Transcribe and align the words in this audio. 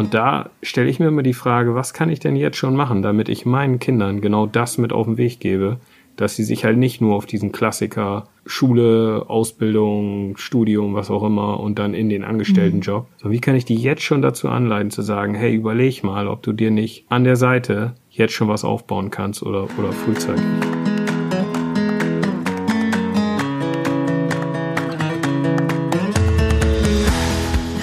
Und 0.00 0.14
da 0.14 0.48
stelle 0.62 0.88
ich 0.88 0.98
mir 0.98 1.08
immer 1.08 1.22
die 1.22 1.34
Frage, 1.34 1.74
was 1.74 1.92
kann 1.92 2.08
ich 2.08 2.20
denn 2.20 2.34
jetzt 2.34 2.56
schon 2.56 2.74
machen, 2.74 3.02
damit 3.02 3.28
ich 3.28 3.44
meinen 3.44 3.78
Kindern 3.78 4.22
genau 4.22 4.46
das 4.46 4.78
mit 4.78 4.94
auf 4.94 5.04
den 5.04 5.18
Weg 5.18 5.40
gebe, 5.40 5.76
dass 6.16 6.36
sie 6.36 6.42
sich 6.42 6.64
halt 6.64 6.78
nicht 6.78 7.02
nur 7.02 7.14
auf 7.14 7.26
diesen 7.26 7.52
Klassiker 7.52 8.24
Schule, 8.46 9.26
Ausbildung, 9.28 10.38
Studium, 10.38 10.94
was 10.94 11.10
auch 11.10 11.22
immer 11.22 11.60
und 11.60 11.78
dann 11.78 11.92
in 11.92 12.08
den 12.08 12.24
Angestelltenjob. 12.24 13.02
Mhm. 13.02 13.14
So, 13.18 13.30
wie 13.30 13.40
kann 13.40 13.56
ich 13.56 13.66
die 13.66 13.76
jetzt 13.76 14.00
schon 14.00 14.22
dazu 14.22 14.48
anleiten 14.48 14.90
zu 14.90 15.02
sagen, 15.02 15.34
hey, 15.34 15.54
überleg 15.54 16.02
mal, 16.02 16.28
ob 16.28 16.42
du 16.42 16.54
dir 16.54 16.70
nicht 16.70 17.04
an 17.10 17.24
der 17.24 17.36
Seite 17.36 17.92
jetzt 18.08 18.32
schon 18.32 18.48
was 18.48 18.64
aufbauen 18.64 19.10
kannst 19.10 19.42
oder, 19.42 19.64
oder 19.78 19.92
frühzeitig. 19.92 20.42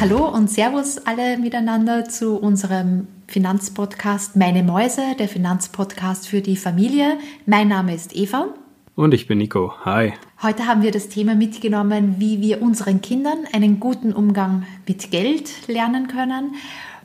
Hallo 0.10 0.30
und 0.30 0.50
Servus 0.50 1.00
alle 1.00 1.38
miteinander 1.38 2.06
zu 2.06 2.38
unserem 2.38 3.10
Finanzpodcast 3.28 4.38
Meine 4.38 4.64
Mäuse, 4.64 5.02
der 5.20 5.28
Finanzpodcast 5.28 6.30
für 6.30 6.40
die 6.40 6.56
Familie. 6.56 7.18
Mein 7.46 7.68
Name 7.68 7.94
ist 7.94 8.16
Eva. 8.16 8.48
Und 8.96 9.14
ich 9.14 9.28
bin 9.28 9.40
Nico. 9.40 9.74
Hi. 9.84 10.14
Heute 10.42 10.66
haben 10.66 10.82
wir 10.82 10.92
das 10.92 11.10
Thema 11.10 11.36
mitgenommen, 11.36 12.16
wie 12.20 12.40
wir 12.40 12.62
unseren 12.62 13.02
Kindern 13.02 13.40
einen 13.52 13.82
guten 13.82 14.14
Umgang 14.14 14.66
mit 14.88 15.12
Geld 15.12 15.68
lernen 15.68 16.08
können 16.08 16.56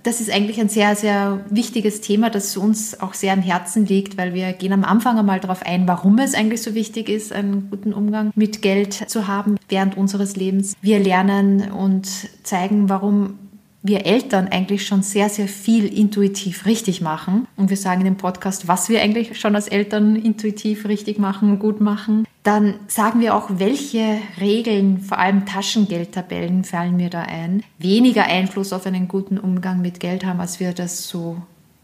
das 0.02 0.20
ist 0.20 0.30
eigentlich 0.30 0.60
ein 0.60 0.68
sehr, 0.68 0.96
sehr 0.96 1.40
wichtiges 1.48 2.00
Thema, 2.00 2.30
das 2.30 2.56
uns 2.56 3.00
auch 3.00 3.14
sehr 3.14 3.32
am 3.32 3.42
Herzen 3.42 3.86
liegt, 3.86 4.16
weil 4.16 4.34
wir 4.34 4.52
gehen 4.52 4.72
am 4.72 4.84
Anfang 4.84 5.18
einmal 5.18 5.40
darauf 5.40 5.62
ein, 5.64 5.86
warum 5.86 6.18
es 6.18 6.34
eigentlich 6.34 6.62
so 6.62 6.74
wichtig 6.74 7.08
ist, 7.08 7.32
einen 7.32 7.68
guten 7.70 7.92
Umgang 7.92 8.32
mit 8.34 8.62
Geld 8.62 8.94
zu 9.08 9.28
haben 9.28 9.56
während 9.68 9.96
unseres 9.96 10.36
Lebens. 10.36 10.74
Wir 10.80 10.98
lernen 10.98 11.70
und 11.70 12.08
zeigen, 12.42 12.88
warum 12.88 13.38
wir 13.82 14.06
Eltern 14.06 14.48
eigentlich 14.48 14.86
schon 14.86 15.02
sehr, 15.02 15.28
sehr 15.28 15.48
viel 15.48 15.86
intuitiv 15.86 16.66
richtig 16.66 17.00
machen. 17.00 17.48
Und 17.56 17.68
wir 17.68 17.76
sagen 17.76 18.00
in 18.02 18.06
dem 18.06 18.16
Podcast, 18.16 18.68
was 18.68 18.88
wir 18.88 19.02
eigentlich 19.02 19.38
schon 19.40 19.56
als 19.56 19.68
Eltern 19.68 20.16
intuitiv 20.16 20.86
richtig 20.86 21.18
machen, 21.18 21.58
gut 21.58 21.80
machen. 21.80 22.26
Dann 22.44 22.74
sagen 22.86 23.20
wir 23.20 23.34
auch, 23.34 23.48
welche 23.58 24.18
Regeln, 24.40 24.98
vor 25.00 25.18
allem 25.18 25.46
Taschengeldtabellen, 25.46 26.64
fallen 26.64 26.96
mir 26.96 27.10
da 27.10 27.22
ein, 27.22 27.62
weniger 27.78 28.24
Einfluss 28.24 28.72
auf 28.72 28.86
einen 28.86 29.08
guten 29.08 29.38
Umgang 29.38 29.80
mit 29.80 30.00
Geld 30.00 30.24
haben, 30.24 30.40
als 30.40 30.60
wir 30.60 30.72
das 30.72 31.08
so 31.08 31.36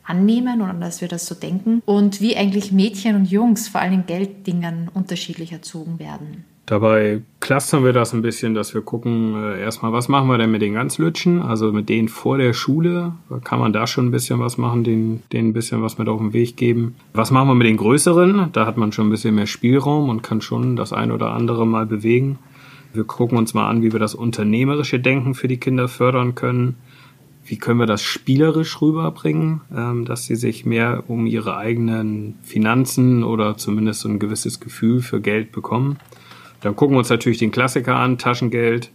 annehmen 0.04 0.62
oder 0.62 0.72
dass 0.72 1.00
wir 1.00 1.08
das 1.08 1.26
so 1.26 1.34
denken. 1.34 1.82
Und 1.84 2.20
wie 2.20 2.36
eigentlich 2.36 2.72
Mädchen 2.72 3.16
und 3.16 3.30
Jungs 3.30 3.68
vor 3.68 3.80
allem 3.80 3.92
in 3.92 4.06
Gelddingen 4.06 4.88
unterschiedlich 4.92 5.52
erzogen 5.52 5.98
werden. 5.98 6.44
Dabei 6.68 7.22
clustern 7.40 7.82
wir 7.82 7.94
das 7.94 8.12
ein 8.12 8.20
bisschen, 8.20 8.52
dass 8.52 8.74
wir 8.74 8.82
gucken, 8.82 9.34
äh, 9.42 9.58
erstmal, 9.58 9.90
was 9.94 10.08
machen 10.08 10.28
wir 10.28 10.36
denn 10.36 10.50
mit 10.50 10.60
den 10.60 10.74
Ganzlütschen, 10.74 11.40
also 11.40 11.72
mit 11.72 11.88
denen 11.88 12.08
vor 12.08 12.36
der 12.36 12.52
Schule, 12.52 13.14
kann 13.42 13.58
man 13.58 13.72
da 13.72 13.86
schon 13.86 14.08
ein 14.08 14.10
bisschen 14.10 14.38
was 14.38 14.58
machen, 14.58 14.84
denen, 14.84 15.22
denen 15.32 15.48
ein 15.48 15.52
bisschen 15.54 15.80
was 15.80 15.96
mit 15.96 16.08
auf 16.08 16.20
den 16.20 16.34
Weg 16.34 16.58
geben. 16.58 16.94
Was 17.14 17.30
machen 17.30 17.48
wir 17.48 17.54
mit 17.54 17.66
den 17.66 17.78
Größeren? 17.78 18.50
Da 18.52 18.66
hat 18.66 18.76
man 18.76 18.92
schon 18.92 19.06
ein 19.06 19.10
bisschen 19.10 19.34
mehr 19.34 19.46
Spielraum 19.46 20.10
und 20.10 20.22
kann 20.22 20.42
schon 20.42 20.76
das 20.76 20.92
ein 20.92 21.10
oder 21.10 21.30
andere 21.30 21.66
mal 21.66 21.86
bewegen. 21.86 22.38
Wir 22.92 23.04
gucken 23.04 23.38
uns 23.38 23.54
mal 23.54 23.66
an, 23.66 23.80
wie 23.80 23.92
wir 23.92 23.98
das 23.98 24.14
unternehmerische 24.14 25.00
Denken 25.00 25.32
für 25.32 25.48
die 25.48 25.56
Kinder 25.56 25.88
fördern 25.88 26.34
können. 26.34 26.76
Wie 27.46 27.56
können 27.56 27.80
wir 27.80 27.86
das 27.86 28.02
spielerisch 28.02 28.82
rüberbringen, 28.82 29.62
ähm, 29.74 30.04
dass 30.04 30.26
sie 30.26 30.36
sich 30.36 30.66
mehr 30.66 31.04
um 31.08 31.24
ihre 31.24 31.56
eigenen 31.56 32.34
Finanzen 32.42 33.24
oder 33.24 33.56
zumindest 33.56 34.00
so 34.00 34.10
ein 34.10 34.18
gewisses 34.18 34.60
Gefühl 34.60 35.00
für 35.00 35.22
Geld 35.22 35.50
bekommen? 35.50 35.96
Dann 36.60 36.76
gucken 36.76 36.94
wir 36.94 36.98
uns 36.98 37.10
natürlich 37.10 37.38
den 37.38 37.50
Klassiker 37.50 37.96
an, 37.96 38.18
Taschengeld 38.18 38.90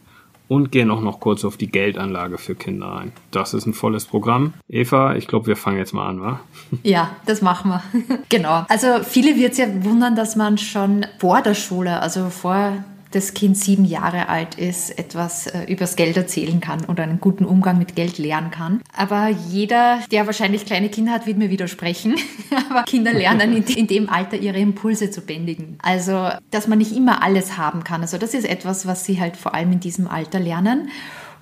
und 0.48 0.72
gehen 0.72 0.92
auch 0.92 1.02
noch 1.02 1.20
kurz 1.20 1.46
auf 1.46 1.58
die 1.58 1.72
Geldanlage 1.72 2.38
für 2.38 2.56
Kinder 2.56 2.98
ein. 2.98 3.12
Das 3.32 3.54
ist 3.54 3.66
ein 3.66 3.74
volles 3.74 4.06
Programm. 4.06 4.54
Eva, 4.68 5.16
ich 5.16 5.28
glaube, 5.28 5.48
wir 5.48 5.56
fangen 5.56 5.78
jetzt 5.78 5.94
mal 5.94 6.08
an, 6.08 6.22
wa? 6.22 6.40
Ja, 6.84 7.16
das 7.26 7.42
machen 7.42 7.72
wir. 7.72 7.84
genau. 8.30 8.66
Also 8.70 9.04
viele 9.04 9.36
wird 9.36 9.54
es 9.54 9.58
ja 9.58 9.68
wundern, 9.84 10.16
dass 10.16 10.36
man 10.36 10.58
schon 10.58 11.06
vor 11.20 11.42
der 11.42 11.56
Schule, 11.56 12.02
also 12.02 12.30
vor 12.30 12.84
das 13.14 13.34
Kind 13.34 13.58
sieben 13.58 13.86
Jahre 13.86 14.28
alt 14.28 14.56
ist, 14.56 14.98
etwas 14.98 15.48
äh, 15.48 15.64
übers 15.72 15.96
Geld 15.96 16.18
erzählen 16.18 16.60
kann 16.60 16.86
oder 16.86 17.04
einen 17.04 17.20
guten 17.20 17.46
Umgang 17.46 17.78
mit 17.78 17.96
Geld 17.96 18.18
lernen 18.18 18.52
kann. 18.52 18.82
Aber 18.96 19.30
jeder, 19.30 20.00
der 20.12 20.26
wahrscheinlich 20.26 20.66
kleine 20.66 20.90
Kinder 20.90 21.12
hat, 21.12 21.28
wird 21.28 21.38
mir 21.38 21.50
widersprechen. 21.50 22.16
Aber 22.70 22.84
Kinder 22.84 23.14
lernen 23.14 23.56
in, 23.56 23.64
in 23.64 23.88
dem 23.88 24.10
Alter 24.10 24.38
ihre 24.38 24.60
Impulse 24.60 25.12
zu 25.12 25.22
bändigen. 25.22 25.78
Also, 25.82 26.30
dass 26.52 26.68
man 26.68 26.80
nicht 26.80 26.96
immer 26.96 27.24
alles 27.24 27.58
haben 27.58 27.84
kann. 27.84 28.02
Also, 28.02 28.18
das 28.18 28.34
ist 28.34 28.46
etwas, 28.46 28.88
was 28.88 29.06
sie 29.06 29.20
halt 29.20 29.38
vor 29.38 29.54
allem 29.54 29.72
in 29.72 29.80
diesem 29.80 30.08
Alter 30.08 30.40
lernen. 30.40 30.90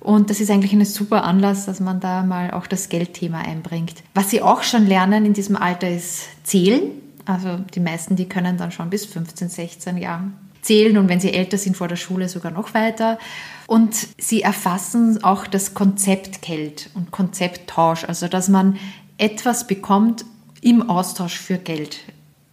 Und 0.00 0.30
das 0.30 0.40
ist 0.40 0.50
eigentlich 0.50 0.72
ein 0.72 0.84
super 0.84 1.24
Anlass, 1.24 1.66
dass 1.66 1.80
man 1.80 2.00
da 2.00 2.22
mal 2.22 2.50
auch 2.50 2.66
das 2.66 2.88
Geldthema 2.88 3.38
einbringt. 3.38 4.02
Was 4.14 4.30
sie 4.30 4.42
auch 4.42 4.62
schon 4.62 4.86
lernen 4.86 5.24
in 5.24 5.32
diesem 5.32 5.56
Alter 5.56 5.88
ist 5.88 6.28
Zählen. 6.42 6.82
Also 7.24 7.58
die 7.72 7.80
meisten, 7.80 8.16
die 8.16 8.28
können 8.28 8.56
dann 8.56 8.72
schon 8.72 8.90
bis 8.90 9.06
15, 9.06 9.48
16 9.48 9.96
Jahren 9.98 10.34
zählen 10.62 10.96
und 10.96 11.08
wenn 11.08 11.20
sie 11.20 11.32
älter 11.34 11.58
sind 11.58 11.76
vor 11.76 11.88
der 11.88 11.96
Schule 11.96 12.28
sogar 12.28 12.52
noch 12.52 12.72
weiter. 12.72 13.18
Und 13.66 13.94
sie 14.18 14.42
erfassen 14.42 15.22
auch 15.22 15.46
das 15.46 15.74
Konzept 15.74 16.42
Geld 16.42 16.90
und 16.94 17.10
Konzepttausch, 17.10 18.04
also 18.04 18.28
dass 18.28 18.48
man 18.48 18.78
etwas 19.18 19.66
bekommt 19.66 20.24
im 20.62 20.88
Austausch 20.88 21.36
für 21.38 21.58
Geld 21.58 22.00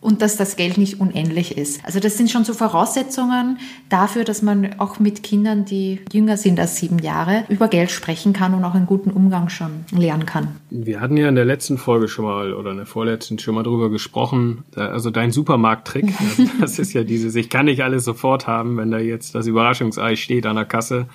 und 0.02 0.22
dass 0.22 0.38
das 0.38 0.56
Geld 0.56 0.78
nicht 0.78 1.00
unendlich 1.00 1.58
ist. 1.58 1.84
Also 1.86 2.00
das 2.00 2.18
sind 2.18 2.32
schon 2.32 2.46
so 2.46 2.54
Voraussetzungen 2.54 3.58
dafür, 3.90 4.24
dass 4.24 4.42
man 4.42 4.80
auch 4.80 5.00
mit 5.00 5.24
Kindern, 5.24 5.66
die 5.66 6.00
jünger 6.12 6.38
sind 6.38 6.60
als 6.60 6.78
sieben 6.78 7.00
Jahre, 7.00 7.44
über 7.50 7.68
Geld 7.68 7.92
sprechen 7.92 8.34
kann 8.34 8.54
und 8.54 8.64
auch 8.64 8.76
einen 8.76 8.86
guten 8.86 9.12
Umgang 9.12 9.50
schon 9.50 9.86
lernen 9.92 10.26
kann. 10.26 10.56
Wir 10.70 11.02
hatten 11.02 11.18
ja 11.18 11.28
in 11.28 11.36
der 11.36 11.46
letzten 11.46 11.78
Folge 11.78 12.08
schon 12.08 12.26
mal 12.26 12.54
oder 12.54 12.72
in 12.72 12.78
der 12.78 12.86
vorletzten 12.86 13.40
schon 13.40 13.56
mal 13.56 13.64
drüber 13.64 13.90
gesprochen. 13.90 14.64
Also 14.76 15.10
dein 15.10 15.32
Supermarkttrick, 15.32 16.14
das 16.60 16.80
ist 16.80 16.94
ja 16.94 17.04
dieses, 17.04 17.36
ich 17.36 17.50
kann 17.50 17.66
nicht 17.66 17.84
alles 17.84 18.06
sofort 18.06 18.48
haben, 18.48 18.78
wenn 18.78 18.92
da 18.92 19.00
jetzt 19.00 19.36
das 19.36 19.48
Überraschungsei 19.48 20.16
steht 20.16 20.46
an 20.46 20.56
der 20.56 20.66
Kasse 20.66 21.08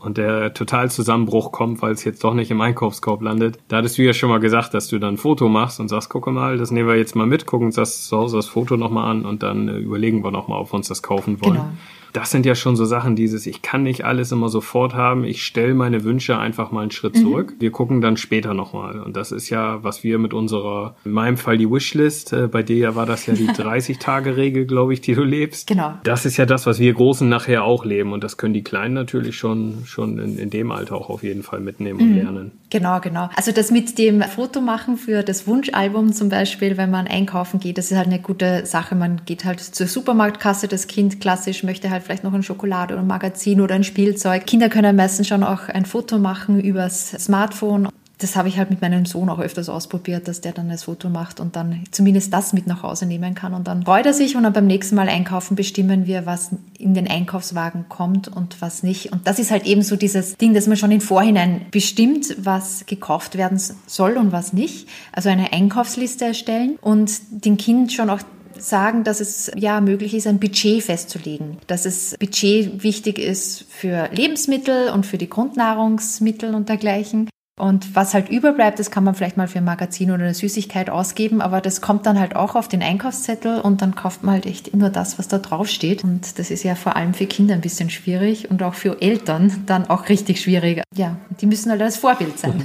und 0.00 0.18
der 0.18 0.54
Totalzusammenbruch 0.54 1.52
kommt, 1.52 1.82
weil 1.82 1.92
es 1.92 2.04
jetzt 2.04 2.24
doch 2.24 2.34
nicht 2.34 2.50
im 2.50 2.60
Einkaufskorb 2.60 3.22
landet. 3.22 3.58
Da 3.68 3.76
hattest 3.76 3.98
du 3.98 4.02
ja 4.02 4.12
schon 4.12 4.30
mal 4.30 4.40
gesagt, 4.40 4.74
dass 4.74 4.88
du 4.88 4.98
dann 4.98 5.14
ein 5.14 5.18
Foto 5.18 5.48
machst 5.48 5.78
und 5.78 5.88
sagst, 5.88 6.08
gucke 6.08 6.30
mal, 6.30 6.58
das 6.58 6.70
nehmen 6.70 6.88
wir 6.88 6.96
jetzt 6.96 7.14
mal 7.14 7.26
mit, 7.26 7.46
gucken 7.46 7.66
uns 7.66 7.76
das 7.76 8.06
zu 8.06 8.16
Hause 8.16 8.38
das 8.38 8.46
Foto 8.46 8.76
nochmal 8.76 9.10
an 9.10 9.24
und 9.24 9.42
dann 9.42 9.68
äh, 9.68 9.76
überlegen 9.76 10.24
wir 10.24 10.30
nochmal, 10.30 10.60
ob 10.60 10.72
wir 10.72 10.76
uns 10.76 10.88
das 10.88 11.02
kaufen 11.02 11.40
wollen. 11.40 11.54
Genau 11.54 11.68
das 12.12 12.30
sind 12.30 12.46
ja 12.46 12.54
schon 12.54 12.76
so 12.76 12.84
Sachen, 12.84 13.16
dieses, 13.16 13.46
ich 13.46 13.62
kann 13.62 13.82
nicht 13.82 14.04
alles 14.04 14.32
immer 14.32 14.48
sofort 14.48 14.94
haben, 14.94 15.24
ich 15.24 15.44
stelle 15.44 15.74
meine 15.74 16.04
Wünsche 16.04 16.38
einfach 16.38 16.70
mal 16.70 16.82
einen 16.82 16.90
Schritt 16.90 17.16
mhm. 17.16 17.20
zurück. 17.20 17.54
Wir 17.58 17.70
gucken 17.70 18.00
dann 18.00 18.16
später 18.16 18.54
nochmal. 18.54 19.00
Und 19.00 19.16
das 19.16 19.32
ist 19.32 19.50
ja, 19.50 19.82
was 19.82 20.04
wir 20.04 20.18
mit 20.18 20.34
unserer, 20.34 20.96
in 21.04 21.12
meinem 21.12 21.36
Fall 21.36 21.58
die 21.58 21.70
Wishlist, 21.70 22.32
äh, 22.32 22.48
bei 22.48 22.62
dir 22.62 22.96
war 22.96 23.06
das 23.06 23.26
ja 23.26 23.34
die 23.34 23.48
30-Tage-Regel, 23.48 24.66
glaube 24.66 24.92
ich, 24.92 25.00
die 25.00 25.14
du 25.14 25.22
lebst. 25.22 25.66
Genau. 25.66 25.94
Das 26.04 26.26
ist 26.26 26.36
ja 26.36 26.46
das, 26.46 26.66
was 26.66 26.78
wir 26.78 26.92
Großen 26.92 27.28
nachher 27.28 27.64
auch 27.64 27.84
leben. 27.84 28.12
Und 28.12 28.24
das 28.24 28.36
können 28.36 28.54
die 28.54 28.64
Kleinen 28.64 28.94
natürlich 28.94 29.36
schon, 29.36 29.82
schon 29.84 30.18
in, 30.18 30.38
in 30.38 30.50
dem 30.50 30.72
Alter 30.72 30.96
auch 30.96 31.10
auf 31.10 31.22
jeden 31.22 31.42
Fall 31.42 31.60
mitnehmen 31.60 32.00
und 32.00 32.10
mhm. 32.10 32.16
lernen. 32.16 32.52
Genau, 32.70 33.00
genau. 33.00 33.28
Also 33.34 33.52
das 33.52 33.70
mit 33.70 33.98
dem 33.98 34.22
Foto 34.22 34.60
machen 34.60 34.96
für 34.96 35.22
das 35.22 35.46
Wunschalbum 35.46 36.12
zum 36.12 36.28
Beispiel, 36.28 36.76
wenn 36.76 36.90
man 36.90 37.06
einkaufen 37.06 37.58
geht, 37.58 37.78
das 37.78 37.90
ist 37.90 37.96
halt 37.96 38.06
eine 38.06 38.20
gute 38.20 38.64
Sache. 38.64 38.94
Man 38.94 39.22
geht 39.24 39.44
halt 39.44 39.60
zur 39.60 39.86
Supermarktkasse, 39.86 40.68
das 40.68 40.86
Kind 40.86 41.20
klassisch 41.20 41.62
möchte 41.64 41.90
halt 41.90 41.99
vielleicht 42.00 42.24
noch 42.24 42.34
ein 42.34 42.42
Schokolade 42.42 42.94
oder 42.94 43.02
ein 43.02 43.06
Magazin 43.06 43.60
oder 43.60 43.74
ein 43.74 43.84
Spielzeug. 43.84 44.46
Kinder 44.46 44.68
können 44.68 44.96
meistens 44.96 45.28
schon 45.28 45.42
auch 45.42 45.68
ein 45.68 45.84
Foto 45.84 46.18
machen 46.18 46.60
übers 46.60 47.10
Smartphone 47.10 47.88
das 48.20 48.36
habe 48.36 48.48
ich 48.48 48.58
halt 48.58 48.70
mit 48.70 48.82
meinem 48.82 49.06
Sohn 49.06 49.28
auch 49.30 49.38
öfters 49.38 49.68
ausprobiert, 49.68 50.28
dass 50.28 50.42
der 50.42 50.52
dann 50.52 50.68
das 50.68 50.84
Foto 50.84 51.08
macht 51.08 51.40
und 51.40 51.56
dann 51.56 51.84
zumindest 51.90 52.32
das 52.32 52.52
mit 52.52 52.66
nach 52.66 52.82
Hause 52.82 53.06
nehmen 53.06 53.34
kann. 53.34 53.54
Und 53.54 53.66
dann 53.66 53.84
freut 53.84 54.04
er 54.04 54.12
sich 54.12 54.36
und 54.36 54.42
dann 54.42 54.52
beim 54.52 54.66
nächsten 54.66 54.94
Mal 54.94 55.08
einkaufen 55.08 55.56
bestimmen 55.56 56.06
wir, 56.06 56.26
was 56.26 56.50
in 56.78 56.92
den 56.92 57.08
Einkaufswagen 57.08 57.86
kommt 57.88 58.28
und 58.28 58.60
was 58.60 58.82
nicht. 58.82 59.10
Und 59.12 59.26
das 59.26 59.38
ist 59.38 59.50
halt 59.50 59.64
eben 59.64 59.82
so 59.82 59.96
dieses 59.96 60.36
Ding, 60.36 60.52
dass 60.52 60.66
man 60.66 60.76
schon 60.76 60.92
im 60.92 61.00
Vorhinein 61.00 61.62
bestimmt, 61.70 62.36
was 62.38 62.84
gekauft 62.84 63.38
werden 63.38 63.58
soll 63.86 64.18
und 64.18 64.32
was 64.32 64.52
nicht. 64.52 64.86
Also 65.12 65.30
eine 65.30 65.52
Einkaufsliste 65.52 66.26
erstellen 66.26 66.78
und 66.82 67.10
dem 67.30 67.56
Kind 67.56 67.92
schon 67.92 68.10
auch 68.10 68.20
sagen, 68.58 69.04
dass 69.04 69.20
es 69.20 69.50
ja 69.56 69.80
möglich 69.80 70.14
ist, 70.14 70.26
ein 70.26 70.40
Budget 70.40 70.82
festzulegen. 70.82 71.58
Dass 71.66 71.86
es 71.86 72.16
Budget 72.18 72.82
wichtig 72.82 73.18
ist 73.18 73.64
für 73.70 74.08
Lebensmittel 74.12 74.90
und 74.90 75.06
für 75.06 75.18
die 75.18 75.30
Grundnahrungsmittel 75.30 76.54
und 76.54 76.68
dergleichen. 76.68 77.28
Und 77.60 77.94
was 77.94 78.14
halt 78.14 78.30
überbleibt, 78.30 78.78
das 78.78 78.90
kann 78.90 79.04
man 79.04 79.14
vielleicht 79.14 79.36
mal 79.36 79.46
für 79.46 79.58
ein 79.58 79.66
Magazin 79.66 80.10
oder 80.10 80.24
eine 80.24 80.32
Süßigkeit 80.32 80.88
ausgeben, 80.88 81.42
aber 81.42 81.60
das 81.60 81.82
kommt 81.82 82.06
dann 82.06 82.18
halt 82.18 82.34
auch 82.34 82.54
auf 82.54 82.68
den 82.68 82.82
Einkaufszettel 82.82 83.60
und 83.60 83.82
dann 83.82 83.94
kauft 83.94 84.24
man 84.24 84.36
halt 84.36 84.46
echt 84.46 84.74
nur 84.74 84.88
das, 84.88 85.18
was 85.18 85.28
da 85.28 85.36
drauf 85.36 85.68
steht. 85.68 86.02
Und 86.02 86.38
das 86.38 86.50
ist 86.50 86.62
ja 86.62 86.74
vor 86.74 86.96
allem 86.96 87.12
für 87.12 87.26
Kinder 87.26 87.52
ein 87.52 87.60
bisschen 87.60 87.90
schwierig 87.90 88.50
und 88.50 88.62
auch 88.62 88.72
für 88.72 89.02
Eltern 89.02 89.52
dann 89.66 89.90
auch 89.90 90.08
richtig 90.08 90.40
schwierig. 90.40 90.82
Ja, 90.96 91.18
die 91.42 91.46
müssen 91.46 91.70
halt 91.70 91.82
als 91.82 91.98
Vorbild 91.98 92.38
sein. 92.38 92.64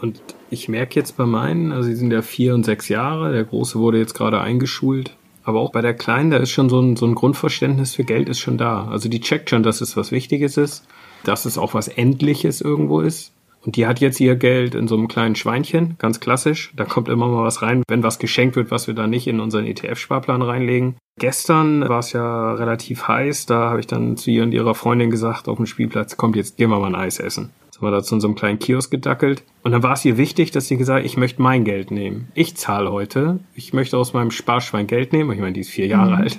Und 0.00 0.22
ich 0.50 0.68
merke 0.68 1.00
jetzt 1.00 1.16
bei 1.16 1.26
meinen, 1.26 1.72
also 1.72 1.88
sie 1.88 1.96
sind 1.96 2.12
ja 2.12 2.22
vier 2.22 2.54
und 2.54 2.64
sechs 2.64 2.88
Jahre, 2.88 3.32
der 3.32 3.42
Große 3.42 3.80
wurde 3.80 3.98
jetzt 3.98 4.14
gerade 4.14 4.40
eingeschult. 4.40 5.16
Aber 5.48 5.60
auch 5.60 5.72
bei 5.72 5.80
der 5.80 5.94
Kleinen, 5.94 6.30
da 6.30 6.36
ist 6.36 6.50
schon 6.50 6.68
so 6.68 6.78
ein, 6.78 6.96
so 6.96 7.06
ein 7.06 7.14
Grundverständnis 7.14 7.94
für 7.94 8.04
Geld 8.04 8.28
ist 8.28 8.38
schon 8.38 8.58
da. 8.58 8.86
Also 8.88 9.08
die 9.08 9.18
checkt 9.18 9.48
schon, 9.48 9.62
dass 9.62 9.80
es 9.80 9.96
was 9.96 10.12
Wichtiges 10.12 10.58
ist, 10.58 10.86
dass 11.24 11.46
es 11.46 11.56
auch 11.56 11.72
was 11.72 11.88
Endliches 11.88 12.60
irgendwo 12.60 13.00
ist 13.00 13.32
Und 13.64 13.76
die 13.76 13.86
hat 13.86 13.98
jetzt 14.00 14.20
ihr 14.20 14.36
Geld 14.36 14.74
in 14.74 14.88
so 14.88 14.94
einem 14.94 15.08
kleinen 15.08 15.36
Schweinchen, 15.36 15.96
ganz 15.96 16.20
klassisch. 16.20 16.70
Da 16.76 16.84
kommt 16.84 17.08
immer 17.08 17.28
mal 17.28 17.44
was 17.44 17.62
rein, 17.62 17.82
wenn 17.88 18.02
was 18.02 18.18
geschenkt 18.18 18.56
wird, 18.56 18.70
was 18.70 18.88
wir 18.88 18.94
da 18.94 19.06
nicht 19.06 19.26
in 19.26 19.40
unseren 19.40 19.64
ETF-Sparplan 19.64 20.42
reinlegen. 20.42 20.96
Gestern 21.18 21.88
war 21.88 22.00
es 22.00 22.12
ja 22.12 22.52
relativ 22.52 23.08
heiß. 23.08 23.46
Da 23.46 23.70
habe 23.70 23.80
ich 23.80 23.86
dann 23.86 24.18
zu 24.18 24.30
ihr 24.30 24.42
und 24.42 24.52
ihrer 24.52 24.74
Freundin 24.74 25.08
gesagt, 25.08 25.48
auf 25.48 25.56
dem 25.56 25.64
Spielplatz, 25.64 26.18
kommt 26.18 26.36
jetzt, 26.36 26.58
gehen 26.58 26.68
wir 26.68 26.78
mal 26.78 26.88
ein 26.88 26.94
Eis 26.94 27.20
essen. 27.20 27.52
Sind 27.78 27.86
wir 27.86 27.92
da 27.92 28.02
zu 28.02 28.16
unserem 28.16 28.34
kleinen 28.34 28.58
Kiosk 28.58 28.90
gedackelt. 28.90 29.44
Und 29.62 29.70
dann 29.70 29.84
war 29.84 29.92
es 29.92 30.04
ihr 30.04 30.16
wichtig, 30.16 30.50
dass 30.50 30.66
sie 30.66 30.76
gesagt 30.76 31.00
hat, 31.00 31.06
ich 31.06 31.16
möchte 31.16 31.40
mein 31.40 31.62
Geld 31.62 31.92
nehmen. 31.92 32.26
Ich 32.34 32.56
zahle 32.56 32.90
heute. 32.90 33.38
Ich 33.54 33.72
möchte 33.72 33.96
aus 33.96 34.14
meinem 34.14 34.32
Sparschwein 34.32 34.88
Geld 34.88 35.12
nehmen. 35.12 35.30
Ich 35.30 35.38
meine, 35.38 35.52
die 35.52 35.60
ist 35.60 35.70
vier 35.70 35.86
Jahre 35.86 36.10
mhm. 36.10 36.16
alt. 36.16 36.38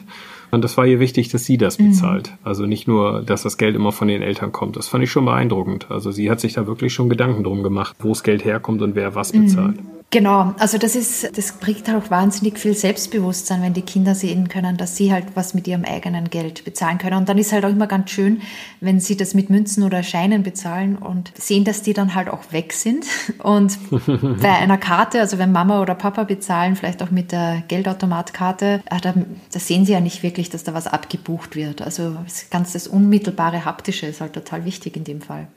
Und 0.51 0.63
das 0.63 0.75
war 0.75 0.86
ihr 0.86 1.00
wichtig, 1.00 1.30
dass 1.30 1.45
sie 1.45 1.57
das 1.57 1.80
mhm. 1.80 1.91
bezahlt. 1.91 2.31
Mhm. 2.31 2.38
Also 2.44 2.65
nicht 2.65 2.89
nur, 2.89 3.21
dass 3.21 3.44
das 3.44 3.57
Geld 3.57 3.75
immer 3.75 3.94
von 3.94 4.09
den 4.09 4.21
Eltern 4.21 4.51
kommt. 4.51 4.75
Das 4.75 4.89
fand 4.89 5.03
ich 5.03 5.12
schon 5.12 5.24
beeindruckend. 5.24 5.89
Also 5.89 6.12
sie 6.12 6.30
hat 6.30 6.41
sich 6.41 6.53
da 6.53 6.68
wirklich 6.68 6.94
schon 6.94 7.07
Gedanken 7.07 7.45
drum 7.45 7.63
gemacht, 7.63 7.95
wo 8.00 8.09
das 8.09 8.24
Geld 8.24 8.44
herkommt 8.44 8.81
und 8.81 8.95
wer 8.95 9.15
was 9.15 9.31
bezahlt. 9.31 9.77
Mhm. 9.77 9.99
Genau, 10.12 10.56
also 10.58 10.80
das 10.80 10.96
ist, 10.96 11.38
das 11.38 11.52
bringt 11.52 11.88
halt 11.88 12.04
auch 12.04 12.10
wahnsinnig 12.10 12.58
viel 12.58 12.74
Selbstbewusstsein, 12.74 13.62
wenn 13.62 13.76
die 13.76 13.84
Kinder 13.84 14.16
sehen 14.16 14.48
können, 14.48 14.76
dass 14.76 14.96
sie 14.96 15.14
halt 15.14 15.26
was 15.36 15.54
mit 15.54 15.68
ihrem 15.68 15.86
eigenen 15.86 16.32
Geld 16.32 16.66
bezahlen 16.66 16.98
können. 16.98 17.18
Und 17.18 17.30
dann 17.30 17.38
ist 17.38 17.52
halt 17.52 17.64
auch 17.64 17.70
immer 17.70 17.86
ganz 17.86 18.10
schön, 18.10 18.42
wenn 18.82 19.00
sie 19.00 19.18
das 19.18 19.36
mit 19.36 19.52
Münzen 19.52 19.84
oder 19.84 20.02
Scheinen 20.02 20.42
bezahlen 20.42 20.96
und 20.96 21.32
sehen, 21.38 21.64
dass 21.64 21.84
die 21.84 21.94
dann 21.94 22.16
halt 22.16 22.28
auch 22.30 22.52
weg 22.52 22.74
sind. 22.74 23.06
Und 23.44 23.78
bei 24.42 24.52
einer 24.52 24.80
Karte, 24.80 25.20
also 25.20 25.38
wenn 25.38 25.52
Mama 25.52 25.80
oder 25.80 25.94
Papa 25.94 26.24
bezahlen, 26.24 26.76
vielleicht 26.76 27.04
auch 27.04 27.12
mit 27.12 27.32
der 27.32 27.62
Geldautomatkarte, 27.68 28.82
äh, 28.90 29.00
da, 29.02 29.14
da 29.14 29.60
sehen 29.60 29.86
sie 29.86 29.92
ja 29.92 30.00
nicht 30.00 30.24
wirklich, 30.24 30.50
dass 30.50 30.64
da 30.64 30.74
was 30.74 30.88
abgebucht 30.88 31.56
wird. 31.56 31.84
Also 31.84 32.16
ganz 32.50 32.74
das 32.74 32.88
unmittelbare 32.88 33.64
Haptische 33.64 34.08
ist 34.08 34.22
halt 34.22 34.34
total 34.34 34.66
wichtig 34.66 34.98
in 34.98 35.04
dem 35.04 35.22
Fall. 35.22 35.50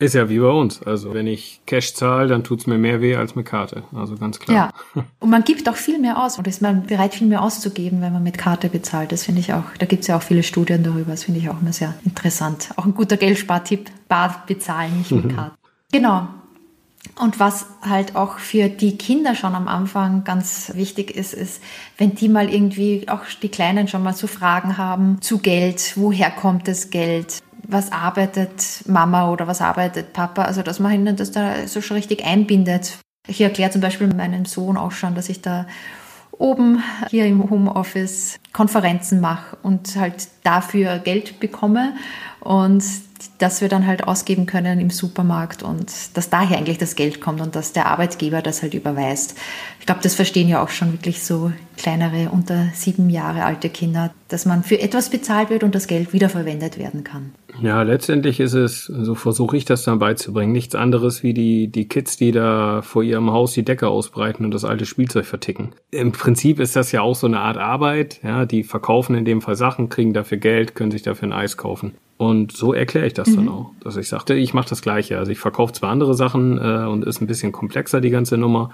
Ist 0.00 0.14
ja 0.14 0.28
wie 0.28 0.38
bei 0.38 0.48
uns. 0.48 0.80
Also 0.82 1.12
wenn 1.12 1.26
ich 1.26 1.60
Cash 1.66 1.94
zahle, 1.94 2.28
dann 2.28 2.44
tut's 2.44 2.68
mir 2.68 2.78
mehr 2.78 3.00
weh 3.00 3.16
als 3.16 3.34
mit 3.34 3.46
Karte. 3.46 3.82
Also 3.92 4.16
ganz 4.16 4.38
klar. 4.38 4.72
Ja. 4.94 5.02
Und 5.18 5.30
man 5.30 5.42
gibt 5.42 5.68
auch 5.68 5.74
viel 5.74 5.98
mehr 5.98 6.22
aus 6.22 6.38
und 6.38 6.46
ist 6.46 6.62
man 6.62 6.86
bereit, 6.86 7.14
viel 7.14 7.26
mehr 7.26 7.42
auszugeben, 7.42 8.00
wenn 8.00 8.12
man 8.12 8.22
mit 8.22 8.38
Karte 8.38 8.68
bezahlt. 8.68 9.10
Das 9.10 9.24
finde 9.24 9.40
ich 9.40 9.52
auch, 9.52 9.64
da 9.78 9.86
gibt's 9.86 10.06
ja 10.06 10.16
auch 10.16 10.22
viele 10.22 10.44
Studien 10.44 10.84
darüber. 10.84 11.10
Das 11.10 11.24
finde 11.24 11.40
ich 11.40 11.50
auch 11.50 11.60
immer 11.60 11.72
sehr 11.72 11.94
interessant. 12.04 12.70
Auch 12.76 12.84
ein 12.84 12.94
guter 12.94 13.16
Geldspartipp. 13.16 13.90
Bar 14.08 14.44
bezahlen, 14.46 14.98
nicht 14.98 15.10
mit 15.10 15.28
Karte. 15.34 15.56
genau. 15.90 16.28
Und 17.20 17.40
was 17.40 17.66
halt 17.82 18.16
auch 18.16 18.38
für 18.38 18.68
die 18.68 18.96
Kinder 18.98 19.34
schon 19.34 19.54
am 19.54 19.66
Anfang 19.66 20.24
ganz 20.24 20.72
wichtig 20.74 21.10
ist, 21.10 21.34
ist, 21.34 21.62
wenn 21.96 22.14
die 22.14 22.28
mal 22.28 22.52
irgendwie, 22.52 23.08
auch 23.08 23.22
die 23.42 23.48
Kleinen 23.48 23.88
schon 23.88 24.02
mal 24.02 24.14
so 24.14 24.26
Fragen 24.26 24.78
haben 24.78 25.20
zu 25.20 25.38
Geld, 25.38 25.94
woher 25.96 26.30
kommt 26.30 26.68
das 26.68 26.90
Geld, 26.90 27.40
was 27.68 27.92
arbeitet 27.92 28.82
Mama 28.86 29.30
oder 29.30 29.46
was 29.46 29.60
arbeitet 29.60 30.12
Papa, 30.14 30.42
also 30.42 30.62
dass 30.62 30.80
man 30.80 30.92
ihnen 30.92 31.16
das 31.16 31.30
da 31.30 31.66
so 31.68 31.80
schon 31.80 31.96
richtig 31.98 32.24
einbindet. 32.24 32.98
Ich 33.28 33.40
erkläre 33.40 33.70
zum 33.70 33.82
Beispiel 33.82 34.08
meinem 34.08 34.46
Sohn 34.46 34.76
auch 34.76 34.92
schon, 34.92 35.14
dass 35.14 35.28
ich 35.28 35.42
da 35.42 35.66
oben 36.38 36.82
hier 37.10 37.26
im 37.26 37.50
Homeoffice 37.50 38.38
Konferenzen 38.52 39.20
mache 39.20 39.56
und 39.62 39.96
halt 39.96 40.28
dafür 40.44 40.98
Geld 40.98 41.40
bekomme 41.40 41.94
und 42.40 42.82
dass 43.38 43.60
wir 43.60 43.68
dann 43.68 43.86
halt 43.86 44.04
ausgeben 44.04 44.46
können 44.46 44.78
im 44.78 44.90
Supermarkt 44.90 45.62
und 45.62 46.16
dass 46.16 46.30
daher 46.30 46.56
eigentlich 46.56 46.78
das 46.78 46.94
Geld 46.94 47.20
kommt 47.20 47.40
und 47.40 47.56
dass 47.56 47.72
der 47.72 47.86
Arbeitgeber 47.86 48.42
das 48.42 48.62
halt 48.62 48.74
überweist. 48.74 49.36
Ich 49.80 49.86
glaube, 49.86 50.00
das 50.02 50.14
verstehen 50.14 50.48
ja 50.48 50.62
auch 50.62 50.68
schon 50.68 50.92
wirklich 50.92 51.22
so 51.22 51.52
kleinere, 51.76 52.30
unter 52.30 52.68
sieben 52.74 53.10
Jahre 53.10 53.44
alte 53.44 53.70
Kinder, 53.70 54.12
dass 54.28 54.46
man 54.46 54.62
für 54.62 54.80
etwas 54.80 55.10
bezahlt 55.10 55.50
wird 55.50 55.64
und 55.64 55.74
das 55.74 55.88
Geld 55.88 56.12
wiederverwendet 56.12 56.78
werden 56.78 57.02
kann. 57.04 57.32
Ja, 57.60 57.82
letztendlich 57.82 58.40
ist 58.40 58.54
es, 58.54 58.84
so 58.84 59.14
versuche 59.14 59.56
ich 59.56 59.64
das 59.64 59.82
dann 59.82 59.98
beizubringen, 59.98 60.52
nichts 60.52 60.74
anderes 60.74 61.22
wie 61.22 61.34
die, 61.34 61.68
die 61.68 61.88
Kids, 61.88 62.16
die 62.16 62.32
da 62.32 62.82
vor 62.82 63.02
ihrem 63.02 63.30
Haus 63.30 63.52
die 63.52 63.64
Decke 63.64 63.88
ausbreiten 63.88 64.44
und 64.44 64.52
das 64.52 64.64
alte 64.64 64.86
Spielzeug 64.86 65.26
verticken. 65.26 65.72
Im 65.90 66.12
Prinzip 66.12 66.60
ist 66.60 66.76
das 66.76 66.92
ja 66.92 67.02
auch 67.02 67.14
so 67.14 67.26
eine 67.26 67.40
Art 67.40 67.58
Arbeit, 67.58 68.20
ja, 68.22 68.46
die 68.46 68.62
verkaufen 68.62 69.16
in 69.16 69.24
dem 69.24 69.40
Fall 69.40 69.56
Sachen, 69.56 69.88
kriegen 69.88 70.12
dafür 70.12 70.38
Geld, 70.38 70.74
können 70.74 70.90
sich 70.90 71.02
dafür 71.02 71.28
ein 71.28 71.32
Eis 71.32 71.56
kaufen. 71.56 71.94
Und 72.16 72.52
so 72.52 72.72
erkläre 72.72 73.06
ich 73.06 73.14
das 73.14 73.28
mhm. 73.28 73.36
dann 73.36 73.48
auch, 73.48 73.70
dass 73.80 73.96
ich 73.96 74.08
sagte, 74.08 74.34
ich 74.34 74.52
mache 74.52 74.68
das 74.68 74.82
Gleiche. 74.82 75.18
Also 75.18 75.30
ich 75.30 75.38
verkaufe 75.38 75.72
zwar 75.72 75.90
andere 75.90 76.14
Sachen 76.14 76.58
äh, 76.58 76.86
und 76.86 77.04
ist 77.04 77.20
ein 77.20 77.26
bisschen 77.26 77.52
komplexer 77.52 78.00
die 78.00 78.10
ganze 78.10 78.36
Nummer, 78.36 78.70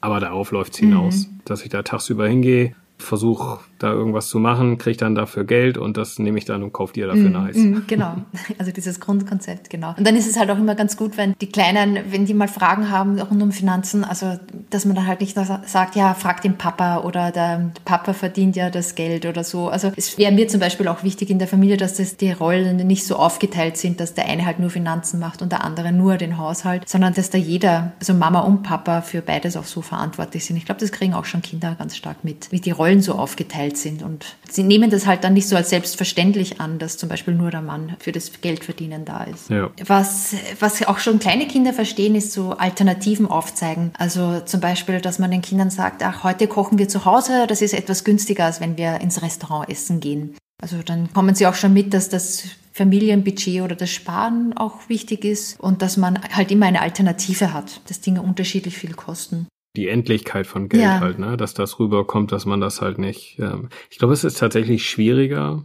aber 0.00 0.20
darauf 0.20 0.50
läuft's 0.52 0.78
hinaus, 0.78 1.26
mhm. 1.26 1.40
dass 1.44 1.62
ich 1.62 1.70
da 1.70 1.82
tagsüber 1.82 2.28
hingehe, 2.28 2.74
versuche 2.98 3.58
da 3.84 3.92
irgendwas 3.92 4.28
zu 4.28 4.38
machen, 4.38 4.78
kriege 4.78 4.96
dann 4.96 5.14
dafür 5.14 5.44
Geld 5.44 5.78
und 5.78 5.96
das 5.96 6.18
nehme 6.18 6.38
ich 6.38 6.44
dann 6.44 6.62
und 6.62 6.72
kaufe 6.72 6.94
dir 6.94 7.06
dafür 7.06 7.30
mm, 7.30 7.36
ein 7.36 7.48
Eis. 7.48 7.56
Mm, 7.56 7.76
genau, 7.86 8.16
also 8.58 8.72
dieses 8.72 9.00
Grundkonzept, 9.00 9.70
genau. 9.70 9.94
Und 9.96 10.06
dann 10.06 10.16
ist 10.16 10.26
es 10.26 10.38
halt 10.38 10.50
auch 10.50 10.58
immer 10.58 10.74
ganz 10.74 10.96
gut, 10.96 11.16
wenn 11.16 11.34
die 11.40 11.48
Kleinen, 11.48 11.98
wenn 12.10 12.26
die 12.26 12.34
mal 12.34 12.48
Fragen 12.48 12.90
haben 12.90 13.20
rund 13.20 13.42
um 13.42 13.52
Finanzen, 13.52 14.04
also 14.04 14.38
dass 14.70 14.84
man 14.84 14.96
dann 14.96 15.06
halt 15.06 15.20
nicht 15.20 15.36
sagt, 15.66 15.96
ja, 15.96 16.14
frag 16.14 16.42
den 16.42 16.56
Papa 16.56 17.00
oder 17.00 17.30
der 17.30 17.70
Papa 17.84 18.12
verdient 18.12 18.56
ja 18.56 18.70
das 18.70 18.94
Geld 18.94 19.26
oder 19.26 19.44
so. 19.44 19.68
Also 19.68 19.92
es 19.96 20.18
wäre 20.18 20.32
mir 20.32 20.48
zum 20.48 20.60
Beispiel 20.60 20.88
auch 20.88 21.02
wichtig 21.02 21.30
in 21.30 21.38
der 21.38 21.48
Familie, 21.48 21.76
dass 21.76 21.96
das 21.96 22.16
die 22.16 22.32
Rollen 22.32 22.76
nicht 22.86 23.04
so 23.04 23.16
aufgeteilt 23.16 23.76
sind, 23.76 24.00
dass 24.00 24.14
der 24.14 24.26
eine 24.26 24.46
halt 24.46 24.58
nur 24.58 24.70
Finanzen 24.70 25.20
macht 25.20 25.42
und 25.42 25.52
der 25.52 25.64
andere 25.64 25.92
nur 25.92 26.16
den 26.16 26.38
Haushalt, 26.38 26.88
sondern 26.88 27.14
dass 27.14 27.30
da 27.30 27.38
jeder, 27.38 27.92
also 28.00 28.14
Mama 28.14 28.40
und 28.40 28.62
Papa 28.62 29.02
für 29.02 29.22
beides 29.22 29.56
auch 29.56 29.64
so 29.64 29.82
verantwortlich 29.82 30.44
sind. 30.44 30.56
Ich 30.56 30.64
glaube, 30.64 30.80
das 30.80 30.92
kriegen 30.92 31.14
auch 31.14 31.24
schon 31.24 31.42
Kinder 31.42 31.74
ganz 31.78 31.96
stark 31.96 32.24
mit, 32.24 32.50
wie 32.50 32.60
die 32.60 32.70
Rollen 32.70 33.02
so 33.02 33.14
aufgeteilt 33.14 33.73
sind 33.76 34.02
und 34.02 34.36
sie 34.50 34.62
nehmen 34.62 34.90
das 34.90 35.06
halt 35.06 35.24
dann 35.24 35.34
nicht 35.34 35.48
so 35.48 35.56
als 35.56 35.70
selbstverständlich 35.70 36.60
an, 36.60 36.78
dass 36.78 36.96
zum 36.96 37.08
Beispiel 37.08 37.34
nur 37.34 37.50
der 37.50 37.62
Mann 37.62 37.96
für 37.98 38.12
das 38.12 38.30
Geldverdienen 38.40 39.04
da 39.04 39.24
ist. 39.24 39.50
Ja. 39.50 39.70
Was, 39.86 40.34
was 40.60 40.82
auch 40.86 40.98
schon 40.98 41.18
kleine 41.18 41.46
Kinder 41.46 41.72
verstehen, 41.72 42.14
ist 42.14 42.32
so 42.32 42.52
Alternativen 42.52 43.26
aufzeigen. 43.26 43.92
Also 43.98 44.40
zum 44.40 44.60
Beispiel, 44.60 45.00
dass 45.00 45.18
man 45.18 45.30
den 45.30 45.42
Kindern 45.42 45.70
sagt, 45.70 46.02
ach, 46.02 46.24
heute 46.24 46.48
kochen 46.48 46.78
wir 46.78 46.88
zu 46.88 47.04
Hause, 47.04 47.46
das 47.46 47.62
ist 47.62 47.74
etwas 47.74 48.04
günstiger, 48.04 48.46
als 48.46 48.60
wenn 48.60 48.76
wir 48.76 49.00
ins 49.00 49.22
Restaurant 49.22 49.68
essen 49.68 50.00
gehen. 50.00 50.36
Also 50.62 50.78
dann 50.82 51.12
kommen 51.12 51.34
sie 51.34 51.46
auch 51.46 51.54
schon 51.54 51.72
mit, 51.72 51.92
dass 51.92 52.08
das 52.08 52.44
Familienbudget 52.72 53.62
oder 53.62 53.76
das 53.76 53.90
Sparen 53.90 54.56
auch 54.56 54.88
wichtig 54.88 55.24
ist 55.24 55.60
und 55.60 55.82
dass 55.82 55.96
man 55.96 56.20
halt 56.32 56.50
immer 56.50 56.66
eine 56.66 56.80
Alternative 56.80 57.52
hat, 57.52 57.80
dass 57.88 58.00
Dinge 58.00 58.22
unterschiedlich 58.22 58.76
viel 58.76 58.94
kosten 58.94 59.46
die 59.76 59.88
Endlichkeit 59.88 60.46
von 60.46 60.68
Geld 60.68 60.82
ja. 60.82 61.00
halt, 61.00 61.18
ne? 61.18 61.36
Dass 61.36 61.54
das 61.54 61.78
rüberkommt, 61.78 62.32
dass 62.32 62.46
man 62.46 62.60
das 62.60 62.80
halt 62.80 62.98
nicht. 62.98 63.38
Ähm 63.38 63.68
ich 63.90 63.98
glaube, 63.98 64.14
es 64.14 64.24
ist 64.24 64.38
tatsächlich 64.38 64.88
schwieriger, 64.88 65.64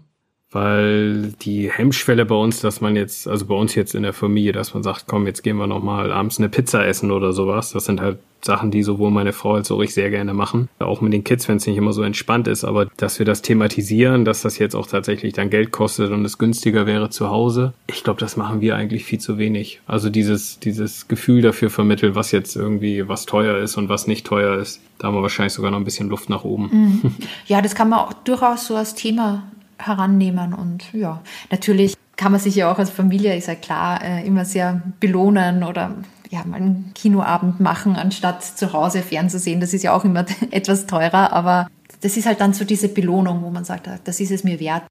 weil 0.52 1.34
die 1.42 1.72
Hemmschwelle 1.72 2.26
bei 2.26 2.36
uns, 2.36 2.62
dass 2.62 2.82
man 2.82 2.96
jetzt, 2.96 3.28
also 3.28 3.46
bei 3.46 3.56
uns 3.56 3.76
jetzt 3.76 3.94
in 3.94 4.04
der 4.04 4.14
Familie, 4.14 4.52
dass 4.52 4.74
man 4.74 4.82
sagt, 4.82 5.06
komm, 5.08 5.28
jetzt 5.28 5.44
gehen 5.44 5.58
wir 5.58 5.68
noch 5.68 5.84
mal 5.84 6.12
abends 6.12 6.40
eine 6.40 6.50
Pizza 6.50 6.86
essen 6.86 7.12
oder 7.12 7.34
sowas. 7.34 7.72
Das 7.72 7.86
sind 7.86 8.02
halt 8.02 8.18
Sachen, 8.42 8.72
die 8.72 8.84
sowohl 8.84 9.12
meine 9.12 9.34
Frau 9.34 9.56
als 9.56 9.70
auch 9.70 9.82
ich 9.82 9.94
sehr 9.94 10.10
gerne 10.10 10.34
machen. 10.34 10.70
Auch 10.80 11.02
mit 11.02 11.14
den 11.14 11.24
Kids, 11.24 11.48
wenn 11.48 11.58
es 11.58 11.68
nicht 11.68 11.78
immer 11.78 11.94
so 11.94 12.02
entspannt 12.04 12.48
ist, 12.48 12.64
aber 12.64 12.88
dass 12.98 13.20
wir 13.20 13.26
das 13.26 13.42
thematisieren, 13.42 14.26
dass 14.26 14.42
das 14.42 14.58
jetzt 14.58 14.76
auch 14.76 14.88
tatsächlich 14.88 15.34
dann 15.34 15.50
Geld 15.50 15.72
kostet 15.72 16.12
und 16.12 16.24
es 16.26 16.38
günstiger 16.38 16.86
wäre 16.86 17.10
zu 17.10 17.30
Hause. 17.30 17.74
Ich 17.88 18.04
glaube, 18.04 18.20
das 18.20 18.38
machen 18.38 18.62
wir 18.62 18.76
eigentlich 18.76 19.04
viel 19.04 19.20
zu 19.20 19.38
wenig. 19.38 19.82
Also 19.88 20.10
dieses, 20.10 20.60
dieses 20.60 21.08
Gefühl 21.08 21.42
dafür 21.42 21.70
vermitteln, 21.70 22.16
was 22.16 22.32
jetzt 22.32 22.56
irgendwie, 22.56 23.08
was 23.08 23.26
teuer 23.26 23.58
ist 23.58 23.78
und 23.78 23.90
was 23.90 24.08
nicht 24.08 24.26
teuer 24.26 24.58
ist. 24.58 24.82
Da 24.98 25.08
haben 25.08 25.16
wir 25.16 25.22
wahrscheinlich 25.22 25.54
sogar 25.54 25.72
noch 25.72 25.78
ein 25.78 25.86
bisschen 25.86 26.10
Luft 26.10 26.30
nach 26.30 26.44
oben. 26.44 26.70
Mhm. 26.72 27.16
Ja, 27.46 27.62
das 27.62 27.76
kann 27.76 27.90
man 27.90 28.00
auch 28.00 28.14
durchaus 28.14 28.68
so 28.68 28.76
als 28.76 28.96
Thema 28.96 29.44
herannehmen. 29.80 30.54
Und 30.54 30.94
ja, 30.94 31.22
natürlich 31.52 31.96
kann 32.16 32.32
man 32.32 32.42
sich 32.42 32.56
ja 32.56 32.72
auch 32.72 32.78
als 32.78 32.90
Familie, 32.90 33.36
ist 33.36 33.48
ja 33.48 33.56
klar, 33.56 34.04
äh, 34.04 34.26
immer 34.28 34.46
sehr 34.46 34.82
belohnen 35.00 35.64
oder 35.64 35.96
ja, 36.30 36.44
mal 36.46 36.58
einen 36.58 36.92
Kinoabend 36.94 37.60
machen, 37.60 37.96
anstatt 37.96 38.44
zu 38.44 38.74
Hause 38.74 39.02
fernzusehen. 39.02 39.60
Das 39.60 39.74
ist 39.74 39.84
ja 39.84 39.94
auch 39.94 40.06
immer 40.06 40.26
etwas 40.52 40.86
teurer, 40.86 41.34
aber 41.34 41.68
das 42.02 42.18
ist 42.18 42.26
halt 42.26 42.40
dann 42.42 42.54
so 42.54 42.66
diese 42.66 42.90
Belohnung, 42.90 43.42
wo 43.44 43.50
man 43.50 43.66
sagt, 43.66 43.90
das 44.04 44.20
ist 44.20 44.32
es 44.32 44.44
mir 44.44 44.60
wert. 44.60 44.84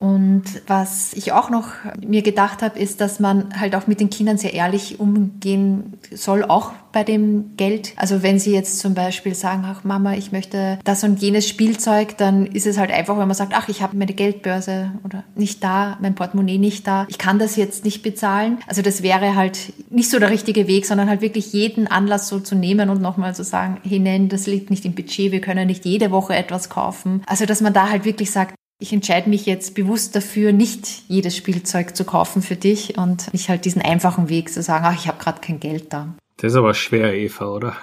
Und 0.00 0.44
was 0.66 1.14
ich 1.14 1.32
auch 1.32 1.48
noch 1.48 1.68
mir 2.04 2.22
gedacht 2.22 2.62
habe, 2.62 2.78
ist, 2.78 3.00
dass 3.00 3.20
man 3.20 3.58
halt 3.58 3.74
auch 3.74 3.86
mit 3.86 4.00
den 4.00 4.10
Kindern 4.10 4.36
sehr 4.36 4.52
ehrlich 4.52 5.00
umgehen 5.00 5.94
soll, 6.12 6.44
auch 6.44 6.72
bei 6.92 7.04
dem 7.04 7.56
Geld. 7.56 7.92
Also 7.96 8.22
wenn 8.22 8.38
sie 8.38 8.52
jetzt 8.52 8.80
zum 8.80 8.94
Beispiel 8.94 9.34
sagen, 9.34 9.64
ach 9.64 9.82
Mama, 9.82 10.14
ich 10.14 10.30
möchte 10.30 10.78
das 10.84 11.04
und 11.04 11.22
jenes 11.22 11.48
Spielzeug, 11.48 12.18
dann 12.18 12.46
ist 12.46 12.66
es 12.66 12.76
halt 12.76 12.90
einfach, 12.90 13.18
wenn 13.18 13.26
man 13.26 13.36
sagt, 13.36 13.52
ach, 13.54 13.68
ich 13.68 13.82
habe 13.82 13.96
meine 13.96 14.12
Geldbörse 14.12 14.92
oder 15.04 15.24
nicht 15.36 15.64
da, 15.64 15.96
mein 16.00 16.14
Portemonnaie 16.14 16.58
nicht 16.58 16.86
da, 16.86 17.06
ich 17.08 17.18
kann 17.18 17.38
das 17.38 17.56
jetzt 17.56 17.84
nicht 17.84 18.02
bezahlen. 18.02 18.58
Also 18.66 18.82
das 18.82 19.02
wäre 19.02 19.34
halt 19.34 19.72
nicht 19.90 20.10
so 20.10 20.18
der 20.18 20.30
richtige 20.30 20.66
Weg, 20.66 20.86
sondern 20.86 21.08
halt 21.08 21.20
wirklich 21.20 21.52
jeden 21.52 21.86
Anlass 21.86 22.28
so 22.28 22.40
zu 22.40 22.54
nehmen 22.54 22.90
und 22.90 23.00
nochmal 23.00 23.34
zu 23.34 23.42
sagen, 23.42 23.80
hey, 23.82 24.00
nein, 24.00 24.28
das 24.28 24.46
liegt 24.46 24.70
nicht 24.70 24.84
im 24.84 24.94
Budget, 24.94 25.32
wir 25.32 25.40
können 25.40 25.66
nicht 25.66 25.84
jede 25.84 26.10
Woche 26.10 26.34
etwas 26.36 26.68
kaufen. 26.68 27.22
Also 27.26 27.46
dass 27.46 27.60
man 27.60 27.72
da 27.72 27.90
halt 27.90 28.04
wirklich 28.04 28.30
sagt, 28.30 28.54
ich 28.78 28.92
entscheide 28.92 29.30
mich 29.30 29.46
jetzt 29.46 29.74
bewusst 29.74 30.16
dafür, 30.16 30.52
nicht 30.52 31.04
jedes 31.08 31.36
Spielzeug 31.36 31.96
zu 31.96 32.04
kaufen 32.04 32.42
für 32.42 32.56
dich 32.56 32.98
und 32.98 33.32
nicht 33.32 33.48
halt 33.48 33.64
diesen 33.64 33.82
einfachen 33.82 34.28
Weg 34.28 34.50
zu 34.50 34.62
sagen, 34.62 34.84
ach, 34.86 34.94
ich 34.94 35.08
habe 35.08 35.22
gerade 35.22 35.40
kein 35.40 35.60
Geld 35.60 35.92
da. 35.92 36.14
Das 36.36 36.52
ist 36.52 36.58
aber 36.58 36.74
schwer, 36.74 37.14
Eva, 37.14 37.48
oder? 37.48 37.76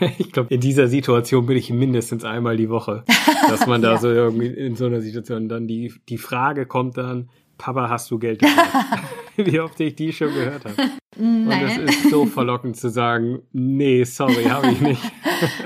Ich 0.18 0.32
glaube, 0.32 0.52
in 0.52 0.60
dieser 0.60 0.88
Situation 0.88 1.46
bin 1.46 1.56
ich 1.56 1.70
mindestens 1.70 2.24
einmal 2.24 2.56
die 2.56 2.68
Woche, 2.68 3.04
dass 3.48 3.66
man 3.66 3.80
da 3.80 3.92
ja. 3.94 3.98
so 3.98 4.08
irgendwie 4.08 4.48
in 4.48 4.76
so 4.76 4.86
einer 4.86 5.00
Situation 5.00 5.48
dann 5.48 5.66
die, 5.66 5.94
die 6.08 6.18
Frage 6.18 6.66
kommt 6.66 6.98
dann, 6.98 7.30
Papa, 7.58 7.88
hast 7.88 8.10
du 8.10 8.18
Geld? 8.18 8.42
Wie 9.36 9.60
oft 9.60 9.78
ich 9.80 9.96
die 9.96 10.12
schon 10.12 10.32
gehört 10.32 10.64
habe. 10.64 10.76
Nein. 11.16 11.64
Und 11.64 11.88
es 11.88 11.96
ist 11.96 12.10
so 12.10 12.26
verlockend 12.26 12.76
zu 12.76 12.88
sagen, 12.90 13.40
nee, 13.52 14.04
sorry, 14.04 14.44
habe 14.44 14.70
ich 14.70 14.80
nicht. 14.80 15.02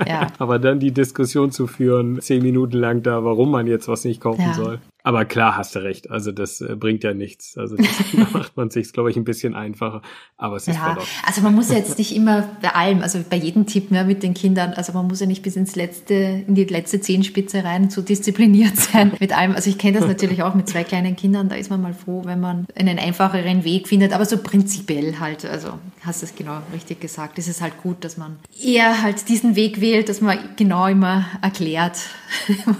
ja. 0.07 0.27
Aber 0.37 0.59
dann 0.59 0.79
die 0.79 0.91
Diskussion 0.91 1.51
zu 1.51 1.67
führen, 1.67 2.21
zehn 2.21 2.41
Minuten 2.43 2.77
lang 2.77 3.01
da, 3.03 3.23
warum 3.23 3.51
man 3.51 3.67
jetzt 3.67 3.87
was 3.87 4.05
nicht 4.05 4.21
kaufen 4.21 4.41
ja. 4.41 4.53
soll. 4.53 4.79
Aber 5.09 5.25
klar 5.25 5.57
hast 5.57 5.73
du 5.73 5.79
recht. 5.79 6.11
Also 6.11 6.31
das 6.31 6.61
äh, 6.61 6.75
bringt 6.75 7.03
ja 7.03 7.15
nichts. 7.15 7.57
Also 7.57 7.75
das, 7.75 7.87
da 8.13 8.27
macht 8.37 8.55
man 8.55 8.69
sich, 8.69 8.93
glaube 8.93 9.09
ich, 9.09 9.17
ein 9.17 9.23
bisschen 9.23 9.55
einfacher. 9.55 10.03
Aber 10.37 10.57
es 10.57 10.67
ist 10.67 10.75
ja, 10.75 10.81
verlockend. 10.81 11.09
Also 11.25 11.41
man 11.41 11.55
muss 11.55 11.71
ja 11.71 11.77
jetzt 11.77 11.97
nicht 11.97 12.15
immer 12.15 12.47
bei 12.61 12.75
allem, 12.75 13.01
also 13.01 13.19
bei 13.27 13.37
jedem 13.37 13.65
Tipp 13.65 13.89
mehr 13.89 14.03
mit 14.03 14.21
den 14.21 14.35
Kindern, 14.35 14.73
also 14.73 14.93
man 14.93 15.07
muss 15.07 15.19
ja 15.19 15.25
nicht 15.25 15.41
bis 15.41 15.55
ins 15.55 15.75
letzte, 15.75 16.13
in 16.13 16.53
die 16.53 16.65
letzte 16.65 17.01
Zehenspitze 17.01 17.63
rein 17.63 17.89
so 17.89 18.03
diszipliniert 18.03 18.77
sein 18.77 19.11
mit 19.19 19.35
allem. 19.35 19.55
Also 19.55 19.71
ich 19.71 19.79
kenne 19.79 19.97
das 19.97 20.07
natürlich 20.07 20.43
auch 20.43 20.53
mit 20.53 20.69
zwei 20.69 20.83
kleinen 20.83 21.15
Kindern. 21.15 21.49
Da 21.49 21.55
ist 21.55 21.71
man 21.71 21.81
mal 21.81 21.95
froh, 21.95 22.21
wenn 22.25 22.39
man 22.39 22.67
einen 22.75 22.99
einfacheren 22.99 23.63
Weg 23.63 23.87
findet. 23.87 24.13
Aber 24.13 24.25
so 24.25 24.37
prinzipiell 24.37 25.19
halt, 25.19 25.43
also 25.43 25.79
hast 26.01 26.21
du 26.21 26.27
es 26.27 26.35
genau 26.35 26.61
richtig 26.71 27.01
gesagt, 27.01 27.39
ist 27.39 27.49
es 27.49 27.63
halt 27.63 27.81
gut, 27.81 28.03
dass 28.03 28.15
man 28.15 28.37
eher 28.63 29.01
halt 29.01 29.27
diesen 29.27 29.55
Weg 29.55 29.81
wählt, 29.81 30.07
dass 30.07 30.21
man 30.21 30.37
genau 30.55 30.85
immer 30.85 31.25
erklärt, 31.41 31.97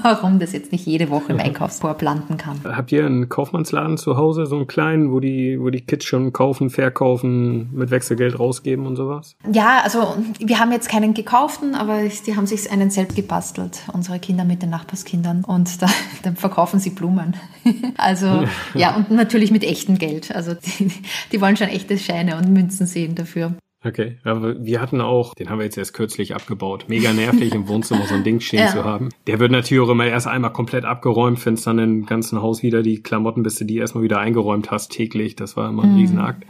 warum 0.03 0.37
das 0.37 0.51
jetzt 0.53 0.71
nicht 0.71 0.85
jede 0.85 1.09
Woche 1.09 1.31
im 1.31 1.39
Einkaufskorb 1.39 2.03
landen 2.19 2.37
kann. 2.37 2.59
Habt 2.63 2.91
ihr 2.91 3.05
einen 3.05 3.29
Kaufmannsladen 3.29 3.97
zu 3.97 4.17
Hause, 4.17 4.45
so 4.45 4.57
einen 4.57 4.67
kleinen, 4.67 5.11
wo 5.11 5.19
die, 5.19 5.59
wo 5.59 5.69
die 5.69 5.81
Kids 5.81 6.05
schon 6.05 6.33
kaufen, 6.33 6.69
verkaufen, 6.69 7.69
mit 7.73 7.91
Wechselgeld 7.91 8.39
rausgeben 8.39 8.85
und 8.85 8.95
sowas? 8.95 9.35
Ja, 9.51 9.81
also 9.83 10.15
wir 10.39 10.59
haben 10.59 10.71
jetzt 10.71 10.89
keinen 10.89 11.13
gekauften, 11.13 11.75
aber 11.75 12.01
die 12.25 12.35
haben 12.35 12.45
sich 12.45 12.71
einen 12.71 12.89
selbst 12.89 13.15
gebastelt, 13.15 13.81
unsere 13.93 14.19
Kinder 14.19 14.45
mit 14.45 14.61
den 14.61 14.69
Nachbarskindern. 14.69 15.43
Und 15.43 15.81
da, 15.81 15.87
dann 16.23 16.35
verkaufen 16.35 16.79
sie 16.79 16.91
Blumen. 16.91 17.35
also 17.97 18.43
ja, 18.73 18.95
und 18.95 19.11
natürlich 19.11 19.51
mit 19.51 19.63
echtem 19.63 19.97
Geld. 19.97 20.35
Also 20.35 20.53
die, 20.53 20.91
die 21.31 21.41
wollen 21.41 21.57
schon 21.57 21.67
echte 21.67 21.97
Scheine 21.97 22.37
und 22.37 22.51
Münzen 22.51 22.85
sehen 22.85 23.15
dafür. 23.15 23.53
Okay, 23.81 24.17
aber 24.25 24.61
wir 24.65 24.81
hatten 24.81 24.99
auch, 24.99 25.33
den 25.33 25.49
haben 25.49 25.59
wir 25.59 25.63
jetzt 25.63 25.77
erst 25.77 25.93
kürzlich 25.93 26.35
abgebaut. 26.35 26.85
Mega 26.89 27.13
nervig 27.13 27.55
im 27.55 27.69
Wohnzimmer 27.69 28.05
so 28.07 28.13
ein 28.13 28.25
Ding 28.25 28.41
stehen 28.41 28.59
ja. 28.59 28.67
zu 28.67 28.83
haben. 28.83 29.07
Der 29.25 29.39
wird 29.39 29.51
natürlich 29.51 29.81
auch 29.81 29.89
immer 29.89 30.05
erst 30.05 30.27
einmal 30.27 30.51
komplett 30.51 30.83
abgeräumt, 30.83 31.39
findest 31.39 31.65
dann 31.65 31.79
im 31.79 32.05
ganzen 32.05 32.41
Haus 32.41 32.61
wieder 32.61 32.83
die 32.83 33.01
Klamotten, 33.01 33.41
bis 33.41 33.55
du 33.55 33.63
die 33.63 33.77
erstmal 33.77 34.03
wieder 34.03 34.19
eingeräumt 34.19 34.69
hast 34.69 34.91
täglich. 34.91 35.37
Das 35.37 35.55
war 35.55 35.69
immer 35.69 35.83
ein 35.83 35.93
mhm. 35.93 35.97
Riesenakt. 35.97 36.43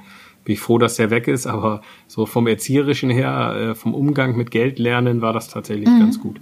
Bin 0.43 0.53
ich 0.53 0.59
froh, 0.59 0.79
dass 0.79 0.95
der 0.95 1.11
weg 1.11 1.27
ist, 1.27 1.45
aber 1.45 1.81
so 2.07 2.25
vom 2.25 2.47
Erzieherischen 2.47 3.11
her, 3.11 3.55
äh, 3.55 3.75
vom 3.75 3.93
Umgang 3.93 4.35
mit 4.35 4.49
Geld 4.49 4.79
lernen 4.79 5.21
war 5.21 5.31
das 5.31 5.49
tatsächlich 5.49 5.87
mhm. 5.87 5.99
ganz 5.99 6.19
gut. 6.19 6.41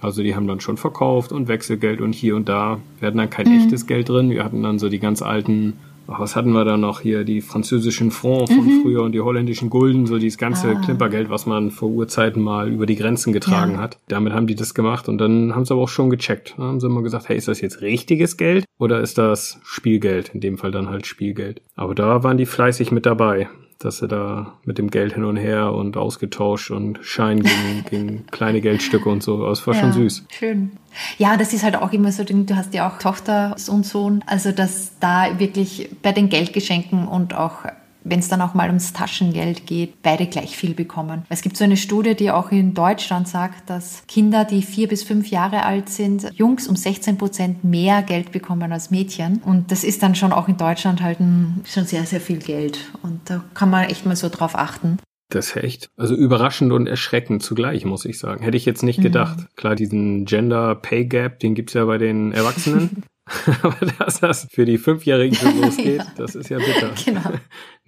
Also 0.00 0.22
die 0.22 0.36
haben 0.36 0.46
dann 0.46 0.60
schon 0.60 0.76
verkauft 0.76 1.32
und 1.32 1.48
Wechselgeld 1.48 2.02
und 2.02 2.14
hier 2.14 2.36
und 2.36 2.50
da. 2.50 2.80
Wir 3.00 3.06
hatten 3.06 3.18
dann 3.18 3.30
kein 3.30 3.48
mhm. 3.48 3.62
echtes 3.62 3.86
Geld 3.86 4.10
drin. 4.10 4.28
Wir 4.28 4.44
hatten 4.44 4.62
dann 4.62 4.78
so 4.78 4.90
die 4.90 5.00
ganz 5.00 5.22
alten 5.22 5.78
was 6.08 6.36
hatten 6.36 6.52
wir 6.52 6.64
da 6.64 6.78
noch 6.78 7.00
hier? 7.00 7.24
Die 7.24 7.42
französischen 7.42 8.10
Francs 8.10 8.52
von 8.52 8.64
mhm. 8.64 8.82
früher 8.82 9.02
und 9.02 9.12
die 9.12 9.20
holländischen 9.20 9.68
Gulden, 9.68 10.06
so 10.06 10.18
dieses 10.18 10.38
ganze 10.38 10.70
ah. 10.70 10.80
Klimpergeld, 10.80 11.28
was 11.28 11.44
man 11.44 11.70
vor 11.70 11.90
Urzeiten 11.90 12.42
mal 12.42 12.68
über 12.68 12.86
die 12.86 12.96
Grenzen 12.96 13.32
getragen 13.32 13.74
ja. 13.74 13.80
hat. 13.80 13.98
Damit 14.08 14.32
haben 14.32 14.46
die 14.46 14.54
das 14.54 14.74
gemacht 14.74 15.08
und 15.08 15.18
dann 15.18 15.54
haben 15.54 15.66
sie 15.66 15.74
aber 15.74 15.82
auch 15.82 15.88
schon 15.88 16.08
gecheckt. 16.08 16.54
Da 16.56 16.64
haben 16.64 16.80
sie 16.80 16.86
immer 16.86 17.02
gesagt, 17.02 17.28
hey, 17.28 17.36
ist 17.36 17.48
das 17.48 17.60
jetzt 17.60 17.82
richtiges 17.82 18.38
Geld 18.38 18.64
oder 18.78 19.00
ist 19.00 19.18
das 19.18 19.60
Spielgeld? 19.62 20.30
In 20.30 20.40
dem 20.40 20.56
Fall 20.56 20.70
dann 20.70 20.88
halt 20.88 21.06
Spielgeld. 21.06 21.60
Aber 21.76 21.94
da 21.94 22.22
waren 22.24 22.38
die 22.38 22.46
fleißig 22.46 22.90
mit 22.90 23.04
dabei 23.04 23.48
dass 23.78 24.02
er 24.02 24.08
da 24.08 24.54
mit 24.64 24.78
dem 24.78 24.90
Geld 24.90 25.14
hin 25.14 25.24
und 25.24 25.36
her 25.36 25.72
und 25.72 25.96
ausgetauscht 25.96 26.70
und 26.70 26.98
Schein 27.02 27.42
gegen, 27.42 27.84
gegen 27.90 28.26
kleine 28.26 28.60
Geldstücke 28.60 29.08
und 29.08 29.22
so. 29.22 29.46
Das 29.46 29.66
war 29.66 29.74
ja, 29.74 29.80
schon 29.80 29.92
süß. 29.92 30.24
Schön. 30.30 30.72
Ja, 31.16 31.36
das 31.36 31.52
ist 31.52 31.62
halt 31.62 31.76
auch 31.76 31.92
immer 31.92 32.10
so, 32.10 32.24
du 32.24 32.56
hast 32.56 32.74
ja 32.74 32.88
auch 32.88 32.98
Tochter 32.98 33.54
und 33.68 33.86
Sohn, 33.86 34.24
also 34.26 34.50
dass 34.50 34.98
da 34.98 35.38
wirklich 35.38 35.90
bei 36.02 36.12
den 36.12 36.28
Geldgeschenken 36.28 37.06
und 37.06 37.34
auch 37.34 37.64
wenn 38.08 38.18
es 38.20 38.28
dann 38.28 38.40
auch 38.40 38.54
mal 38.54 38.68
ums 38.68 38.92
Taschengeld 38.92 39.66
geht, 39.66 40.02
beide 40.02 40.26
gleich 40.26 40.56
viel 40.56 40.74
bekommen. 40.74 41.24
Es 41.28 41.42
gibt 41.42 41.56
so 41.56 41.64
eine 41.64 41.76
Studie, 41.76 42.14
die 42.14 42.30
auch 42.30 42.50
in 42.50 42.74
Deutschland 42.74 43.28
sagt, 43.28 43.68
dass 43.70 44.02
Kinder, 44.06 44.44
die 44.44 44.62
vier 44.62 44.88
bis 44.88 45.02
fünf 45.02 45.28
Jahre 45.28 45.64
alt 45.64 45.88
sind, 45.88 46.30
Jungs 46.34 46.68
um 46.68 46.76
16 46.76 47.18
Prozent 47.18 47.64
mehr 47.64 48.02
Geld 48.02 48.32
bekommen 48.32 48.72
als 48.72 48.90
Mädchen. 48.90 49.40
Und 49.44 49.70
das 49.70 49.84
ist 49.84 50.02
dann 50.02 50.14
schon 50.14 50.32
auch 50.32 50.48
in 50.48 50.56
Deutschland 50.56 51.02
halt 51.02 51.20
ein, 51.20 51.62
schon 51.66 51.84
sehr, 51.84 52.04
sehr 52.04 52.20
viel 52.20 52.38
Geld. 52.38 52.92
Und 53.02 53.20
da 53.26 53.44
kann 53.54 53.70
man 53.70 53.84
echt 53.84 54.06
mal 54.06 54.16
so 54.16 54.28
drauf 54.28 54.56
achten. 54.56 54.98
Das 55.30 55.48
ist 55.48 55.56
echt, 55.56 55.90
also 55.98 56.14
überraschend 56.14 56.72
und 56.72 56.86
erschreckend 56.86 57.42
zugleich, 57.42 57.84
muss 57.84 58.06
ich 58.06 58.18
sagen. 58.18 58.42
Hätte 58.42 58.56
ich 58.56 58.64
jetzt 58.64 58.82
nicht 58.82 59.00
mhm. 59.00 59.04
gedacht. 59.04 59.38
Mhm. 59.38 59.46
Klar, 59.56 59.74
diesen 59.74 60.24
Gender 60.24 60.74
Pay 60.74 61.04
Gap, 61.04 61.40
den 61.40 61.54
gibt's 61.54 61.74
ja 61.74 61.84
bei 61.84 61.98
den 61.98 62.32
Erwachsenen. 62.32 63.02
Aber 63.62 63.76
dass 63.98 64.20
das 64.20 64.48
für 64.50 64.64
die 64.64 64.78
Fünfjährigen 64.78 65.36
so 65.36 65.48
losgeht, 65.62 65.98
ja. 65.98 66.06
das 66.16 66.34
ist 66.34 66.48
ja 66.48 66.58
bitter. 66.58 66.92
Genau. 67.04 67.20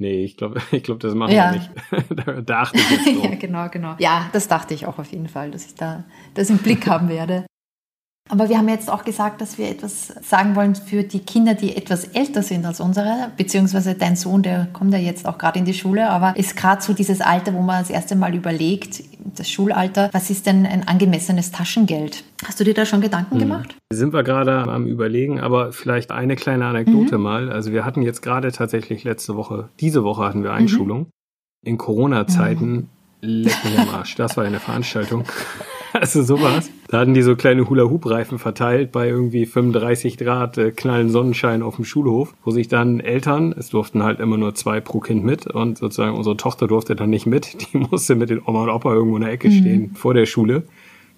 Nee, 0.02 0.24
ich 0.24 0.38
glaube, 0.38 0.62
ich 0.72 0.82
glaube, 0.82 0.98
das 1.00 1.14
machen 1.14 1.34
ja. 1.34 1.52
wir 1.52 1.58
nicht. 1.58 2.26
da, 2.26 2.40
da 2.40 2.60
achte 2.62 2.78
ich 2.78 2.90
jetzt 2.90 3.06
drauf. 3.06 3.24
ja, 3.24 3.34
genau, 3.34 3.68
genau. 3.68 3.96
Ja, 3.98 4.30
das 4.32 4.48
dachte 4.48 4.72
ich 4.72 4.86
auch 4.86 4.98
auf 4.98 5.12
jeden 5.12 5.28
Fall, 5.28 5.50
dass 5.50 5.66
ich 5.66 5.74
da 5.74 6.04
das 6.32 6.48
im 6.48 6.56
Blick 6.56 6.86
haben 6.86 7.10
werde. 7.10 7.44
Aber 8.30 8.48
wir 8.48 8.58
haben 8.58 8.68
jetzt 8.68 8.88
auch 8.88 9.04
gesagt, 9.04 9.40
dass 9.40 9.58
wir 9.58 9.68
etwas 9.68 10.14
sagen 10.22 10.54
wollen 10.54 10.76
für 10.76 11.02
die 11.02 11.18
Kinder, 11.18 11.54
die 11.54 11.76
etwas 11.76 12.04
älter 12.04 12.42
sind 12.42 12.64
als 12.64 12.80
unsere, 12.80 13.32
beziehungsweise 13.36 13.94
dein 13.94 14.14
Sohn, 14.14 14.42
der 14.42 14.68
kommt 14.72 14.92
ja 14.92 14.98
jetzt 14.98 15.26
auch 15.26 15.36
gerade 15.36 15.58
in 15.58 15.64
die 15.64 15.74
Schule, 15.74 16.08
aber 16.08 16.36
ist 16.36 16.56
gerade 16.56 16.80
so 16.80 16.92
dieses 16.92 17.20
Alter, 17.20 17.52
wo 17.54 17.60
man 17.60 17.80
das 17.80 17.90
erste 17.90 18.14
Mal 18.14 18.34
überlegt, 18.34 19.02
das 19.36 19.50
Schulalter, 19.50 20.10
was 20.12 20.30
ist 20.30 20.46
denn 20.46 20.64
ein 20.64 20.86
angemessenes 20.86 21.50
Taschengeld? 21.50 22.22
Hast 22.44 22.60
du 22.60 22.64
dir 22.64 22.74
da 22.74 22.86
schon 22.86 23.00
Gedanken 23.00 23.32
hm. 23.32 23.40
gemacht? 23.40 23.74
Sind 23.92 24.12
wir 24.12 24.22
gerade 24.22 24.62
am 24.62 24.86
Überlegen, 24.86 25.40
aber 25.40 25.72
vielleicht 25.72 26.12
eine 26.12 26.36
kleine 26.36 26.66
Anekdote 26.66 27.18
mhm. 27.18 27.24
mal. 27.24 27.52
Also 27.52 27.72
wir 27.72 27.84
hatten 27.84 28.02
jetzt 28.02 28.22
gerade 28.22 28.52
tatsächlich 28.52 29.02
letzte 29.02 29.36
Woche, 29.36 29.68
diese 29.80 30.04
Woche 30.04 30.22
hatten 30.22 30.44
wir 30.44 30.52
Einschulung. 30.52 31.00
Mhm. 31.00 31.06
In 31.62 31.76
Corona-Zeiten, 31.76 32.72
mhm. 32.72 32.88
Leck 33.20 33.64
mich 33.64 33.78
am 33.78 33.88
Arsch, 33.90 34.14
das 34.14 34.36
war 34.36 34.44
eine 34.44 34.60
Veranstaltung. 34.60 35.24
Also 35.92 36.22
sowas. 36.22 36.70
Da 36.88 37.00
hatten 37.00 37.14
die 37.14 37.22
so 37.22 37.36
kleine 37.36 37.68
Hula-Hoop-Reifen 37.68 38.38
verteilt 38.38 38.92
bei 38.92 39.08
irgendwie 39.08 39.46
35 39.46 40.18
Grad 40.18 40.56
äh, 40.58 40.70
knallen 40.70 41.08
Sonnenschein 41.10 41.62
auf 41.62 41.76
dem 41.76 41.84
Schulhof, 41.84 42.34
wo 42.44 42.50
sich 42.52 42.68
dann 42.68 43.00
Eltern, 43.00 43.52
es 43.58 43.70
durften 43.70 44.02
halt 44.02 44.20
immer 44.20 44.36
nur 44.36 44.54
zwei 44.54 44.80
pro 44.80 45.00
Kind 45.00 45.24
mit 45.24 45.46
und 45.48 45.78
sozusagen 45.78 46.16
unsere 46.16 46.36
Tochter 46.36 46.68
durfte 46.68 46.94
dann 46.94 47.10
nicht 47.10 47.26
mit. 47.26 47.72
Die 47.72 47.78
musste 47.90 48.14
mit 48.14 48.30
den 48.30 48.40
Oma 48.44 48.62
und 48.62 48.70
Opa 48.70 48.92
irgendwo 48.92 49.16
in 49.16 49.22
der 49.22 49.32
Ecke 49.32 49.48
mhm. 49.48 49.52
stehen 49.52 49.94
vor 49.94 50.14
der 50.14 50.26
Schule. 50.26 50.62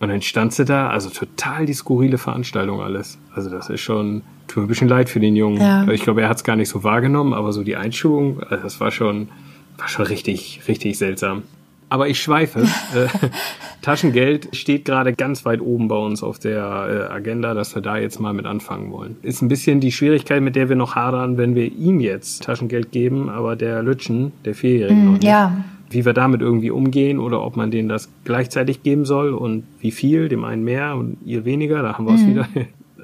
Und 0.00 0.09
dann 0.09 0.23
stand 0.23 0.52
sie 0.52 0.64
da, 0.64 0.88
also 0.88 1.11
total 1.11 1.64
die 1.66 1.75
skurrile 1.75 2.18
Veranstaltung 2.18 2.80
alles. 2.80 3.18
Also 3.35 3.50
das 3.50 3.68
ist 3.68 3.82
schon, 3.82 4.23
tut 4.49 4.56
mir 4.56 4.62
ein 4.64 4.68
bisschen 4.68 4.88
leid 4.88 5.09
für 5.09 5.21
den 5.21 5.37
Jungen. 5.37 5.61
Ja. 5.61 5.87
Ich 5.88 6.02
glaube, 6.02 6.23
er 6.23 6.28
hat 6.28 6.38
es 6.38 6.44
gar 6.44 6.56
nicht 6.56 6.71
so 6.71 6.82
wahrgenommen, 6.82 7.35
aber 7.35 7.52
so 7.52 7.62
die 7.62 7.76
Einschulung, 7.76 8.42
also 8.42 8.64
das 8.64 8.80
war 8.80 8.90
schon, 8.90 9.28
war 9.78 9.88
schon 9.88 10.06
richtig, 10.06 10.62
richtig 10.66 10.99
seltsam. 10.99 11.44
Aber 11.93 12.09
ich 12.09 12.23
schweife. 12.23 12.63
Äh, 12.95 13.09
Taschengeld 13.81 14.55
steht 14.55 14.85
gerade 14.85 15.15
ganz 15.15 15.47
weit 15.47 15.63
oben 15.63 15.89
bei 15.89 15.97
uns 15.97 16.23
auf 16.23 16.39
der 16.39 17.09
äh, 17.09 17.13
Agenda, 17.13 17.55
dass 17.55 17.75
wir 17.75 17.81
da 17.81 17.97
jetzt 17.97 18.21
mal 18.21 18.35
mit 18.35 18.45
anfangen 18.45 18.93
wollen. 18.93 19.17
Ist 19.23 19.41
ein 19.41 19.49
bisschen 19.49 19.81
die 19.81 19.93
Schwierigkeit, 19.93 20.43
mit 20.43 20.57
der 20.57 20.69
wir 20.69 20.77
noch 20.77 20.95
hadern, 20.95 21.39
wenn 21.39 21.55
wir 21.55 21.73
ihm 21.73 22.01
jetzt 22.01 22.43
Taschengeld 22.43 22.93
geben, 22.93 23.31
aber 23.31 23.57
der 23.57 23.83
Lütschen, 23.83 24.33
der 24.45 24.55
Vierjährige 24.55 24.95
mm, 24.95 25.05
noch 25.05 25.13
nicht. 25.13 25.25
Ja. 25.25 25.65
Wie 25.89 26.05
wir 26.05 26.13
damit 26.13 26.43
irgendwie 26.43 26.71
umgehen 26.71 27.19
oder 27.19 27.43
ob 27.43 27.57
man 27.57 27.71
denen 27.71 27.89
das 27.89 28.11
gleichzeitig 28.25 28.83
geben 28.83 29.07
soll 29.07 29.33
und 29.33 29.65
wie 29.81 29.91
viel, 29.91 30.29
dem 30.29 30.45
einen 30.45 30.65
mehr 30.65 30.97
und 30.97 31.17
ihr 31.25 31.47
weniger, 31.47 31.83
da 31.83 31.97
haben 31.97 32.07
wir 32.07 32.15
es 32.15 32.23
mm. 32.23 32.29
wieder. 32.29 32.49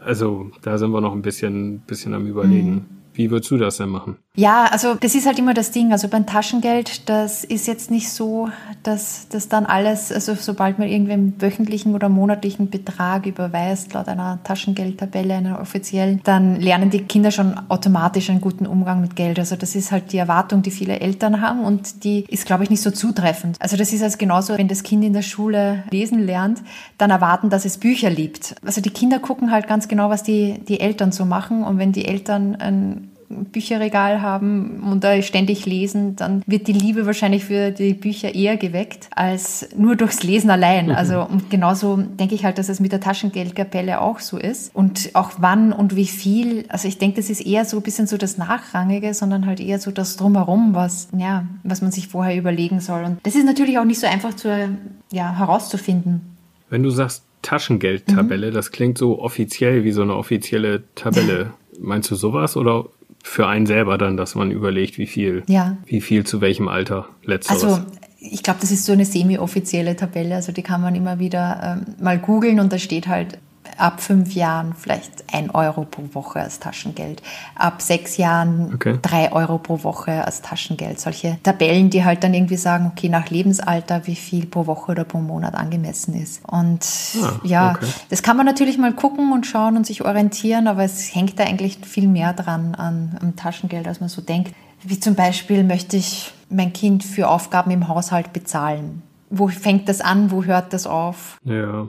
Also 0.04 0.50
da 0.62 0.76
sind 0.76 0.90
wir 0.90 1.00
noch 1.00 1.12
ein 1.12 1.23
bisschen, 1.23 1.80
bisschen 1.80 2.12
am 2.14 2.26
Überlegen. 2.26 2.75
Mm. 2.75 2.87
Wie 3.14 3.30
würdest 3.30 3.50
du 3.50 3.57
das 3.57 3.78
denn 3.78 3.88
machen? 3.88 4.16
Ja, 4.38 4.66
also 4.66 4.95
das 4.95 5.16
ist 5.16 5.26
halt 5.26 5.40
immer 5.40 5.52
das 5.52 5.73
Ding. 5.73 5.90
Also 5.90 6.07
beim 6.07 6.25
Taschengeld, 6.25 7.09
das 7.09 7.42
ist 7.42 7.66
jetzt 7.66 7.90
nicht 7.90 8.09
so, 8.09 8.49
dass 8.85 9.26
das 9.30 9.49
dann 9.49 9.66
alles, 9.66 10.12
also 10.12 10.37
sobald 10.37 10.78
man 10.78 10.87
irgendwie 10.87 11.14
einen 11.14 11.42
wöchentlichen 11.42 11.92
oder 11.97 12.09
monatlichen 12.09 12.71
Betrag 12.71 13.26
überweist, 13.26 13.95
laut 13.95 14.07
einer 14.07 14.38
Taschengeldtabelle, 14.45 15.35
einer 15.35 15.61
offiziellen, 15.61 16.21
dann 16.23 16.54
lernen 16.54 16.90
die 16.90 17.00
Kinder 17.00 17.33
schon 17.33 17.59
automatisch 17.68 18.30
einen 18.30 18.40
guten 18.40 18.68
Umgang 18.68 19.00
mit 19.00 19.16
Geld. 19.16 19.40
Also 19.40 19.57
das 19.57 19.75
ist 19.75 19.90
halt 19.90 20.12
die 20.12 20.18
Erwartung, 20.18 20.62
die 20.62 20.71
viele 20.71 21.00
Eltern 21.00 21.40
haben 21.40 21.64
und 21.64 22.04
die 22.04 22.25
ist, 22.28 22.47
glaube 22.47 22.62
ich, 22.62 22.71
nicht 22.71 22.83
so 22.83 22.92
zutreffend. 22.92 23.57
Also 23.59 23.76
das 23.76 23.92
ist 23.92 24.04
also 24.04 24.18
genauso, 24.18 24.57
wenn 24.57 24.68
das 24.68 24.85
Kind 24.85 25.04
in 25.04 25.14
der 25.14 25.23
Schule 25.23 25.83
lesen 25.90 26.25
lernt, 26.25 26.62
dann 26.97 27.11
erwarten, 27.11 27.50
dass 27.50 27.64
es 27.64 27.78
Bücher 27.78 28.09
liebt. 28.09 28.54
Also 28.64 28.80
die 28.80 28.90
Kinder 28.90 29.18
gucken 29.18 29.50
halt 29.50 29.66
ganz 29.66 29.88
genau, 29.88 30.11
was 30.11 30.23
die, 30.23 30.61
die 30.68 30.78
Eltern 30.78 31.11
so 31.11 31.25
machen 31.25 31.64
und 31.64 31.78
wenn 31.78 31.90
die 31.90 32.04
Eltern 32.04 32.54
ein 32.54 33.11
Bücherregal 33.28 34.23
haben 34.23 34.82
und 34.90 35.04
da 35.04 35.20
ständig 35.23 35.66
lesen, 35.66 36.16
dann 36.16 36.42
wird 36.47 36.66
die 36.66 36.73
Liebe 36.73 37.06
wahrscheinlich 37.06 37.44
für 37.44 37.70
die 37.70 37.92
Bücher 37.92 38.35
eher 38.35 38.56
geweckt 38.56 39.08
als 39.14 39.68
nur 39.76 39.97
durchs 39.97 40.23
Lesen 40.23 40.50
allein. 40.50 40.90
Also 40.99 41.23
und 41.23 41.49
genauso 41.49 41.97
denke 41.97 42.35
ich 42.35 42.44
halt, 42.44 42.58
dass 42.58 42.68
es 42.68 42.80
mit 42.80 42.90
der 42.90 43.00
Taschengeldkapelle 43.00 44.00
auch 44.00 44.18
so 44.18 44.37
ist. 44.37 44.75
Und 44.75 45.11
auch 45.14 45.32
wann 45.38 45.73
und 45.73 45.94
wie 45.94 46.06
viel, 46.06 46.64
also 46.68 46.88
ich 46.88 46.99
denke, 46.99 47.18
das 47.18 47.30
ist 47.30 47.47
eher 47.47 47.64
so 47.64 47.76
ein 47.76 47.82
bisschen 47.82 48.08
so 48.08 48.16
das 48.16 48.37
Nachrangige, 48.37 49.14
sondern 49.14 49.47
halt 49.47 49.61
eher 49.61 49.78
so 49.78 49.92
das 49.92 50.16
Drumherum, 50.16 50.75
was, 50.75 51.08
ja, 51.16 51.47
was 51.62 51.82
man 51.82 51.92
sich 51.92 52.08
vorher 52.08 52.37
überlegen 52.37 52.80
soll. 52.80 53.04
Und 53.04 53.18
das 53.23 53.37
ist 53.37 53.44
natürlich 53.44 53.78
auch 53.78 53.85
nicht 53.85 54.00
so 54.00 54.08
einfach 54.08 54.35
zu, 54.35 54.76
ja, 55.12 55.38
herauszufinden. 55.38 56.37
Wenn 56.68 56.82
du 56.82 56.90
sagst 56.90 57.25
Taschengeldtabelle, 57.42 58.50
mhm. 58.50 58.54
das 58.54 58.73
klingt 58.73 58.99
so 58.99 59.20
offiziell 59.20 59.85
wie 59.85 59.92
so 59.92 60.02
eine 60.02 60.16
offizielle 60.16 60.82
Tabelle. 60.94 61.52
Meinst 61.80 62.11
du 62.11 62.16
sowas 62.16 62.56
oder 62.56 62.87
für 63.22 63.46
einen 63.46 63.66
selber 63.66 63.98
dann, 63.98 64.16
dass 64.16 64.34
man 64.34 64.50
überlegt, 64.50 64.98
wie 64.98 65.06
viel, 65.06 65.42
ja. 65.46 65.76
wie 65.87 66.00
viel 66.00 66.25
zu 66.25 66.40
welchem 66.40 66.68
Alter 66.68 67.08
letzteres. 67.25 67.64
Also 67.64 67.82
ich 68.18 68.42
glaube, 68.42 68.60
das 68.60 68.70
ist 68.70 68.84
so 68.84 68.92
eine 68.92 69.04
semi-offizielle 69.04 69.96
Tabelle, 69.96 70.34
also 70.34 70.52
die 70.52 70.62
kann 70.62 70.80
man 70.80 70.94
immer 70.94 71.18
wieder 71.18 71.82
ähm, 71.87 71.94
mal 72.02 72.18
googeln 72.18 72.60
und 72.60 72.72
da 72.72 72.78
steht 72.78 73.06
halt 73.06 73.38
ab 73.76 74.00
fünf 74.00 74.34
Jahren 74.34 74.75
vielleicht 74.75 75.25
ein 75.32 75.50
Euro 75.50 75.84
pro 75.84 76.02
Woche 76.12 76.40
als 76.40 76.58
Taschengeld, 76.60 77.22
ab 77.54 77.82
sechs 77.82 78.16
Jahren 78.16 78.75
okay. 78.75 78.98
drei 79.02 79.32
Euro 79.32 79.58
pro 79.58 79.82
Woche 79.84 80.25
als 80.25 80.42
Taschengeld. 80.42 81.00
Solche 81.00 81.38
Tabellen, 81.42 81.90
die 81.90 82.04
halt 82.04 82.25
dann 82.25 82.34
irgendwie 82.34 82.56
sagen, 82.56 82.90
okay, 82.92 83.08
nach 83.08 83.30
Lebensalter, 83.30 84.06
wie 84.06 84.16
viel 84.16 84.46
pro 84.46 84.66
Woche 84.66 84.92
oder 84.92 85.04
pro 85.04 85.18
Monat 85.18 85.54
angemessen 85.54 86.14
ist. 86.14 86.42
Und 86.48 86.87
ah, 87.22 87.40
ja, 87.44 87.72
okay. 87.72 87.87
das 88.10 88.22
kann 88.22 88.37
man 88.37 88.46
natürlich 88.46 88.78
mal 88.78 88.92
gucken 88.92 89.32
und 89.32 89.46
schauen 89.46 89.76
und 89.76 89.87
sich 89.87 90.04
orientieren, 90.04 90.66
aber 90.66 90.84
es 90.84 91.14
hängt 91.14 91.38
da 91.38 91.44
eigentlich 91.44 91.78
viel 91.84 92.08
mehr 92.08 92.32
dran 92.32 92.75
an, 92.75 93.18
am 93.20 93.37
Taschengeld, 93.37 93.87
als 93.87 94.00
man 94.00 94.08
so 94.08 94.22
denkt. 94.22 94.54
Wie 94.82 95.00
zum 95.00 95.14
Beispiel 95.14 95.64
möchte 95.64 95.96
ich 95.96 96.32
mein 96.50 96.72
Kind 96.72 97.04
für 97.04 97.28
Aufgaben 97.28 97.70
im 97.70 97.88
Haushalt 97.88 98.32
bezahlen. 98.32 99.02
Wo 99.30 99.48
fängt 99.48 99.88
das 99.88 100.00
an? 100.00 100.30
Wo 100.30 100.44
hört 100.44 100.72
das 100.72 100.87
auf? 100.87 101.38
Ja. 101.44 101.88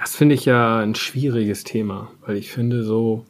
Das 0.00 0.14
finde 0.14 0.34
ich 0.34 0.44
ja 0.44 0.78
ein 0.78 0.94
schwieriges 0.94 1.64
Thema, 1.64 2.08
weil 2.24 2.36
ich 2.36 2.52
finde 2.52 2.84
so, 2.84 3.24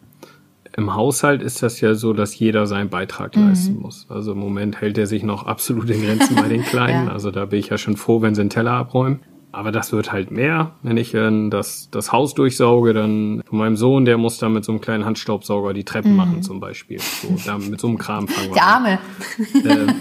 im 0.76 0.94
Haushalt 0.94 1.42
ist 1.42 1.62
das 1.62 1.80
ja 1.80 1.94
so, 1.94 2.12
dass 2.12 2.38
jeder 2.38 2.66
seinen 2.66 2.90
Beitrag 2.90 3.36
mhm. 3.36 3.48
leisten 3.48 3.80
muss. 3.80 4.06
Also 4.08 4.32
im 4.32 4.38
Moment 4.38 4.80
hält 4.80 4.98
er 4.98 5.06
sich 5.06 5.22
noch 5.22 5.46
absolut 5.46 5.88
in 5.90 6.02
Grenzen 6.02 6.36
bei 6.36 6.48
den 6.48 6.62
Kleinen. 6.64 7.06
ja. 7.06 7.12
Also 7.12 7.30
da 7.30 7.46
bin 7.46 7.58
ich 7.58 7.68
ja 7.68 7.78
schon 7.78 7.96
froh, 7.96 8.20
wenn 8.22 8.34
sie 8.34 8.42
einen 8.42 8.50
Teller 8.50 8.72
abräumen. 8.72 9.20
Aber 9.50 9.72
das 9.72 9.92
wird 9.92 10.12
halt 10.12 10.30
mehr. 10.30 10.72
Wenn 10.82 10.98
ich 10.98 11.14
äh, 11.14 11.48
das, 11.48 11.88
das 11.90 12.12
Haus 12.12 12.34
durchsauge, 12.34 12.92
dann 12.92 13.42
von 13.48 13.58
meinem 13.58 13.76
Sohn, 13.76 14.04
der 14.04 14.18
muss 14.18 14.38
dann 14.38 14.52
mit 14.52 14.64
so 14.64 14.72
einem 14.72 14.80
kleinen 14.82 15.06
Handstaubsauger 15.06 15.72
die 15.72 15.84
Treppen 15.84 16.12
mhm. 16.12 16.16
machen 16.16 16.42
zum 16.42 16.60
Beispiel. 16.60 17.00
So, 17.00 17.34
da, 17.46 17.56
mit 17.56 17.80
so 17.80 17.88
einem 17.88 17.98
Kram 17.98 18.28
fangen 18.28 18.50
wir 18.50 18.54
Der 18.54 18.64
Arme. 18.64 18.98
Ähm, 19.64 19.94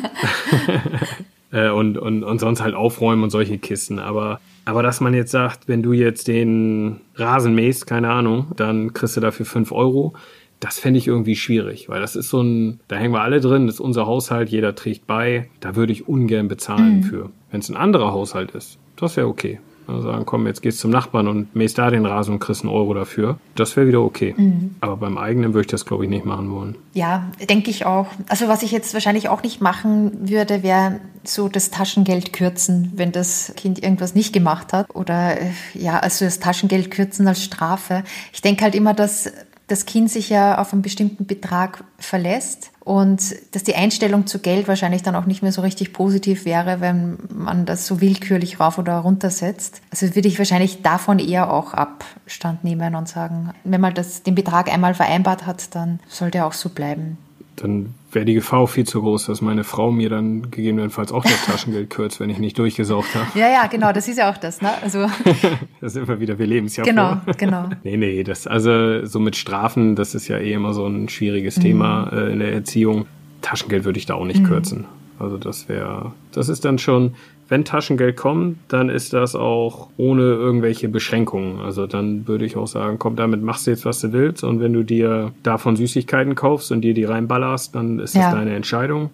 äh, 1.51 1.69
und, 1.69 1.97
und, 1.97 2.23
und 2.23 2.39
sonst 2.39 2.61
halt 2.61 2.75
aufräumen 2.75 3.23
und 3.23 3.29
solche 3.29 3.57
Kisten. 3.57 3.99
Aber 3.99 4.41
aber 4.67 4.83
dass 4.83 4.99
man 4.99 5.13
jetzt 5.13 5.31
sagt, 5.31 5.69
wenn 5.69 5.81
du 5.81 5.93
jetzt 5.93 6.27
den 6.27 6.99
Rasen 7.15 7.55
mähst, 7.55 7.87
keine 7.87 8.09
Ahnung, 8.09 8.47
dann 8.57 8.91
kriegst 8.93 9.15
du 9.15 9.21
dafür 9.21 9.45
fünf 9.45 9.71
Euro. 9.71 10.13
Das 10.59 10.77
fände 10.77 10.97
ich 10.97 11.07
irgendwie 11.07 11.37
schwierig, 11.37 11.87
weil 11.87 12.01
das 12.01 12.17
ist 12.17 12.29
so 12.29 12.41
ein, 12.41 12.81
da 12.89 12.97
hängen 12.97 13.13
wir 13.13 13.21
alle 13.21 13.39
drin, 13.39 13.67
das 13.67 13.75
ist 13.75 13.79
unser 13.79 14.07
Haushalt, 14.07 14.49
jeder 14.49 14.75
trägt 14.75 15.07
bei. 15.07 15.49
Da 15.61 15.77
würde 15.77 15.93
ich 15.93 16.09
ungern 16.09 16.49
bezahlen 16.49 16.97
mhm. 16.97 17.03
für. 17.03 17.29
Wenn 17.49 17.61
es 17.61 17.69
ein 17.69 17.77
anderer 17.77 18.11
Haushalt 18.11 18.51
ist, 18.51 18.77
das 18.97 19.15
wäre 19.15 19.27
okay. 19.27 19.61
Also 19.87 20.01
sagen, 20.01 20.25
komm, 20.25 20.47
jetzt 20.47 20.61
gehst 20.61 20.79
zum 20.79 20.91
Nachbarn 20.91 21.27
und 21.27 21.55
mähst 21.55 21.77
da 21.77 21.89
den 21.89 22.05
Rasen 22.05 22.33
und 22.33 22.39
kriegst 22.39 22.63
einen 22.63 22.73
Euro 22.73 22.93
dafür. 22.93 23.37
Das 23.55 23.75
wäre 23.77 23.87
wieder 23.87 24.01
okay. 24.01 24.35
Mhm. 24.37 24.75
Aber 24.81 24.97
beim 24.97 25.17
eigenen 25.17 25.53
würde 25.53 25.61
ich 25.61 25.71
das, 25.71 25.85
glaube 25.85 26.03
ich, 26.03 26.09
nicht 26.09 26.25
machen 26.25 26.51
wollen. 26.51 26.75
Ja, 26.93 27.25
denke 27.49 27.69
ich 27.69 27.85
auch. 27.85 28.07
Also 28.27 28.47
was 28.47 28.63
ich 28.63 28.71
jetzt 28.71 28.93
wahrscheinlich 28.93 29.29
auch 29.29 29.43
nicht 29.43 29.61
machen 29.61 30.29
würde, 30.29 30.61
wäre 30.61 30.99
so 31.23 31.47
das 31.47 31.71
Taschengeld 31.71 32.33
kürzen, 32.33 32.91
wenn 32.95 33.11
das 33.11 33.53
Kind 33.55 33.81
irgendwas 33.81 34.15
nicht 34.15 34.33
gemacht 34.33 34.73
hat. 34.73 34.93
Oder 34.93 35.39
äh, 35.39 35.51
ja, 35.73 35.99
also 35.99 36.25
das 36.25 36.39
Taschengeld 36.39 36.91
kürzen 36.91 37.27
als 37.27 37.43
Strafe. 37.43 38.03
Ich 38.33 38.41
denke 38.41 38.63
halt 38.63 38.75
immer, 38.75 38.93
dass 38.93 39.31
das 39.67 39.85
Kind 39.85 40.09
sich 40.09 40.29
ja 40.29 40.59
auf 40.59 40.73
einen 40.73 40.81
bestimmten 40.81 41.25
Betrag 41.25 41.83
verlässt 41.97 42.71
und 42.87 43.35
dass 43.51 43.63
die 43.63 43.75
Einstellung 43.75 44.27
zu 44.27 44.39
Geld 44.39 44.69
wahrscheinlich 44.69 45.03
dann 45.03 45.15
auch 45.15 45.25
nicht 45.25 45.43
mehr 45.43 45.51
so 45.51 45.61
richtig 45.61 45.91
positiv 45.91 46.45
wäre, 46.45 46.79
wenn 46.79 47.17
man 47.29 47.65
das 47.65 47.85
so 47.85 47.99
willkürlich 47.99 48.61
rauf 48.61 48.77
oder 48.77 48.97
runter 48.99 49.29
setzt. 49.29 49.81
Also 49.91 50.15
würde 50.15 50.29
ich 50.29 50.39
wahrscheinlich 50.39 50.81
davon 50.83 51.19
eher 51.19 51.51
auch 51.51 51.73
Abstand 51.73 52.63
nehmen 52.63 52.95
und 52.95 53.09
sagen, 53.09 53.51
wenn 53.65 53.81
man 53.81 53.93
das, 53.93 54.23
den 54.23 54.35
Betrag 54.35 54.71
einmal 54.71 54.93
vereinbart 54.93 55.45
hat, 55.45 55.75
dann 55.75 55.99
sollte 56.07 56.37
er 56.37 56.47
auch 56.47 56.53
so 56.53 56.69
bleiben 56.69 57.17
dann 57.57 57.93
wäre 58.11 58.25
die 58.25 58.33
Gefahr 58.33 58.59
auch 58.59 58.69
viel 58.69 58.85
zu 58.85 59.01
groß, 59.01 59.25
dass 59.25 59.41
meine 59.41 59.63
Frau 59.63 59.91
mir 59.91 60.09
dann 60.09 60.49
gegebenenfalls 60.49 61.11
auch 61.11 61.23
das 61.23 61.45
Taschengeld 61.45 61.89
kürzt, 61.89 62.19
wenn 62.19 62.29
ich 62.29 62.39
nicht 62.39 62.57
durchgesaugt 62.57 63.13
habe. 63.15 63.27
Ja, 63.35 63.49
ja, 63.49 63.67
genau, 63.67 63.91
das 63.91 64.07
ist 64.07 64.17
ja 64.17 64.31
auch 64.31 64.37
das, 64.37 64.61
ne? 64.61 64.71
Also. 64.81 65.07
das 65.81 65.93
sind 65.93 66.07
wir 66.07 66.19
wieder, 66.19 66.39
wir 66.39 66.47
leben 66.47 66.67
es 66.67 66.77
ja 66.77 66.83
Genau, 66.83 67.17
vor. 67.23 67.33
genau. 67.37 67.69
Nee, 67.83 67.97
nee, 67.97 68.23
das, 68.23 68.47
also 68.47 69.05
so 69.05 69.19
mit 69.19 69.35
Strafen, 69.35 69.95
das 69.95 70.15
ist 70.15 70.27
ja 70.27 70.37
eh 70.37 70.53
immer 70.53 70.73
so 70.73 70.85
ein 70.87 71.09
schwieriges 71.09 71.57
mhm. 71.57 71.61
Thema 71.61 72.09
äh, 72.13 72.31
in 72.31 72.39
der 72.39 72.53
Erziehung. 72.53 73.07
Taschengeld 73.41 73.85
würde 73.85 73.99
ich 73.99 74.05
da 74.05 74.15
auch 74.15 74.25
nicht 74.25 74.41
mhm. 74.41 74.47
kürzen. 74.47 74.85
Also 75.19 75.37
das 75.37 75.67
wäre, 75.67 76.13
das 76.31 76.49
ist 76.49 76.63
dann 76.63 76.79
schon, 76.79 77.15
wenn 77.49 77.63
Taschengeld 77.63 78.17
kommt, 78.17 78.57
dann 78.67 78.89
ist 78.89 79.13
das 79.13 79.35
auch 79.35 79.89
ohne 79.97 80.23
irgendwelche 80.23 80.89
Beschränkungen. 80.89 81.61
Also 81.61 81.87
dann 81.87 82.27
würde 82.27 82.45
ich 82.45 82.57
auch 82.57 82.67
sagen, 82.67 82.99
komm, 82.99 83.15
damit 83.15 83.41
machst 83.41 83.67
du 83.67 83.71
jetzt, 83.71 83.85
was 83.85 84.01
du 84.01 84.11
willst. 84.11 84.43
Und 84.43 84.59
wenn 84.59 84.73
du 84.73 84.83
dir 84.83 85.31
davon 85.43 85.75
Süßigkeiten 85.75 86.35
kaufst 86.35 86.71
und 86.71 86.81
dir 86.81 86.93
die 86.93 87.05
reinballerst, 87.05 87.73
dann 87.73 87.99
ist 87.99 88.15
das 88.15 88.23
ja. 88.23 88.31
deine 88.31 88.55
Entscheidung. 88.55 89.11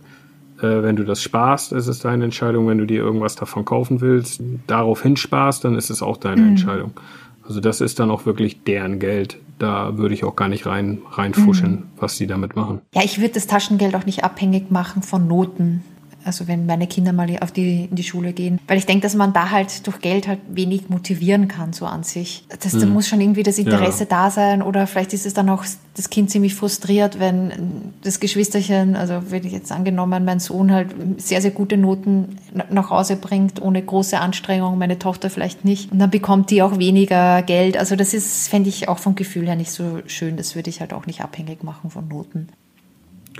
Äh, 0.59 0.81
wenn 0.81 0.95
du 0.95 1.03
das 1.03 1.21
sparst, 1.21 1.73
ist 1.73 1.87
es 1.87 1.99
deine 1.99 2.23
Entscheidung. 2.23 2.67
Wenn 2.67 2.79
du 2.79 2.85
dir 2.85 3.01
irgendwas 3.01 3.35
davon 3.35 3.65
kaufen 3.65 4.01
willst, 4.01 4.41
darauf 4.65 5.03
hinsparst, 5.03 5.63
dann 5.63 5.75
ist 5.75 5.91
es 5.91 6.01
auch 6.01 6.17
deine 6.17 6.41
mhm. 6.41 6.49
Entscheidung. 6.49 6.91
Also 7.45 7.59
das 7.59 7.81
ist 7.81 7.99
dann 7.99 8.09
auch 8.09 8.25
wirklich 8.25 8.63
deren 8.63 8.99
Geld. 8.99 9.37
Da 9.59 9.97
würde 9.97 10.15
ich 10.15 10.23
auch 10.23 10.35
gar 10.35 10.47
nicht 10.47 10.65
rein 10.65 10.99
reinfuschen, 11.11 11.71
mhm. 11.71 11.83
was 11.97 12.17
sie 12.17 12.25
damit 12.25 12.55
machen. 12.55 12.81
Ja, 12.95 13.03
ich 13.03 13.19
würde 13.19 13.35
das 13.35 13.45
Taschengeld 13.45 13.95
auch 13.95 14.05
nicht 14.05 14.23
abhängig 14.23 14.71
machen 14.71 15.03
von 15.03 15.27
Noten 15.27 15.83
also 16.25 16.47
wenn 16.47 16.65
meine 16.65 16.87
Kinder 16.87 17.13
mal 17.13 17.29
auf 17.41 17.51
die, 17.51 17.85
in 17.85 17.95
die 17.95 18.03
Schule 18.03 18.33
gehen. 18.33 18.59
Weil 18.67 18.77
ich 18.77 18.85
denke, 18.85 19.03
dass 19.03 19.15
man 19.15 19.33
da 19.33 19.51
halt 19.51 19.85
durch 19.87 19.99
Geld 19.99 20.27
halt 20.27 20.39
wenig 20.49 20.89
motivieren 20.89 21.47
kann, 21.47 21.73
so 21.73 21.85
an 21.85 22.03
sich. 22.03 22.45
Das, 22.61 22.73
mhm. 22.73 22.79
Da 22.81 22.85
muss 22.87 23.07
schon 23.07 23.21
irgendwie 23.21 23.43
das 23.43 23.57
Interesse 23.57 24.03
ja. 24.03 24.09
da 24.09 24.31
sein 24.31 24.61
oder 24.61 24.87
vielleicht 24.87 25.13
ist 25.13 25.25
es 25.25 25.33
dann 25.33 25.49
auch 25.49 25.65
das 25.95 26.09
Kind 26.09 26.31
ziemlich 26.31 26.55
frustriert, 26.55 27.19
wenn 27.19 27.93
das 28.01 28.19
Geschwisterchen, 28.19 28.95
also 28.95 29.21
wenn 29.29 29.45
ich 29.45 29.51
jetzt 29.51 29.71
angenommen, 29.71 30.25
mein 30.25 30.39
Sohn 30.39 30.71
halt 30.71 30.89
sehr, 31.17 31.41
sehr 31.41 31.51
gute 31.51 31.77
Noten 31.77 32.37
nach 32.69 32.89
Hause 32.89 33.15
bringt, 33.15 33.61
ohne 33.61 33.81
große 33.81 34.19
Anstrengung, 34.19 34.77
meine 34.77 34.97
Tochter 34.97 35.29
vielleicht 35.29 35.65
nicht. 35.65 35.91
Und 35.91 35.99
dann 35.99 36.09
bekommt 36.09 36.49
die 36.49 36.61
auch 36.61 36.79
weniger 36.79 37.43
Geld. 37.43 37.77
Also 37.77 37.95
das 37.95 38.13
ist, 38.13 38.47
fände 38.47 38.69
ich 38.69 38.89
auch 38.89 38.97
vom 38.97 39.15
Gefühl 39.15 39.45
her 39.45 39.55
nicht 39.55 39.71
so 39.71 39.99
schön. 40.07 40.37
Das 40.37 40.55
würde 40.55 40.69
ich 40.69 40.81
halt 40.81 40.93
auch 40.93 41.05
nicht 41.05 41.21
abhängig 41.21 41.63
machen 41.63 41.89
von 41.91 42.07
Noten. 42.07 42.47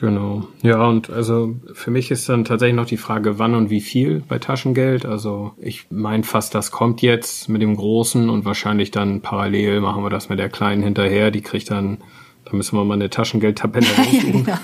Genau. 0.04 0.44
Ja, 0.64 0.86
und 0.86 1.10
also 1.10 1.56
für 1.72 1.90
mich 1.90 2.12
ist 2.12 2.28
dann 2.28 2.44
tatsächlich 2.44 2.76
noch 2.76 2.86
die 2.86 2.98
Frage, 2.98 3.40
wann 3.40 3.56
und 3.56 3.70
wie 3.70 3.80
viel 3.80 4.22
bei 4.28 4.38
Taschengeld. 4.38 5.06
Also 5.06 5.54
ich 5.58 5.86
meine 5.92 6.24
fast, 6.24 6.54
das 6.54 6.72
kommt 6.72 7.02
jetzt 7.02 7.48
mit 7.48 7.62
dem 7.62 7.78
Großen 7.78 8.30
und 8.30 8.44
wahrscheinlich 8.44 8.92
dann 8.92 9.22
parallel 9.22 9.80
machen 9.80 10.04
wir 10.04 10.10
das 10.10 10.28
mit 10.28 10.40
der 10.40 10.50
Kleinen 10.50 10.84
hinterher. 10.84 11.32
Die 11.32 11.40
kriegt 11.40 11.72
dann, 11.72 12.00
da 12.44 12.54
müssen 12.54 12.78
wir 12.78 12.84
mal 12.84 12.96
eine 12.96 13.10
Taschengeldtabelle 13.10 13.86
raussuchen. 13.98 14.46
ja, 14.46 14.60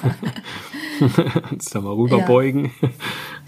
genau. 0.99 1.29
Uns 1.51 1.69
da 1.69 1.79
mal 1.79 1.93
rüberbeugen. 1.93 2.71
Ja. 2.81 2.89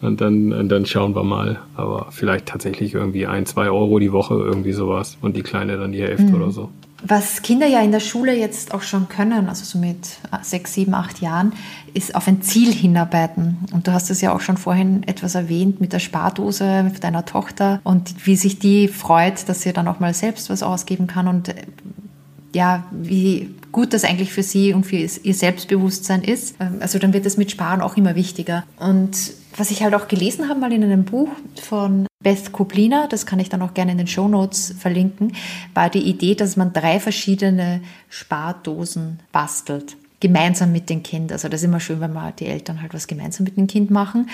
Und 0.08 0.22
dann, 0.22 0.54
und 0.54 0.70
dann 0.70 0.86
schauen 0.86 1.14
wir 1.14 1.26
mal. 1.26 1.60
Aber 1.76 2.08
vielleicht 2.12 2.46
tatsächlich 2.46 2.94
irgendwie 2.94 3.28
ein, 3.28 3.46
zwei 3.46 3.70
Euro 3.70 4.00
die 4.00 4.14
Woche, 4.14 4.36
irgendwie 4.36 4.72
sowas. 4.72 5.18
Und 5.20 5.36
die 5.36 5.44
Kleine 5.44 5.76
dann 5.76 5.92
die 5.92 6.02
Hälfte 6.02 6.28
mhm. 6.28 6.36
oder 6.36 6.52
so. 6.52 6.70
Was 7.04 7.42
Kinder 7.42 7.68
ja 7.68 7.82
in 7.82 7.92
der 7.92 8.00
Schule 8.00 8.36
jetzt 8.36 8.74
auch 8.74 8.84
schon 8.84 9.10
können, 9.10 9.50
also 9.50 9.66
so 9.66 9.80
mit 9.80 10.20
sechs, 10.44 10.74
sieben, 10.74 10.94
acht 10.94 11.20
Jahren, 11.20 11.54
ist 11.94 12.16
auf 12.16 12.28
ein 12.28 12.42
Ziel 12.42 12.72
hinarbeiten. 12.72 13.58
Und 13.72 13.88
du 13.88 13.94
hast 13.94 14.12
es 14.12 14.22
ja 14.22 14.34
auch 14.34 14.42
schon 14.42 14.58
vorhin 14.58 15.04
etwas 15.04 15.36
erwähnt 15.36 15.82
mit 15.82 15.94
der 15.94 16.00
Spardose 16.00 16.84
mit 16.84 17.04
deiner 17.04 17.26
Tochter 17.26 17.82
und 17.84 18.26
wie 18.26 18.36
sich 18.36 18.60
die 18.60 18.88
freut, 18.88 19.50
dass 19.50 19.62
sie 19.62 19.74
dann 19.74 19.88
auch 19.88 20.00
mal 20.00 20.14
selbst 20.14 20.50
was 20.50 20.62
ausgeben 20.64 21.08
kann 21.08 21.28
und 21.28 21.50
äh, 21.50 21.56
ja, 22.54 22.84
wie 22.92 23.50
gut 23.72 23.94
das 23.94 24.04
eigentlich 24.04 24.34
für 24.34 24.44
sie 24.44 24.74
und 24.74 24.86
für 24.86 24.98
ihr 24.98 25.34
Selbstbewusstsein 25.34 26.22
ist. 26.22 26.56
Ähm, 26.60 26.78
also 26.82 27.00
dann 27.00 27.14
wird 27.14 27.26
es 27.26 27.38
mit 27.38 27.52
Sparen 27.52 27.82
auch 27.82 27.98
immer 27.98 28.16
wichtiger. 28.16 28.64
Und 28.78 29.18
was 29.58 29.72
ich 29.72 29.84
halt 29.84 29.94
auch 29.96 30.08
gelesen 30.08 30.50
habe 30.50 30.60
mal 30.60 30.72
in 30.72 30.84
einem 30.84 31.06
Buch 31.06 31.30
von 31.62 32.08
Beth 32.24 32.52
Kubliner, 32.52 33.08
das 33.08 33.26
kann 33.26 33.40
ich 33.40 33.50
dann 33.50 33.62
auch 33.62 33.74
gerne 33.74 33.92
in 33.92 33.98
den 33.98 34.08
Show 34.08 34.28
Notes 34.28 34.74
verlinken, 34.78 35.34
war 35.74 35.90
die 35.90 36.04
Idee, 36.04 36.36
dass 36.36 36.58
man 36.58 36.74
drei 36.74 37.00
verschiedene 37.00 37.82
Spardosen 38.10 39.20
bastelt. 39.32 39.98
Gemeinsam 40.20 40.72
mit 40.72 40.88
dem 40.90 41.02
Kind. 41.02 41.32
Also 41.32 41.50
das 41.50 41.62
ist 41.62 41.66
immer 41.66 41.80
schön, 41.80 42.00
wenn 42.00 42.14
man 42.14 42.36
die 42.36 42.46
Eltern 42.46 42.84
halt 42.84 42.94
was 42.94 43.08
gemeinsam 43.08 43.44
mit 43.44 43.58
dem 43.58 43.66
Kind 43.66 43.90
machen. 43.90 44.30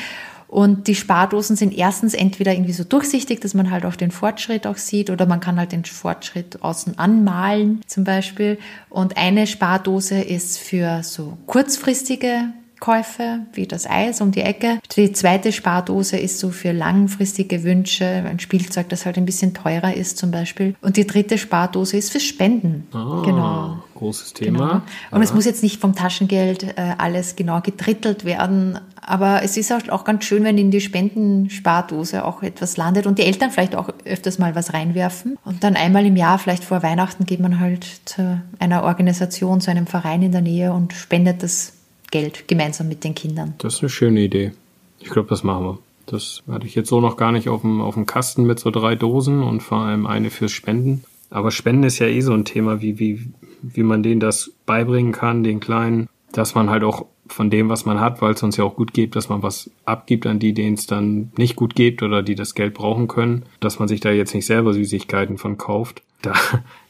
Und 0.50 0.88
die 0.88 0.96
Spardosen 0.96 1.56
sind 1.56 1.78
erstens 1.78 2.14
entweder 2.14 2.54
irgendwie 2.54 2.74
so 2.74 2.84
durchsichtig, 2.84 3.42
dass 3.42 3.54
man 3.54 3.72
halt 3.72 3.86
auch 3.86 3.96
den 3.96 4.12
Fortschritt 4.12 4.68
auch 4.68 4.78
sieht, 4.78 5.10
oder 5.10 5.26
man 5.26 5.40
kann 5.40 5.58
halt 5.58 5.72
den 5.72 5.86
Fortschritt 5.86 6.62
außen 6.62 6.98
anmalen 7.00 7.82
zum 7.88 8.04
Beispiel. 8.04 8.58
Und 8.90 9.18
eine 9.18 9.48
Spardose 9.48 10.20
ist 10.20 10.58
für 10.58 11.04
so 11.04 11.38
kurzfristige 11.48 12.50
Käufe, 12.80 13.40
wie 13.54 13.68
das 13.68 13.90
Eis 13.90 14.22
um 14.22 14.32
die 14.32 14.42
Ecke. 14.42 14.80
Die 14.96 15.12
zweite 15.12 15.52
Spardose 15.52 16.18
ist 16.18 16.40
so 16.40 16.50
für 16.50 16.72
langfristige 16.72 17.64
Wünsche, 17.64 18.06
ein 18.06 18.40
Spielzeug, 18.40 18.90
das 18.90 19.06
halt 19.06 19.18
ein 19.18 19.26
bisschen 19.26 19.54
teurer 19.54 19.94
ist 19.94 20.18
zum 20.18 20.32
Beispiel. 20.32 20.76
Und 20.82 20.98
die 20.98 21.08
dritte 21.08 21.38
Spardose 21.38 21.98
ist 21.98 22.12
für 22.12 22.20
Spenden. 22.20 22.88
Ah, 22.94 23.22
genau. 23.26 23.78
Großes 23.96 24.34
Thema. 24.34 24.58
Genau. 24.58 24.74
Und 25.12 25.18
ja. 25.18 25.24
es 25.24 25.34
muss 25.34 25.46
jetzt 25.46 25.64
nicht 25.64 25.82
vom 25.82 25.96
Taschengeld 25.96 26.64
äh, 26.64 26.94
alles 26.98 27.36
genau 27.36 27.62
gedrittelt 27.62 28.26
werden, 28.26 28.80
aber 29.08 29.42
es 29.42 29.56
ist 29.56 29.72
auch 29.90 30.04
ganz 30.04 30.26
schön, 30.26 30.44
wenn 30.44 30.58
in 30.58 30.70
die 30.70 30.82
Spendenspardose 30.82 32.26
auch 32.26 32.44
etwas 32.44 32.76
landet 32.76 33.08
und 33.08 33.18
die 33.18 33.24
Eltern 33.24 33.52
vielleicht 33.52 33.74
auch 33.74 33.90
öfters 34.04 34.38
mal 34.38 34.54
was 34.54 34.74
reinwerfen. 34.74 35.38
Und 35.46 35.64
dann 35.64 35.78
einmal 35.78 36.06
im 36.06 36.18
Jahr, 36.18 36.38
vielleicht 36.40 36.66
vor 36.66 36.84
Weihnachten, 36.84 37.26
geht 37.26 37.40
man 37.40 37.62
halt 37.62 37.88
zu 38.04 38.42
einer 38.60 38.84
Organisation, 38.84 39.62
zu 39.62 39.72
einem 39.72 39.88
Verein 39.88 40.24
in 40.24 40.34
der 40.34 40.42
Nähe 40.42 40.74
und 40.74 40.92
spendet 40.92 41.42
das 41.42 41.77
Geld 42.12 42.48
gemeinsam 42.48 42.88
mit 42.88 43.04
den 43.04 43.16
Kindern. 43.16 43.56
Das 43.60 43.76
ist 43.76 43.82
eine 43.82 43.90
schöne 43.90 44.22
Idee. 44.22 44.52
Ich 45.00 45.10
glaube, 45.10 45.30
das 45.30 45.44
machen 45.44 45.66
wir. 45.66 45.80
Das 46.06 46.42
hatte 46.50 46.66
ich 46.66 46.76
jetzt 46.76 46.90
so 46.90 47.02
noch 47.02 47.18
gar 47.18 47.32
nicht 47.32 47.50
auf 47.50 47.62
dem, 47.62 47.82
auf 47.82 47.96
dem 47.96 48.06
Kasten 48.06 48.46
mit 48.46 48.60
so 48.60 48.72
drei 48.72 48.96
Dosen 48.96 49.44
und 49.44 49.62
vor 49.62 49.80
allem 49.80 50.06
eine 50.06 50.30
fürs 50.30 50.54
Spenden. 50.54 51.04
Aber 51.30 51.52
Spenden 51.52 51.84
ist 51.84 52.00
ja 52.00 52.08
eh 52.08 52.22
so 52.22 52.34
ein 52.34 52.46
Thema, 52.46 52.82
wie, 52.82 53.00
wie, 53.00 53.28
wie 53.62 53.84
man 53.84 54.04
denen 54.04 54.22
das 54.22 54.52
beibringen 54.66 55.12
kann, 55.12 55.44
den 55.44 55.60
Kleinen, 55.60 56.08
dass 56.32 56.56
man 56.56 56.70
halt 56.70 56.84
auch 56.84 57.06
von 57.28 57.50
dem, 57.50 57.68
was 57.68 57.86
man 57.86 58.00
hat, 58.00 58.22
weil 58.22 58.34
es 58.34 58.44
uns 58.44 58.56
ja 58.56 58.64
auch 58.64 58.76
gut 58.76 58.94
geht, 58.94 59.18
dass 59.18 59.28
man 59.28 59.44
was 59.44 59.70
abgibt 59.84 60.26
an 60.26 60.40
die, 60.40 60.54
denen 60.54 60.76
es 60.76 60.88
dann 60.88 61.32
nicht 61.38 61.58
gut 61.58 61.76
geht 61.76 62.02
oder 62.02 62.24
die 62.24 62.36
das 62.36 62.56
Geld 62.56 62.74
brauchen 62.74 63.10
können, 63.10 63.44
dass 63.60 63.80
man 63.80 63.90
sich 63.90 64.00
da 64.00 64.12
jetzt 64.12 64.34
nicht 64.34 64.46
selber 64.46 64.74
Süßigkeiten 64.74 65.38
von 65.38 65.58
kauft. 65.58 66.02
Da, 66.22 66.34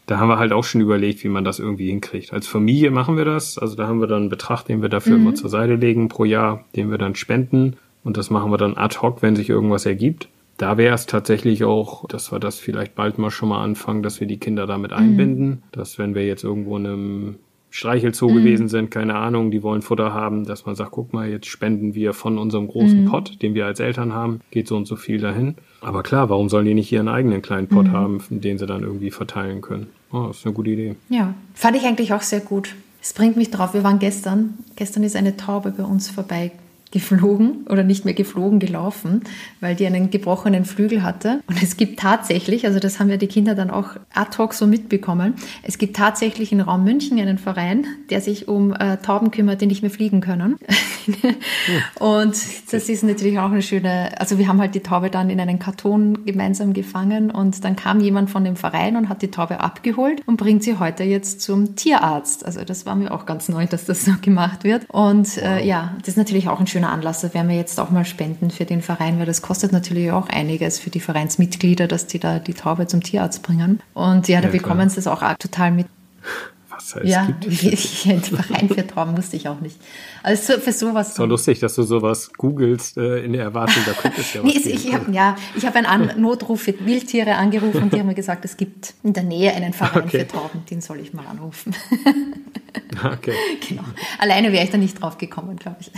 da 0.07 0.19
haben 0.19 0.29
wir 0.29 0.39
halt 0.39 0.53
auch 0.53 0.63
schon 0.63 0.81
überlegt, 0.81 1.23
wie 1.25 1.29
man 1.29 1.43
das 1.43 1.59
irgendwie 1.59 1.89
hinkriegt. 1.89 2.31
Als 2.31 2.47
Familie 2.47 2.91
machen 2.91 3.17
wir 3.17 3.25
das. 3.25 3.57
Also 3.57 3.75
da 3.75 3.87
haben 3.87 3.99
wir 3.99 4.07
dann 4.07 4.21
einen 4.21 4.29
Betrag, 4.29 4.63
den 4.63 4.81
wir 4.81 4.89
dafür 4.89 5.17
mhm. 5.17 5.27
immer 5.27 5.35
zur 5.35 5.49
Seite 5.49 5.75
legen 5.75 6.07
pro 6.07 6.23
Jahr, 6.23 6.63
den 6.75 6.89
wir 6.89 6.97
dann 6.97 7.13
spenden. 7.15 7.75
Und 8.05 8.15
das 8.15 8.29
machen 8.29 8.49
wir 8.49 8.57
dann 8.57 8.77
ad 8.77 8.97
hoc, 9.01 9.21
wenn 9.21 9.35
sich 9.35 9.49
irgendwas 9.49 9.85
ergibt. 9.85 10.29
Da 10.55 10.77
wäre 10.77 10.95
es 10.95 11.07
tatsächlich 11.07 11.65
auch, 11.65 12.07
dass 12.07 12.31
wir 12.31 12.39
das 12.39 12.57
vielleicht 12.57 12.95
bald 12.95 13.17
mal 13.17 13.31
schon 13.31 13.49
mal 13.49 13.61
anfangen, 13.61 14.01
dass 14.01 14.21
wir 14.21 14.27
die 14.27 14.39
Kinder 14.39 14.65
damit 14.65 14.91
mhm. 14.91 14.97
einbinden. 14.97 15.47
Mhm. 15.47 15.63
Dass 15.73 15.99
wenn 15.99 16.15
wir 16.15 16.25
jetzt 16.25 16.45
irgendwo 16.45 16.77
in 16.77 16.85
einem 16.85 17.35
Streichelzoo 17.69 18.29
mhm. 18.29 18.35
gewesen 18.35 18.69
sind, 18.69 18.89
keine 18.91 19.15
Ahnung, 19.15 19.51
die 19.51 19.61
wollen 19.61 19.81
Futter 19.81 20.13
haben, 20.13 20.45
dass 20.45 20.65
man 20.65 20.75
sagt, 20.75 20.91
guck 20.91 21.11
mal, 21.11 21.29
jetzt 21.29 21.47
spenden 21.47 21.95
wir 21.95 22.13
von 22.13 22.37
unserem 22.37 22.69
großen 22.69 23.03
mhm. 23.03 23.07
Pott, 23.09 23.41
den 23.41 23.55
wir 23.55 23.65
als 23.65 23.81
Eltern 23.81 24.13
haben, 24.13 24.39
geht 24.51 24.69
so 24.69 24.77
und 24.77 24.87
so 24.87 24.95
viel 24.95 25.19
dahin. 25.19 25.55
Aber 25.81 26.01
klar, 26.01 26.29
warum 26.29 26.47
sollen 26.47 26.65
die 26.65 26.73
nicht 26.73 26.91
ihren 26.93 27.09
eigenen 27.09 27.41
kleinen 27.41 27.67
Pott 27.67 27.87
mhm. 27.87 27.91
haben, 27.91 28.21
den 28.29 28.57
sie 28.57 28.65
dann 28.65 28.83
irgendwie 28.83 29.11
verteilen 29.11 29.59
können? 29.59 29.87
Oh, 30.11 30.27
das 30.27 30.37
ist 30.37 30.45
eine 30.45 30.53
gute 30.53 30.69
Idee. 30.69 30.95
Ja, 31.09 31.33
fand 31.53 31.77
ich 31.77 31.83
eigentlich 31.83 32.13
auch 32.13 32.21
sehr 32.21 32.39
gut. 32.39 32.75
Es 33.01 33.13
bringt 33.13 33.37
mich 33.37 33.51
drauf, 33.51 33.73
wir 33.73 33.83
waren 33.83 33.99
gestern, 33.99 34.57
gestern 34.75 35.03
ist 35.03 35.15
eine 35.15 35.37
Taube 35.37 35.71
bei 35.71 35.83
uns 35.83 36.09
vorbei 36.09 36.51
geflogen 36.91 37.65
oder 37.69 37.83
nicht 37.83 38.05
mehr 38.05 38.13
geflogen, 38.13 38.59
gelaufen, 38.59 39.21
weil 39.59 39.75
die 39.75 39.85
einen 39.85 40.09
gebrochenen 40.09 40.65
Flügel 40.65 41.03
hatte. 41.03 41.41
Und 41.47 41.61
es 41.61 41.77
gibt 41.77 41.99
tatsächlich, 41.99 42.65
also 42.65 42.79
das 42.79 42.99
haben 42.99 43.09
ja 43.09 43.17
die 43.17 43.27
Kinder 43.27 43.55
dann 43.55 43.69
auch 43.69 43.95
ad 44.13 44.37
hoc 44.37 44.53
so 44.53 44.67
mitbekommen, 44.67 45.35
es 45.63 45.77
gibt 45.77 45.95
tatsächlich 45.95 46.51
in 46.51 46.61
Raum 46.61 46.83
München 46.83 47.19
einen 47.19 47.37
Verein, 47.37 47.85
der 48.09 48.21
sich 48.21 48.47
um 48.47 48.73
äh, 48.73 48.97
Tauben 48.97 49.31
kümmert, 49.31 49.61
die 49.61 49.67
nicht 49.67 49.81
mehr 49.81 49.91
fliegen 49.91 50.21
können. 50.21 50.57
und 51.99 52.35
das 52.71 52.89
ist 52.89 53.03
natürlich 53.03 53.39
auch 53.39 53.51
eine 53.51 53.61
schöne, 53.61 54.19
also 54.19 54.37
wir 54.37 54.47
haben 54.47 54.59
halt 54.59 54.75
die 54.75 54.81
Taube 54.81 55.09
dann 55.09 55.29
in 55.29 55.39
einen 55.39 55.59
Karton 55.59 56.25
gemeinsam 56.25 56.73
gefangen 56.73 57.31
und 57.31 57.63
dann 57.63 57.75
kam 57.75 57.99
jemand 57.99 58.29
von 58.29 58.43
dem 58.43 58.55
Verein 58.55 58.95
und 58.95 59.09
hat 59.09 59.21
die 59.21 59.31
Taube 59.31 59.59
abgeholt 59.59 60.21
und 60.25 60.37
bringt 60.37 60.63
sie 60.63 60.77
heute 60.77 61.03
jetzt 61.03 61.41
zum 61.41 61.75
Tierarzt. 61.75 62.45
Also 62.45 62.63
das 62.63 62.85
war 62.85 62.95
mir 62.95 63.11
auch 63.11 63.25
ganz 63.25 63.49
neu, 63.49 63.65
dass 63.65 63.85
das 63.85 64.05
so 64.05 64.13
gemacht 64.21 64.63
wird. 64.63 64.89
Und 64.89 65.37
äh, 65.37 65.63
ja, 65.65 65.95
das 65.99 66.09
ist 66.09 66.17
natürlich 66.17 66.47
auch 66.49 66.59
ein 66.59 66.67
schöner 66.77 66.91
Anlass. 66.91 67.21
Da 67.21 67.33
werden 67.33 67.49
wir 67.49 67.55
jetzt 67.55 67.79
auch 67.79 67.89
mal 67.89 68.05
spenden 68.05 68.51
für 68.51 68.65
den 68.65 68.83
Verein, 68.83 69.17
weil 69.17 69.25
das 69.25 69.41
kostet 69.41 69.71
natürlich 69.71 70.11
auch 70.11 70.29
einiges 70.29 70.79
für 70.79 70.91
die 70.91 70.99
Vereinsmitglieder, 70.99 71.87
dass 71.87 72.05
die 72.05 72.19
da 72.19 72.37
die 72.37 72.53
Taube 72.53 72.85
zum 72.85 73.01
Tierarzt 73.01 73.41
bringen. 73.41 73.79
Und 73.95 74.27
ja, 74.27 74.41
da 74.41 74.47
ja, 74.47 74.51
bekommen 74.51 74.87
sie 74.89 74.99
es 74.99 75.07
auch 75.07 75.23
total 75.39 75.71
mit. 75.71 75.87
Was 76.69 76.93
heißt, 76.93 77.07
ja, 77.07 77.27
ich, 77.49 78.07
ein 78.07 78.21
Verein 78.21 78.69
für 78.69 78.85
Tauben 78.85 79.13
musste 79.13 79.35
ich 79.35 79.47
auch 79.47 79.59
nicht. 79.59 79.77
Also 80.21 80.59
für 80.59 80.71
sowas. 80.71 81.15
So 81.15 81.25
lustig, 81.25 81.59
dass 81.59 81.73
du 81.73 81.81
sowas 81.81 82.29
googelst 82.37 82.97
äh, 82.97 83.23
in 83.25 83.33
der 83.33 83.41
Erwartung, 83.41 83.81
da 83.87 83.93
könnte 83.93 84.21
es 84.21 84.31
ja 84.35 84.43
was 84.43 84.53
nee, 84.53 84.69
Ich 84.69 84.93
hab, 84.93 85.11
ja, 85.11 85.35
ich 85.55 85.65
habe 85.65 85.79
einen 85.79 86.11
Notruf 86.21 86.61
für 86.61 86.75
Wildtiere 86.85 87.35
angerufen 87.35 87.81
und 87.81 87.93
die 87.93 87.99
haben 87.99 88.05
mir 88.05 88.13
gesagt, 88.13 88.45
es 88.45 88.55
gibt 88.55 88.93
in 89.01 89.13
der 89.13 89.23
Nähe 89.23 89.51
einen 89.51 89.73
Verein 89.73 90.03
okay. 90.03 90.19
für 90.19 90.27
Tauben, 90.27 90.63
den 90.69 90.81
soll 90.81 90.99
ich 90.99 91.11
mal 91.13 91.25
anrufen. 91.25 91.73
okay. 93.03 93.33
Genau. 93.67 93.83
Alleine 94.19 94.51
wäre 94.51 94.63
ich 94.63 94.69
da 94.69 94.77
nicht 94.77 95.01
drauf 95.01 95.17
gekommen, 95.17 95.57
glaube 95.57 95.77
ich. 95.79 95.91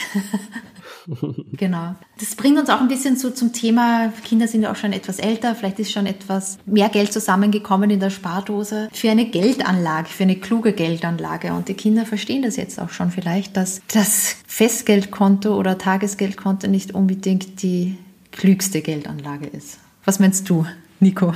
genau. 1.58 1.96
Das 2.20 2.36
bringt 2.36 2.60
uns 2.60 2.70
auch 2.70 2.82
ein 2.82 2.88
bisschen 2.88 3.18
so 3.18 3.30
zum 3.30 3.54
Thema, 3.54 4.12
Kinder 4.24 4.48
sind 4.48 4.64
ja 4.64 4.72
auch 4.72 4.76
schon 4.76 4.94
etwas 4.94 5.20
älter, 5.20 5.56
vielleicht 5.56 5.80
ist 5.80 5.92
schon 5.92 6.06
etwas 6.06 6.58
mehr 6.66 6.90
Geld 6.90 7.14
zusammengekommen 7.14 7.90
in 7.90 8.00
der 8.00 8.10
Spardose 8.10 8.90
für 8.92 9.10
eine 9.10 9.26
Geldanlage, 9.26 10.10
für 10.10 10.24
eine 10.24 10.36
kluge 10.36 10.74
Geldanlage. 10.74 11.54
Und 11.54 11.68
die 11.68 11.74
Kinder 11.74 12.06
verstehen 12.06 12.42
das 12.42 12.56
jetzt 12.56 12.80
auch 12.80 12.90
schon 12.90 13.12
vielleicht, 13.12 13.58
dass 13.58 13.82
das 13.94 14.38
Festgeldkonto 14.48 15.56
oder 15.56 15.78
Tagesgeldkonto 15.78 16.68
nicht 16.68 16.94
unbedingt 16.94 17.62
die 17.64 17.98
klügste 18.32 18.82
Geldanlage 18.82 19.48
ist. 19.48 19.80
Was 20.06 20.20
meinst 20.20 20.50
du? 20.50 20.66
Nico. 21.00 21.34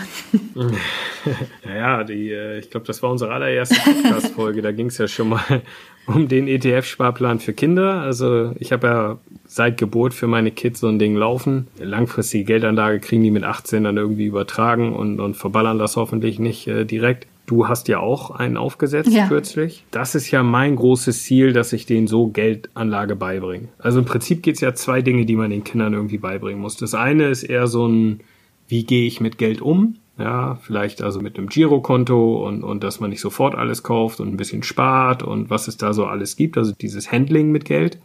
naja, 1.65 2.04
die, 2.04 2.32
äh, 2.32 2.60
ich 2.60 2.69
glaube, 2.69 2.86
das 2.86 3.02
war 3.02 3.12
unsere 3.12 3.32
allererste 3.32 3.76
Podcast-Folge. 3.76 4.62
da 4.62 4.71
ging 4.71 4.88
es 4.88 4.97
ja 4.97 5.08
schon 5.08 5.30
mal 5.30 5.62
um 6.06 6.28
den 6.28 6.47
ETF-Sparplan 6.47 7.39
für 7.39 7.54
Kinder. 7.54 8.02
Also 8.02 8.54
ich 8.60 8.73
habe 8.73 8.88
ja 8.88 9.17
seit 9.45 9.78
Geburt 9.78 10.13
für 10.13 10.28
meine 10.28 10.52
Kids 10.52 10.82
so 10.82 10.88
ein 10.88 10.99
Ding 10.99 11.15
laufen. 11.15 11.67
Langfristige 11.80 12.43
Geldanlage 12.43 12.99
kriegen 12.99 13.23
die 13.23 13.32
mit 13.32 13.43
18 13.43 13.86
dann 13.86 13.97
irgendwie 13.97 14.26
übertragen 14.26 14.93
und, 14.93 15.19
und 15.19 15.36
verballern 15.36 15.80
das 15.80 15.95
hoffentlich 15.95 16.39
nicht 16.39 16.67
äh, 16.67 16.86
direkt. 16.86 17.28
Du 17.45 17.67
hast 17.67 17.89
ja 17.89 17.99
auch 17.99 18.32
einen 18.32 18.56
aufgesetzt 18.56 19.12
ja. 19.12 19.28
kürzlich. 19.28 19.84
Das 19.91 20.15
ist 20.15 20.32
ja 20.32 20.43
mein 20.43 20.78
großes 20.78 21.23
Ziel, 21.23 21.52
dass 21.52 21.73
ich 21.73 21.86
denen 21.86 22.08
so 22.08 22.28
Geldanlage 22.28 23.17
beibringe. 23.17 23.67
Also 23.80 23.99
im 23.99 24.06
Prinzip 24.06 24.43
geht 24.43 24.56
es 24.56 24.62
ja 24.62 24.73
zwei 24.73 25.02
Dinge, 25.02 25.26
die 25.26 25.36
man 25.36 25.49
den 25.49 25.63
Kindern 25.63 25.93
irgendwie 25.93 26.17
beibringen 26.17 26.62
muss. 26.62 26.78
Das 26.78 26.93
eine 26.93 27.28
ist 27.28 27.43
eher 27.43 27.67
so 27.67 27.86
ein, 27.86 28.21
wie 28.67 28.84
gehe 28.84 29.06
ich 29.06 29.21
mit 29.21 29.38
Geld 29.38 29.62
um? 29.62 29.97
Ja, 30.17 30.56
vielleicht 30.62 31.02
also 31.02 31.19
mit 31.21 31.38
einem 31.38 31.49
Girokonto 31.49 32.47
und, 32.47 32.63
und 32.63 32.84
dass 32.84 32.99
man 32.99 33.10
nicht 33.10 33.21
sofort 33.21 33.56
alles 33.56 33.82
kauft 33.82 34.19
und 34.19 34.30
ein 34.30 34.38
bisschen 34.38 34.62
spart 34.62 35.23
und 35.23 35.49
was 35.49 35.67
es 35.67 35.78
da 35.78 35.93
so 35.93 36.06
alles 36.06 36.36
gibt, 36.36 36.58
also 36.58 36.71
dieses 36.71 37.12
Handling 37.12 37.52
mit 37.52 37.65
Geld. 37.65 37.97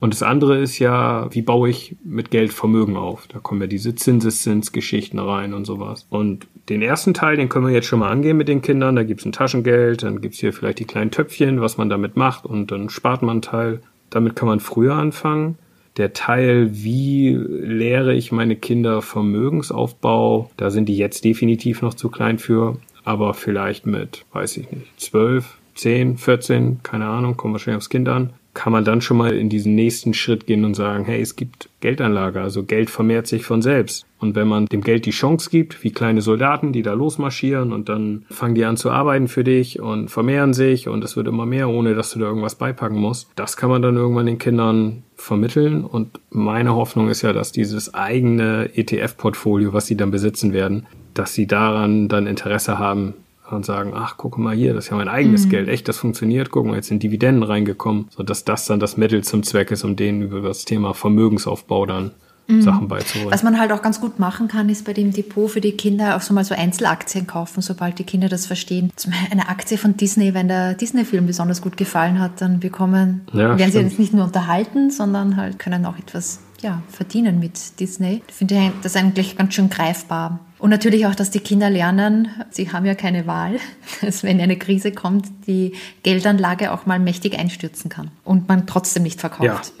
Und 0.00 0.14
das 0.14 0.22
andere 0.22 0.58
ist 0.58 0.78
ja, 0.78 1.28
wie 1.32 1.42
baue 1.42 1.68
ich 1.68 1.96
mit 2.04 2.30
Geld 2.30 2.52
Vermögen 2.52 2.96
auf? 2.96 3.26
Da 3.26 3.38
kommen 3.38 3.60
ja 3.60 3.66
diese 3.66 3.94
Zinseszinsgeschichten 3.94 5.18
rein 5.18 5.52
und 5.52 5.66
sowas. 5.66 6.06
Und 6.08 6.46
den 6.70 6.80
ersten 6.80 7.12
Teil, 7.12 7.36
den 7.36 7.50
können 7.50 7.66
wir 7.66 7.74
jetzt 7.74 7.86
schon 7.86 7.98
mal 7.98 8.10
angehen 8.10 8.38
mit 8.38 8.48
den 8.48 8.62
Kindern. 8.62 8.96
Da 8.96 9.02
gibt's 9.02 9.26
ein 9.26 9.32
Taschengeld, 9.32 10.02
dann 10.02 10.22
gibt's 10.22 10.38
hier 10.38 10.54
vielleicht 10.54 10.78
die 10.78 10.86
kleinen 10.86 11.10
Töpfchen, 11.10 11.60
was 11.60 11.76
man 11.76 11.90
damit 11.90 12.16
macht 12.16 12.46
und 12.46 12.70
dann 12.70 12.88
spart 12.88 13.20
man 13.20 13.30
einen 13.30 13.42
Teil. 13.42 13.80
Damit 14.08 14.36
kann 14.36 14.48
man 14.48 14.60
früher 14.60 14.94
anfangen 14.94 15.58
der 16.00 16.14
Teil, 16.14 16.70
wie 16.72 17.34
lehre 17.34 18.14
ich 18.14 18.32
meine 18.32 18.56
Kinder 18.56 19.02
Vermögensaufbau, 19.02 20.50
da 20.56 20.70
sind 20.70 20.88
die 20.88 20.96
jetzt 20.96 21.24
definitiv 21.24 21.82
noch 21.82 21.94
zu 21.94 22.08
klein 22.08 22.38
für, 22.38 22.78
aber 23.04 23.34
vielleicht 23.34 23.86
mit, 23.86 24.24
weiß 24.32 24.56
ich 24.56 24.70
nicht, 24.70 25.00
zwölf, 25.00 25.58
zehn, 25.74 26.16
vierzehn, 26.16 26.80
keine 26.82 27.06
Ahnung, 27.06 27.36
kommen 27.36 27.52
wahrscheinlich 27.54 27.76
aufs 27.76 27.90
Kind 27.90 28.08
an, 28.08 28.32
kann 28.54 28.72
man 28.72 28.84
dann 28.84 29.00
schon 29.00 29.16
mal 29.16 29.32
in 29.32 29.48
diesen 29.48 29.74
nächsten 29.74 30.12
Schritt 30.12 30.46
gehen 30.46 30.64
und 30.64 30.74
sagen, 30.74 31.04
hey, 31.04 31.20
es 31.20 31.36
gibt 31.36 31.68
Geldanlage, 31.80 32.40
also 32.40 32.64
Geld 32.64 32.90
vermehrt 32.90 33.26
sich 33.26 33.44
von 33.44 33.62
selbst. 33.62 34.06
Und 34.18 34.34
wenn 34.34 34.48
man 34.48 34.66
dem 34.66 34.82
Geld 34.82 35.06
die 35.06 35.12
Chance 35.12 35.48
gibt, 35.50 35.82
wie 35.82 35.92
kleine 35.92 36.20
Soldaten, 36.20 36.72
die 36.72 36.82
da 36.82 36.92
losmarschieren 36.92 37.72
und 37.72 37.88
dann 37.88 38.26
fangen 38.28 38.54
die 38.54 38.64
an 38.64 38.76
zu 38.76 38.90
arbeiten 38.90 39.28
für 39.28 39.44
dich 39.44 39.80
und 39.80 40.10
vermehren 40.10 40.52
sich 40.52 40.88
und 40.88 41.02
es 41.04 41.16
wird 41.16 41.28
immer 41.28 41.46
mehr, 41.46 41.68
ohne 41.68 41.94
dass 41.94 42.10
du 42.10 42.18
da 42.18 42.26
irgendwas 42.26 42.56
beipacken 42.56 42.98
musst, 42.98 43.30
das 43.36 43.56
kann 43.56 43.70
man 43.70 43.82
dann 43.82 43.96
irgendwann 43.96 44.26
den 44.26 44.38
Kindern 44.38 45.04
vermitteln. 45.14 45.84
Und 45.84 46.20
meine 46.30 46.74
Hoffnung 46.74 47.08
ist 47.08 47.22
ja, 47.22 47.32
dass 47.32 47.52
dieses 47.52 47.94
eigene 47.94 48.70
ETF-Portfolio, 48.74 49.72
was 49.72 49.86
sie 49.86 49.96
dann 49.96 50.10
besitzen 50.10 50.52
werden, 50.52 50.86
dass 51.14 51.34
sie 51.34 51.46
daran 51.46 52.08
dann 52.08 52.26
Interesse 52.26 52.78
haben, 52.78 53.14
und 53.52 53.64
sagen, 53.64 53.92
ach, 53.94 54.16
guck 54.16 54.38
mal 54.38 54.54
hier, 54.54 54.74
das 54.74 54.84
ist 54.84 54.90
ja 54.90 54.96
mein 54.96 55.08
eigenes 55.08 55.46
mhm. 55.46 55.50
Geld, 55.50 55.68
echt, 55.68 55.88
das 55.88 55.98
funktioniert, 55.98 56.50
guck 56.50 56.66
mal, 56.66 56.76
jetzt 56.76 56.88
sind 56.88 57.02
Dividenden 57.02 57.42
reingekommen, 57.42 58.06
so 58.10 58.22
dass 58.22 58.44
das 58.44 58.66
dann 58.66 58.80
das 58.80 58.96
Mittel 58.96 59.22
zum 59.24 59.42
Zweck 59.42 59.70
ist, 59.70 59.84
um 59.84 59.96
denen 59.96 60.22
über 60.22 60.40
das 60.40 60.64
Thema 60.64 60.94
Vermögensaufbau 60.94 61.86
dann 61.86 62.12
mhm. 62.50 62.62
Sachen 62.62 62.88
beizubringen. 62.88 63.32
Was 63.32 63.42
man 63.42 63.58
halt 63.58 63.72
auch 63.72 63.82
ganz 63.82 64.00
gut 64.00 64.18
machen 64.18 64.48
kann, 64.48 64.68
ist 64.68 64.84
bei 64.84 64.92
dem 64.92 65.12
Depot 65.12 65.50
für 65.50 65.60
die 65.60 65.72
Kinder 65.72 66.16
auch 66.16 66.20
so 66.20 66.34
mal 66.34 66.44
so 66.44 66.54
Einzelaktien 66.54 67.26
kaufen, 67.26 67.62
sobald 67.62 67.98
die 67.98 68.04
Kinder 68.04 68.28
das 68.28 68.46
verstehen. 68.46 68.90
Zum 68.96 69.12
Beispiel 69.12 69.32
eine 69.32 69.48
Aktie 69.48 69.78
von 69.78 69.96
Disney, 69.96 70.34
wenn 70.34 70.48
der 70.48 70.74
Disney-Film 70.74 71.26
besonders 71.26 71.62
gut 71.62 71.76
gefallen 71.76 72.18
hat, 72.18 72.40
dann 72.40 72.60
bekommen, 72.60 73.22
ja, 73.32 73.38
werden 73.38 73.58
stimmt. 73.58 73.72
sie 73.72 73.80
jetzt 73.80 73.98
nicht 73.98 74.12
nur 74.12 74.24
unterhalten, 74.24 74.90
sondern 74.90 75.36
halt 75.36 75.58
können 75.58 75.84
auch 75.86 75.98
etwas 75.98 76.40
ja, 76.62 76.82
verdienen 76.88 77.40
mit 77.40 77.80
Disney. 77.80 78.22
Ich 78.28 78.34
finde 78.34 78.72
das 78.82 78.96
eigentlich 78.96 79.36
ganz 79.36 79.54
schön 79.54 79.70
greifbar. 79.70 80.40
Und 80.60 80.68
natürlich 80.68 81.06
auch, 81.06 81.14
dass 81.14 81.30
die 81.30 81.40
Kinder 81.40 81.70
lernen, 81.70 82.28
sie 82.50 82.70
haben 82.70 82.84
ja 82.84 82.94
keine 82.94 83.26
Wahl, 83.26 83.58
dass 84.02 84.22
wenn 84.22 84.40
eine 84.40 84.58
Krise 84.58 84.92
kommt, 84.92 85.26
die 85.46 85.72
Geldanlage 86.02 86.72
auch 86.72 86.86
mal 86.86 86.98
mächtig 86.98 87.38
einstürzen 87.38 87.90
kann 87.90 88.10
und 88.24 88.48
man 88.48 88.66
trotzdem 88.66 89.02
nicht 89.02 89.20
verkauft. 89.20 89.72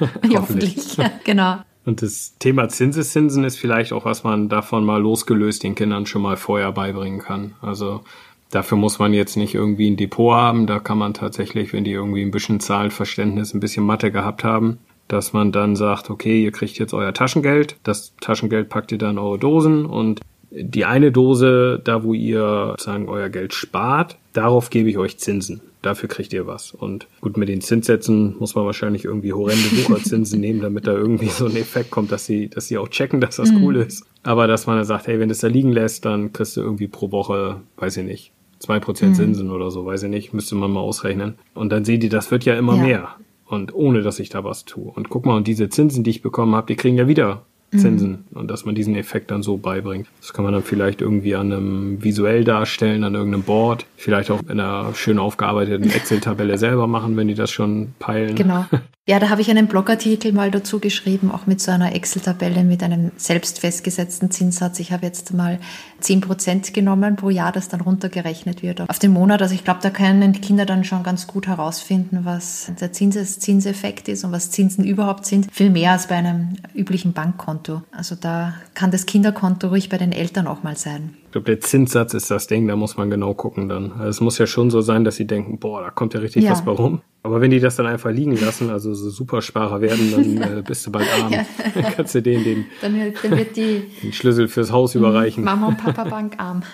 Ja. 0.00 0.08
Hoffentlich. 0.38 0.96
ja, 0.96 1.10
genau. 1.24 1.58
Und 1.84 2.00
das 2.00 2.36
Thema 2.38 2.68
Zinseszinsen 2.68 3.44
ist 3.44 3.58
vielleicht 3.58 3.92
auch, 3.92 4.04
was 4.04 4.24
man 4.24 4.48
davon 4.48 4.84
mal 4.84 5.00
losgelöst 5.00 5.62
den 5.62 5.74
Kindern 5.74 6.06
schon 6.06 6.22
mal 6.22 6.36
vorher 6.36 6.72
beibringen 6.72 7.20
kann. 7.20 7.54
Also 7.60 8.02
dafür 8.50 8.78
muss 8.78 8.98
man 8.98 9.12
jetzt 9.12 9.36
nicht 9.36 9.54
irgendwie 9.54 9.90
ein 9.90 9.96
Depot 9.96 10.34
haben. 10.34 10.66
Da 10.66 10.78
kann 10.78 10.98
man 10.98 11.12
tatsächlich, 11.12 11.72
wenn 11.72 11.84
die 11.84 11.92
irgendwie 11.92 12.22
ein 12.22 12.30
bisschen 12.30 12.60
Zahlenverständnis, 12.60 13.52
ein 13.52 13.60
bisschen 13.60 13.84
Mathe 13.84 14.12
gehabt 14.12 14.44
haben, 14.44 14.78
dass 15.08 15.32
man 15.32 15.52
dann 15.52 15.76
sagt, 15.76 16.10
okay, 16.10 16.42
ihr 16.42 16.52
kriegt 16.52 16.78
jetzt 16.78 16.94
euer 16.94 17.12
Taschengeld, 17.12 17.76
das 17.82 18.14
Taschengeld 18.20 18.68
packt 18.68 18.92
ihr 18.92 18.98
dann 18.98 19.12
in 19.12 19.18
eure 19.18 19.38
Dosen 19.38 19.84
und 19.84 20.20
die 20.54 20.84
eine 20.84 21.12
Dose, 21.12 21.80
da 21.82 22.04
wo 22.04 22.14
ihr 22.14 22.68
sozusagen 22.72 23.08
euer 23.08 23.28
Geld 23.28 23.54
spart, 23.54 24.16
darauf 24.32 24.70
gebe 24.70 24.90
ich 24.90 24.98
euch 24.98 25.18
Zinsen. 25.18 25.60
dafür 25.80 26.08
kriegt 26.08 26.32
ihr 26.32 26.46
was. 26.46 26.72
Und 26.72 27.08
gut, 27.20 27.36
mit 27.36 27.48
den 27.48 27.60
Zinssätzen 27.60 28.36
muss 28.38 28.54
man 28.54 28.64
wahrscheinlich 28.64 29.04
irgendwie 29.04 29.32
horrende 29.32 29.64
Wucherzinsen 29.72 30.40
nehmen, 30.40 30.60
damit 30.60 30.86
da 30.86 30.92
irgendwie 30.92 31.28
so 31.28 31.46
ein 31.46 31.56
Effekt 31.56 31.90
kommt, 31.90 32.12
dass 32.12 32.24
sie, 32.24 32.48
dass 32.48 32.68
sie 32.68 32.78
auch 32.78 32.88
checken, 32.88 33.20
dass 33.20 33.36
das 33.36 33.50
mhm. 33.50 33.64
cool 33.64 33.76
ist. 33.76 34.04
Aber 34.22 34.46
dass 34.46 34.66
man 34.66 34.76
dann 34.76 34.84
sagt, 34.84 35.08
hey, 35.08 35.18
wenn 35.18 35.28
du 35.28 35.32
es 35.32 35.40
da 35.40 35.48
liegen 35.48 35.72
lässt, 35.72 36.04
dann 36.04 36.32
kriegst 36.32 36.56
du 36.56 36.60
irgendwie 36.60 36.86
pro 36.86 37.10
Woche, 37.10 37.60
weiß 37.78 37.96
ich 37.96 38.04
nicht, 38.04 38.32
zwei 38.60 38.78
Prozent 38.78 39.12
mhm. 39.12 39.16
Zinsen 39.16 39.50
oder 39.50 39.70
so, 39.70 39.84
weiß 39.84 40.04
ich 40.04 40.10
nicht, 40.10 40.32
müsste 40.32 40.54
man 40.54 40.70
mal 40.70 40.80
ausrechnen. 40.80 41.34
Und 41.54 41.70
dann 41.70 41.84
sehen 41.84 41.98
die, 42.00 42.08
das 42.08 42.30
wird 42.30 42.44
ja 42.44 42.54
immer 42.54 42.76
ja. 42.76 42.82
mehr. 42.82 43.08
Und 43.52 43.74
ohne, 43.74 44.00
dass 44.00 44.18
ich 44.18 44.30
da 44.30 44.44
was 44.44 44.64
tue. 44.64 44.90
Und 44.90 45.10
guck 45.10 45.26
mal, 45.26 45.36
und 45.36 45.46
diese 45.46 45.68
Zinsen, 45.68 46.04
die 46.04 46.10
ich 46.10 46.22
bekommen 46.22 46.54
habe, 46.54 46.68
die 46.68 46.74
kriegen 46.74 46.96
ja 46.96 47.06
wieder 47.06 47.42
Zinsen 47.76 48.24
mhm. 48.30 48.38
und 48.38 48.50
dass 48.50 48.64
man 48.64 48.74
diesen 48.74 48.94
Effekt 48.94 49.30
dann 49.30 49.42
so 49.42 49.58
beibringt. 49.58 50.06
Das 50.20 50.32
kann 50.32 50.42
man 50.42 50.54
dann 50.54 50.62
vielleicht 50.62 51.02
irgendwie 51.02 51.34
an 51.34 51.52
einem 51.52 52.02
visuell 52.02 52.44
darstellen, 52.44 53.04
an 53.04 53.14
irgendeinem 53.14 53.42
Board, 53.42 53.84
vielleicht 53.96 54.30
auch 54.30 54.40
in 54.42 54.58
einer 54.58 54.94
schön 54.94 55.18
aufgearbeiteten 55.18 55.90
Excel-Tabelle 55.90 56.56
selber 56.56 56.86
machen, 56.86 57.14
wenn 57.18 57.28
die 57.28 57.34
das 57.34 57.50
schon 57.50 57.92
peilen. 57.98 58.36
Genau. 58.36 58.64
Ja, 59.04 59.18
da 59.18 59.30
habe 59.30 59.40
ich 59.40 59.50
einen 59.50 59.66
Blogartikel 59.66 60.32
mal 60.32 60.52
dazu 60.52 60.78
geschrieben, 60.78 61.32
auch 61.32 61.46
mit 61.46 61.60
so 61.60 61.72
einer 61.72 61.92
Excel-Tabelle 61.92 62.62
mit 62.62 62.84
einem 62.84 63.10
selbst 63.16 63.58
festgesetzten 63.58 64.30
Zinssatz. 64.30 64.78
Ich 64.78 64.92
habe 64.92 65.04
jetzt 65.04 65.34
mal 65.34 65.58
10 65.98 66.20
Prozent 66.20 66.72
genommen 66.72 67.16
pro 67.16 67.28
Jahr, 67.28 67.50
das 67.50 67.68
dann 67.68 67.80
runtergerechnet 67.80 68.62
wird 68.62 68.80
auf 68.88 69.00
den 69.00 69.12
Monat. 69.12 69.42
Also 69.42 69.56
ich 69.56 69.64
glaube, 69.64 69.80
da 69.82 69.90
können 69.90 70.32
die 70.32 70.40
Kinder 70.40 70.66
dann 70.66 70.84
schon 70.84 71.02
ganz 71.02 71.26
gut 71.26 71.48
herausfinden, 71.48 72.20
was 72.22 72.70
der 72.80 72.92
Zinses 72.92 73.40
Zinseffekt 73.40 74.06
ist 74.06 74.22
und 74.22 74.30
was 74.30 74.52
Zinsen 74.52 74.84
überhaupt 74.84 75.26
sind. 75.26 75.52
Viel 75.52 75.70
mehr 75.70 75.90
als 75.90 76.06
bei 76.06 76.14
einem 76.14 76.54
üblichen 76.72 77.12
Bankkonto. 77.12 77.82
Also 77.90 78.14
da 78.14 78.54
kann 78.74 78.92
das 78.92 79.06
Kinderkonto 79.06 79.66
ruhig 79.66 79.88
bei 79.88 79.98
den 79.98 80.12
Eltern 80.12 80.46
auch 80.46 80.62
mal 80.62 80.76
sein. 80.76 81.16
Ich 81.32 81.34
glaube, 81.34 81.46
der 81.46 81.60
Zinssatz 81.60 82.12
ist 82.12 82.30
das 82.30 82.46
Ding, 82.46 82.68
da 82.68 82.76
muss 82.76 82.98
man 82.98 83.08
genau 83.08 83.32
gucken 83.32 83.66
dann. 83.66 83.92
Also 83.92 84.10
es 84.10 84.20
muss 84.20 84.36
ja 84.36 84.46
schon 84.46 84.70
so 84.70 84.82
sein, 84.82 85.02
dass 85.02 85.16
sie 85.16 85.26
denken, 85.26 85.58
boah, 85.58 85.80
da 85.80 85.88
kommt 85.88 86.12
ja 86.12 86.20
richtig 86.20 86.44
ja. 86.44 86.50
was 86.50 86.62
bei 86.62 86.72
rum. 86.72 87.00
Aber 87.22 87.40
wenn 87.40 87.50
die 87.50 87.58
das 87.58 87.76
dann 87.76 87.86
einfach 87.86 88.10
liegen 88.10 88.38
lassen, 88.38 88.68
also 88.68 88.92
so 88.92 89.08
Supersparer 89.08 89.80
werden, 89.80 90.10
dann 90.10 90.58
äh, 90.58 90.62
bist 90.62 90.86
du 90.86 90.92
bald 90.92 91.08
arm. 91.10 91.32
Ja. 91.74 91.90
kannst 91.90 92.14
du 92.14 92.20
denen 92.20 92.44
den, 92.44 92.66
dann, 92.82 92.94
dann 93.22 93.38
wird 93.38 93.56
die, 93.56 93.84
den 94.02 94.12
Schlüssel 94.12 94.46
fürs 94.46 94.72
Haus 94.72 94.94
überreichen. 94.94 95.42
Mama 95.42 95.68
und 95.68 95.78
Papa 95.78 96.04
Bank 96.04 96.34
arm. 96.36 96.64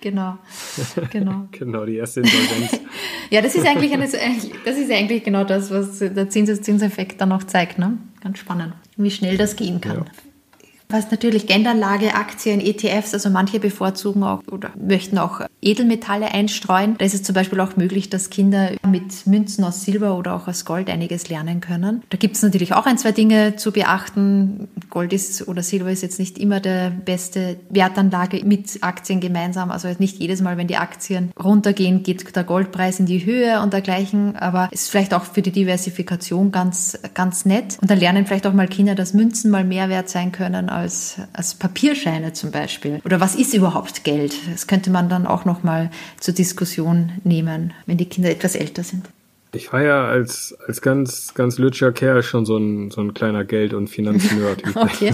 genau. 0.00 0.36
Genau. 1.12 1.46
genau, 1.52 1.84
die 1.84 1.94
erste 1.94 2.22
Insolvenz. 2.22 2.80
ja, 3.30 3.40
das 3.40 3.54
ist 3.54 3.68
eigentlich 3.68 3.92
eine, 3.92 4.08
das 4.64 4.78
ist 4.78 4.90
eigentlich 4.90 5.22
genau 5.22 5.44
das, 5.44 5.70
was 5.70 6.00
der 6.00 6.28
Zinseffekt 6.28 7.20
dann 7.20 7.30
auch 7.30 7.44
zeigt, 7.44 7.78
ne? 7.78 7.98
Ganz 8.20 8.40
spannend, 8.40 8.72
wie 8.96 9.12
schnell 9.12 9.36
das 9.36 9.54
gehen 9.54 9.80
kann. 9.80 9.98
Ja. 9.98 10.04
Was 10.90 11.10
natürlich 11.10 11.46
Geldanlage, 11.46 12.14
Aktien, 12.14 12.60
ETFs, 12.60 13.14
also 13.14 13.30
manche 13.30 13.60
bevorzugen 13.60 14.24
auch 14.24 14.42
oder 14.50 14.70
möchten 14.76 15.18
auch 15.18 15.42
Edelmetalle 15.62 16.32
einstreuen. 16.32 16.96
Da 16.98 17.04
ist 17.04 17.14
es 17.14 17.22
zum 17.22 17.34
Beispiel 17.34 17.60
auch 17.60 17.76
möglich, 17.76 18.10
dass 18.10 18.30
Kinder 18.30 18.72
mit 18.86 19.26
Münzen 19.26 19.62
aus 19.62 19.84
Silber 19.84 20.16
oder 20.16 20.34
auch 20.34 20.48
aus 20.48 20.64
Gold 20.64 20.90
einiges 20.90 21.28
lernen 21.28 21.60
können. 21.60 22.02
Da 22.10 22.16
gibt 22.16 22.36
es 22.36 22.42
natürlich 22.42 22.74
auch 22.74 22.86
ein, 22.86 22.98
zwei 22.98 23.12
Dinge 23.12 23.54
zu 23.54 23.70
beachten. 23.70 24.68
Gold 24.88 25.12
ist 25.12 25.46
oder 25.46 25.62
Silber 25.62 25.92
ist 25.92 26.02
jetzt 26.02 26.18
nicht 26.18 26.38
immer 26.38 26.58
der 26.58 26.90
beste 26.90 27.60
Wertanlage 27.68 28.44
mit 28.44 28.82
Aktien 28.82 29.20
gemeinsam. 29.20 29.70
Also 29.70 29.88
nicht 29.98 30.18
jedes 30.18 30.40
Mal, 30.40 30.56
wenn 30.56 30.66
die 30.66 30.76
Aktien 30.76 31.30
runtergehen, 31.40 32.02
geht 32.02 32.34
der 32.34 32.44
Goldpreis 32.44 32.98
in 32.98 33.06
die 33.06 33.24
Höhe 33.24 33.60
und 33.62 33.72
dergleichen. 33.72 34.34
Aber 34.36 34.68
ist 34.72 34.90
vielleicht 34.90 35.14
auch 35.14 35.24
für 35.24 35.42
die 35.42 35.52
Diversifikation 35.52 36.50
ganz, 36.50 36.98
ganz 37.14 37.44
nett. 37.44 37.78
Und 37.80 37.90
dann 37.90 37.98
lernen 38.00 38.26
vielleicht 38.26 38.46
auch 38.46 38.52
mal 38.52 38.66
Kinder, 38.66 38.96
dass 38.96 39.14
Münzen 39.14 39.50
mal 39.50 39.64
mehr 39.64 39.88
wert 39.88 40.08
sein 40.08 40.32
können 40.32 40.68
als, 40.80 41.16
als 41.32 41.54
Papierscheine 41.54 42.32
zum 42.32 42.50
Beispiel. 42.50 43.00
Oder 43.04 43.20
was 43.20 43.34
ist 43.34 43.54
überhaupt 43.54 44.04
Geld? 44.04 44.34
Das 44.50 44.66
könnte 44.66 44.90
man 44.90 45.08
dann 45.08 45.26
auch 45.26 45.44
noch 45.44 45.62
mal 45.62 45.90
zur 46.18 46.34
Diskussion 46.34 47.12
nehmen, 47.24 47.72
wenn 47.86 47.96
die 47.96 48.08
Kinder 48.08 48.30
etwas 48.30 48.54
älter 48.54 48.82
sind. 48.82 49.08
Ich 49.52 49.72
war 49.72 49.82
ja 49.82 50.06
als, 50.06 50.56
als 50.66 50.80
ganz, 50.80 51.34
ganz 51.34 51.58
lütscher 51.58 51.92
Kerl 51.92 52.22
schon 52.22 52.46
so 52.46 52.56
ein, 52.56 52.90
so 52.90 53.00
ein 53.00 53.14
kleiner 53.14 53.44
Geld- 53.44 53.74
und 53.74 53.88
Finanznerd. 53.90 54.62
okay. 54.76 55.12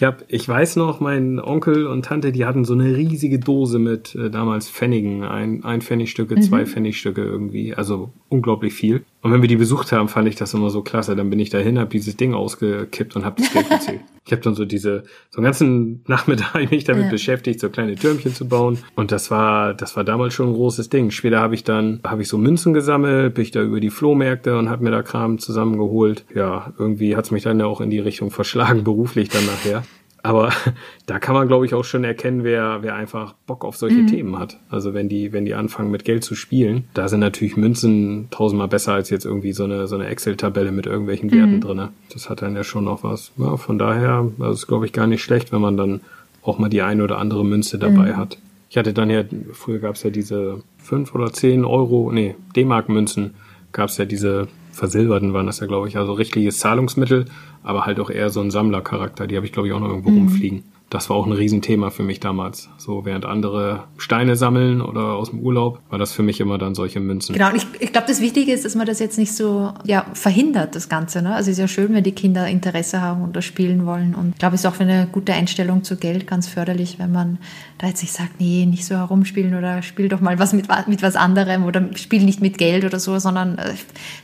Ich 0.00 0.04
hab, 0.04 0.24
ich 0.28 0.48
weiß 0.48 0.76
noch, 0.76 1.00
mein 1.00 1.38
Onkel 1.38 1.86
und 1.86 2.06
Tante, 2.06 2.32
die 2.32 2.46
hatten 2.46 2.64
so 2.64 2.72
eine 2.72 2.96
riesige 2.96 3.38
Dose 3.38 3.78
mit 3.78 4.14
äh, 4.14 4.30
damals 4.30 4.70
Pfennigen, 4.70 5.24
ein, 5.24 5.62
ein 5.62 5.82
Pfennigstücke, 5.82 6.36
mhm. 6.36 6.40
zwei 6.40 6.64
Pfennigstücke 6.64 7.22
irgendwie, 7.22 7.74
also 7.74 8.10
unglaublich 8.30 8.72
viel. 8.72 9.04
Und 9.22 9.32
wenn 9.32 9.42
wir 9.42 9.48
die 9.48 9.56
besucht 9.56 9.92
haben, 9.92 10.08
fand 10.08 10.26
ich 10.28 10.36
das 10.36 10.54
immer 10.54 10.70
so 10.70 10.80
klasse. 10.80 11.14
Dann 11.14 11.28
bin 11.28 11.38
ich 11.38 11.50
dahin, 11.50 11.78
habe 11.78 11.90
dieses 11.90 12.16
Ding 12.16 12.32
ausgekippt 12.32 13.16
und 13.16 13.26
habe 13.26 13.42
das 13.42 13.52
Geld 13.52 13.68
gezählt. 13.68 14.00
ich 14.24 14.32
habe 14.32 14.40
dann 14.40 14.54
so 14.54 14.64
diese, 14.64 15.04
so 15.28 15.38
einen 15.38 15.44
ganzen 15.44 16.02
Nachmittag 16.06 16.54
mich 16.70 16.84
damit 16.84 17.04
ja. 17.04 17.10
beschäftigt, 17.10 17.60
so 17.60 17.68
kleine 17.68 17.96
Türmchen 17.96 18.34
zu 18.34 18.48
bauen. 18.48 18.78
Und 18.94 19.12
das 19.12 19.30
war, 19.30 19.74
das 19.74 19.94
war 19.96 20.04
damals 20.04 20.32
schon 20.32 20.48
ein 20.48 20.54
großes 20.54 20.88
Ding. 20.88 21.10
Später 21.10 21.40
habe 21.40 21.54
ich 21.54 21.64
dann, 21.64 22.00
habe 22.04 22.22
ich 22.22 22.28
so 22.28 22.38
Münzen 22.38 22.72
gesammelt, 22.72 23.34
bin 23.34 23.42
ich 23.42 23.50
da 23.50 23.60
über 23.60 23.80
die 23.80 23.90
Flohmärkte 23.90 24.56
und 24.56 24.70
habe 24.70 24.84
mir 24.84 24.90
da 24.90 25.02
Kram 25.02 25.38
zusammengeholt. 25.38 26.24
Ja, 26.34 26.72
irgendwie 26.78 27.14
hat's 27.14 27.30
mich 27.30 27.42
dann 27.42 27.60
ja 27.60 27.66
auch 27.66 27.82
in 27.82 27.90
die 27.90 27.98
Richtung 27.98 28.30
verschlagen, 28.30 28.84
beruflich 28.84 29.28
dann 29.28 29.44
nachher. 29.44 29.82
Aber 30.22 30.52
da 31.06 31.18
kann 31.18 31.34
man, 31.34 31.48
glaube 31.48 31.66
ich, 31.66 31.74
auch 31.74 31.84
schon 31.84 32.04
erkennen, 32.04 32.44
wer, 32.44 32.82
wer 32.82 32.94
einfach 32.94 33.34
Bock 33.46 33.64
auf 33.64 33.76
solche 33.76 34.02
mhm. 34.02 34.06
Themen 34.06 34.38
hat. 34.38 34.58
Also 34.68 34.94
wenn 34.94 35.08
die, 35.08 35.32
wenn 35.32 35.44
die 35.44 35.54
anfangen 35.54 35.90
mit 35.90 36.04
Geld 36.04 36.24
zu 36.24 36.34
spielen, 36.34 36.84
da 36.94 37.08
sind 37.08 37.20
natürlich 37.20 37.56
Münzen 37.56 38.28
tausendmal 38.30 38.68
besser 38.68 38.92
als 38.92 39.10
jetzt 39.10 39.24
irgendwie 39.24 39.52
so 39.52 39.64
eine, 39.64 39.86
so 39.86 39.96
eine 39.96 40.06
Excel-Tabelle 40.06 40.72
mit 40.72 40.86
irgendwelchen 40.86 41.30
Werten 41.30 41.56
mhm. 41.56 41.60
drinne. 41.60 41.88
Das 42.12 42.28
hat 42.28 42.42
dann 42.42 42.56
ja 42.56 42.64
schon 42.64 42.84
noch 42.84 43.02
was. 43.02 43.32
Ja, 43.36 43.56
von 43.56 43.78
daher, 43.78 44.30
das 44.38 44.60
ist, 44.60 44.66
glaube 44.66 44.86
ich, 44.86 44.92
gar 44.92 45.06
nicht 45.06 45.22
schlecht, 45.22 45.52
wenn 45.52 45.60
man 45.60 45.76
dann 45.76 46.00
auch 46.42 46.58
mal 46.58 46.68
die 46.68 46.82
eine 46.82 47.04
oder 47.04 47.18
andere 47.18 47.44
Münze 47.44 47.78
dabei 47.78 48.12
mhm. 48.12 48.16
hat. 48.16 48.38
Ich 48.70 48.76
hatte 48.76 48.92
dann 48.92 49.10
ja, 49.10 49.24
früher 49.52 49.80
gab 49.80 49.96
es 49.96 50.04
ja 50.04 50.10
diese 50.10 50.62
fünf 50.78 51.14
oder 51.14 51.32
zehn 51.32 51.64
Euro, 51.64 52.12
nee, 52.12 52.36
D-Mark-Münzen, 52.54 53.34
gab 53.72 53.88
es 53.88 53.98
ja 53.98 54.04
diese 54.04 54.48
versilberten 54.72 55.32
waren 55.32 55.46
das 55.46 55.60
ja, 55.60 55.66
glaube 55.66 55.88
ich, 55.88 55.96
also 55.96 56.12
richtiges 56.12 56.58
Zahlungsmittel, 56.58 57.26
aber 57.62 57.86
halt 57.86 58.00
auch 58.00 58.10
eher 58.10 58.30
so 58.30 58.40
ein 58.40 58.50
Sammlercharakter. 58.50 59.26
Die 59.26 59.36
habe 59.36 59.46
ich, 59.46 59.52
glaube 59.52 59.68
ich, 59.68 59.74
auch 59.74 59.80
noch 59.80 59.88
irgendwo 59.88 60.10
mhm. 60.10 60.18
rumfliegen 60.18 60.64
das 60.90 61.08
war 61.08 61.16
auch 61.16 61.24
ein 61.24 61.32
Riesenthema 61.32 61.90
für 61.90 62.02
mich 62.02 62.18
damals. 62.18 62.68
So 62.76 63.04
während 63.04 63.24
andere 63.24 63.84
Steine 63.96 64.34
sammeln 64.34 64.82
oder 64.82 65.14
aus 65.14 65.30
dem 65.30 65.38
Urlaub, 65.38 65.80
war 65.88 66.00
das 66.00 66.12
für 66.12 66.24
mich 66.24 66.40
immer 66.40 66.58
dann 66.58 66.74
solche 66.74 66.98
Münzen. 66.98 67.32
Genau, 67.32 67.48
und 67.50 67.56
ich, 67.56 67.66
ich 67.78 67.92
glaube, 67.92 68.08
das 68.08 68.20
Wichtige 68.20 68.52
ist, 68.52 68.64
dass 68.64 68.74
man 68.74 68.86
das 68.86 68.98
jetzt 68.98 69.16
nicht 69.16 69.32
so 69.32 69.72
ja, 69.84 70.04
verhindert, 70.14 70.74
das 70.74 70.88
Ganze. 70.88 71.22
Ne? 71.22 71.32
Also 71.32 71.48
es 71.48 71.58
ist 71.58 71.60
ja 71.60 71.68
schön, 71.68 71.94
wenn 71.94 72.02
die 72.02 72.12
Kinder 72.12 72.48
Interesse 72.48 73.00
haben 73.00 73.22
und 73.22 73.36
das 73.36 73.44
spielen 73.44 73.86
wollen. 73.86 74.16
Und 74.16 74.30
ich 74.30 74.38
glaube, 74.38 74.56
es 74.56 74.62
ist 74.62 74.66
auch 74.66 74.74
für 74.74 74.82
eine 74.82 75.08
gute 75.10 75.32
Einstellung 75.32 75.84
zu 75.84 75.96
Geld 75.96 76.26
ganz 76.26 76.48
förderlich, 76.48 76.98
wenn 76.98 77.12
man 77.12 77.38
da 77.78 77.86
jetzt 77.86 78.02
nicht 78.02 78.12
sagt, 78.12 78.40
nee, 78.40 78.66
nicht 78.66 78.84
so 78.84 78.96
herumspielen 78.96 79.54
oder 79.54 79.82
spiel 79.82 80.08
doch 80.08 80.20
mal 80.20 80.40
was 80.40 80.52
mit, 80.52 80.66
mit 80.88 81.02
was 81.02 81.14
anderem 81.14 81.64
oder 81.64 81.88
spiel 81.94 82.24
nicht 82.24 82.40
mit 82.40 82.58
Geld 82.58 82.84
oder 82.84 82.98
so, 82.98 83.16
sondern 83.20 83.58
äh, 83.58 83.74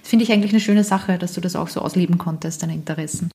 finde 0.03 0.25
ich 0.25 0.33
eigentlich 0.33 0.51
eine 0.51 0.61
schöne 0.61 0.83
Sache, 0.83 1.17
dass 1.17 1.35
du 1.35 1.41
das 1.41 1.55
auch 1.55 1.69
so 1.69 1.81
ausleben 1.81 2.19
konntest, 2.19 2.65
deine 2.65 2.75
Interessen. 2.75 3.31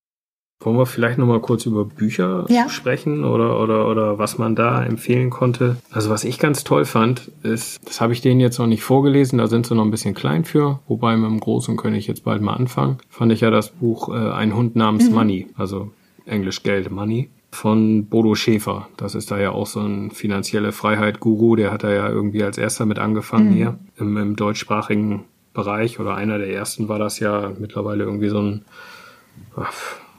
Wollen 0.62 0.78
wir 0.78 0.86
vielleicht 0.86 1.18
nochmal 1.18 1.40
kurz 1.40 1.66
über 1.66 1.86
Bücher 1.86 2.46
ja. 2.50 2.70
sprechen 2.70 3.26
oder, 3.26 3.60
oder, 3.60 3.88
oder 3.88 4.20
was 4.20 4.38
man 4.38 4.56
da 4.56 4.84
empfehlen 4.84 5.32
konnte? 5.32 5.78
Also 5.92 6.12
was 6.12 6.24
ich 6.24 6.38
ganz 6.38 6.64
toll 6.64 6.86
fand, 6.86 7.32
ist, 7.42 7.80
das 7.88 8.00
habe 8.00 8.14
ich 8.14 8.22
denen 8.22 8.40
jetzt 8.40 8.60
noch 8.60 8.68
nicht 8.68 8.84
vorgelesen, 8.84 9.40
da 9.40 9.48
sind 9.48 9.66
sie 9.66 9.74
noch 9.74 9.84
ein 9.84 9.92
bisschen 9.92 10.14
klein 10.14 10.46
für, 10.46 10.80
wobei 10.88 11.18
mit 11.18 11.30
dem 11.30 11.40
Großen 11.40 11.78
könnte 11.78 11.98
ich 11.98 12.06
jetzt 12.06 12.24
bald 12.24 12.44
mal 12.44 12.54
anfangen. 12.54 13.00
Fand 13.10 13.32
ich 13.32 13.42
ja 13.42 13.50
das 13.50 13.72
Buch 13.72 14.10
äh, 14.10 14.32
Ein 14.32 14.56
Hund 14.56 14.76
namens 14.76 15.10
mhm. 15.10 15.16
Money, 15.16 15.48
also 15.56 15.90
Englisch 16.26 16.62
Geld, 16.62 16.92
Money, 16.92 17.30
von 17.52 18.06
Bodo 18.06 18.36
Schäfer. 18.36 18.88
Das 18.98 19.16
ist 19.16 19.32
da 19.32 19.40
ja 19.40 19.52
auch 19.52 19.66
so 19.68 19.82
ein 19.82 20.12
finanzielle 20.12 20.72
Freiheit-Guru, 20.72 21.56
der 21.56 21.72
hat 21.72 21.84
da 21.84 21.92
ja 21.92 22.08
irgendwie 22.08 22.44
als 22.44 22.60
erster 22.60 22.86
mit 22.86 23.00
angefangen 23.00 23.50
mhm. 23.50 23.54
hier 23.54 23.80
im, 23.98 24.16
im 24.18 24.36
deutschsprachigen 24.36 25.26
Bereich 25.54 26.00
oder 26.00 26.16
einer 26.16 26.38
der 26.38 26.54
ersten 26.54 26.88
war 26.88 27.00
das 27.00 27.20
ja 27.20 27.52
mittlerweile 27.60 28.04
irgendwie 28.04 28.30
so 28.30 28.40
ein 28.42 28.66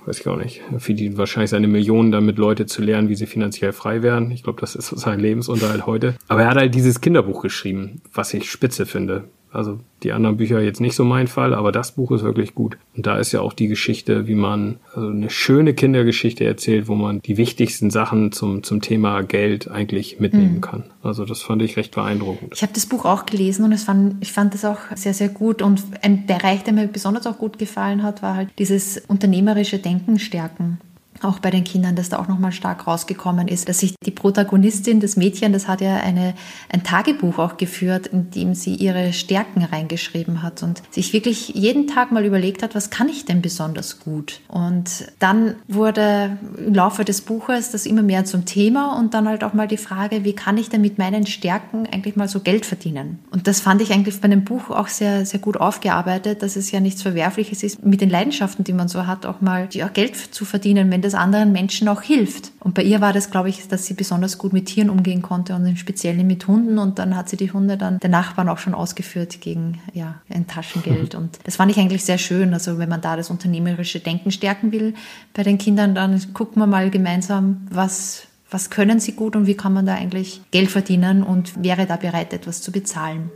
weiß 0.07 0.21
ich 0.21 0.29
auch 0.29 0.37
nicht, 0.37 0.61
verdient 0.79 1.17
wahrscheinlich 1.17 1.51
seine 1.51 1.69
Millionen 1.69 2.13
damit, 2.13 2.39
Leute 2.39 2.67
zu 2.67 2.83
lernen, 2.83 3.09
wie 3.09 3.15
sie 3.15 3.27
finanziell 3.27 3.73
frei 3.73 4.03
werden. 4.03 4.31
Ich 4.31 4.43
glaube, 4.43 4.61
das 4.61 4.75
ist 4.75 4.89
sein 4.89 5.21
Lebensunterhalt 5.21 5.87
heute. 5.87 6.15
Aber 6.29 6.43
er 6.43 6.49
hat 6.49 6.57
halt 6.57 6.75
dieses 6.75 7.01
Kinderbuch 7.01 7.43
geschrieben, 7.43 8.01
was 8.13 8.35
ich 8.35 8.51
spitze 8.51 8.87
finde. 8.87 9.25
Also 9.53 9.81
die 10.03 10.13
anderen 10.13 10.37
Bücher 10.37 10.61
jetzt 10.61 10.81
nicht 10.81 10.95
so 10.95 11.05
mein 11.05 11.27
Fall, 11.27 11.55
aber 11.55 11.73
das 11.73 11.93
Buch 11.93 12.11
ist 12.13 12.23
wirklich 12.23 12.55
gut. 12.55 12.77
Und 12.97 13.07
da 13.07 13.19
ist 13.19 13.33
ja 13.33 13.41
auch 13.41 13.53
die 13.53 13.69
Geschichte, 13.69 14.27
wie 14.27 14.35
man 14.35 14.77
also 14.95 15.09
eine 15.09 15.31
schöne 15.31 15.75
Kindergeschichte 15.75 16.45
erzählt, 16.45 16.89
wo 16.89 16.95
man 16.95 17.21
die 17.21 17.37
wichtigsten 17.37 17.91
Sachen 17.91 18.33
zum, 18.33 18.63
zum 18.63 18.81
Thema 18.81 19.23
Geld 19.23 19.71
eigentlich 19.71 20.19
mitnehmen 20.21 20.57
mhm. 20.57 20.61
kann. 20.61 20.85
Also 21.03 21.25
das 21.25 21.43
fand 21.43 21.63
ich 21.63 21.77
recht 21.77 21.95
beeindruckend. 21.95 22.53
Ich 22.55 22.63
habe 22.63 22.73
das 22.73 22.87
Buch 22.87 23.05
auch 23.05 23.27
gelesen 23.27 23.65
und 23.65 23.73
es 23.73 23.85
fand, 23.85 24.17
ich 24.21 24.33
fand 24.33 24.55
das 24.55 24.65
auch 24.65 24.79
sehr, 24.95 25.15
sehr 25.15 25.29
gut. 25.29 25.63
Und 25.63 25.83
ein 26.03 26.27
Bereich, 26.27 26.65
der 26.65 26.73
mir 26.73 26.87
besonders 26.87 27.27
auch 27.27 27.39
gut 27.39 27.59
gefallen 27.59 28.03
hat, 28.03 28.23
war 28.23 28.37
halt 28.37 28.49
dieses 28.59 29.03
unternehmerische 29.07 29.79
Denken 29.79 30.19
stärken. 30.19 30.79
Auch 31.25 31.39
bei 31.39 31.51
den 31.51 31.65
Kindern, 31.65 31.97
dass 31.97 32.09
da 32.09 32.19
auch 32.19 32.29
nochmal 32.29 32.53
stark 32.53 32.87
rausgekommen 32.87 33.49
ist, 33.49 33.69
dass 33.69 33.81
sich 33.81 33.95
die 34.05 34.11
Protagonistin, 34.11 35.01
das 35.01 35.17
Mädchen, 35.17 35.53
das 35.53 35.69
hat 35.69 35.81
ja 35.81 35.97
eine, 35.97 36.35
ein 36.71 36.83
Tagebuch 36.83 37.39
auch 37.39 37.57
geführt, 37.57 38.09
in 38.09 38.31
dem 38.31 38.55
sie 38.55 38.75
ihre 38.75 39.13
Stärken 39.13 39.65
reingeschrieben 39.65 40.43
hat 40.43 40.63
und 40.63 40.83
sich 40.91 41.13
wirklich 41.13 41.49
jeden 41.51 41.87
Tag 41.87 42.13
mal 42.13 42.25
überlegt 42.25 42.63
hat, 42.63 42.75
was 42.75 42.91
kann 42.91 43.09
ich 43.09 43.25
denn 43.25 43.43
besonders 43.43 44.01
gut? 44.01 44.41
Und 44.49 45.07
dann 45.19 45.57
wurde 45.69 46.39
im 46.59 46.75
Laufe 46.75 47.05
des 47.05 47.21
Buches 47.21 47.71
das 47.71 47.87
immer 47.87 48.03
mehr 48.03 48.25
zum 48.25 48.45
Thema 48.45 48.99
und 48.99 49.15
dann 49.15 49.29
halt 49.29 49.45
auch 49.45 49.53
mal 49.53 49.69
die 49.69 49.77
Frage, 49.77 50.25
wie 50.25 50.35
kann 50.35 50.57
ich 50.59 50.69
denn 50.69 50.81
mit 50.81 50.99
meinen 50.99 51.27
Stärken 51.27 51.87
eigentlich 51.91 52.17
mal 52.17 52.29
so 52.29 52.41
Geld 52.41 52.67
verdienen? 52.67 53.19
Und 53.31 53.47
das 53.47 53.61
fand 53.61 53.81
ich 53.83 53.93
eigentlich 53.93 54.21
bei 54.21 54.29
dem 54.29 54.45
Buch 54.45 54.71
auch 54.71 54.89
sehr, 54.89 55.27
sehr 55.27 55.41
gut 55.41 55.57
aufgearbeitet, 55.57 56.43
dass 56.43 56.57
es 56.57 56.71
ja 56.71 56.81
nichts 56.81 57.03
Verwerfliches 57.03 57.63
ist, 57.63 57.85
mit 57.85 58.01
den 58.01 58.11
Leidenschaften, 58.11 58.65
die 58.65 58.73
man 58.73 58.89
so 58.89 59.07
hat, 59.07 59.27
auch 59.27 59.41
mal 59.41 59.69
ja, 59.73 59.89
Geld 59.89 60.17
zu 60.17 60.45
verdienen, 60.45 60.91
wenn 60.91 61.03
das 61.03 61.12
anderen 61.15 61.53
Menschen 61.53 61.89
auch 61.89 62.03
hilft. 62.03 62.53
Und 62.61 62.75
bei 62.75 62.83
ihr 62.83 63.01
war 63.01 63.13
das, 63.13 63.31
glaube 63.31 63.49
ich, 63.49 63.69
dass 63.69 63.87
sie 63.87 63.95
besonders 63.95 64.39
gut 64.39 64.53
mit 64.53 64.67
Tieren 64.67 64.91
umgehen 64.91 65.23
konnte 65.23 65.55
und 65.55 65.67
im 65.67 65.77
Speziellen 65.77 66.27
mit 66.27 66.47
Hunden. 66.47 66.79
Und 66.79 66.99
dann 66.99 67.17
hat 67.17 67.29
sie 67.29 67.37
die 67.37 67.53
Hunde 67.53 67.77
dann 67.77 67.99
der 68.01 68.11
Nachbarn 68.11 68.49
auch 68.49 68.59
schon 68.59 68.75
ausgeführt 68.75 69.41
gegen 69.41 69.81
ja, 69.93 70.17
ein 70.29 70.47
Taschengeld. 70.47 71.15
Und 71.17 71.39
das 71.45 71.57
fand 71.57 71.71
ich 71.71 71.79
eigentlich 71.79 72.05
sehr 72.05 72.19
schön. 72.19 72.53
Also 72.55 72.79
wenn 72.79 72.89
man 72.89 73.01
da 73.01 73.17
das 73.17 73.31
unternehmerische 73.31 74.01
Denken 74.01 74.31
stärken 74.31 74.73
will 74.73 74.95
bei 75.35 75.43
den 75.43 75.59
Kindern, 75.59 75.95
dann 75.95 76.21
gucken 76.35 76.61
wir 76.61 76.67
mal 76.67 76.91
gemeinsam, 76.91 77.67
was 77.71 78.27
was 78.53 78.69
können 78.69 79.01
sie 79.01 79.13
gut 79.13 79.35
und 79.35 79.47
wie 79.47 79.57
kann 79.57 79.73
man 79.73 79.87
da 79.87 79.95
eigentlich 79.95 80.43
Geld 80.51 80.71
verdienen 80.71 81.23
und 81.23 81.65
wäre 81.65 81.87
da 81.87 81.97
bereit, 81.97 82.33
etwas 82.35 82.61
zu 82.61 82.71
bezahlen. 82.71 83.31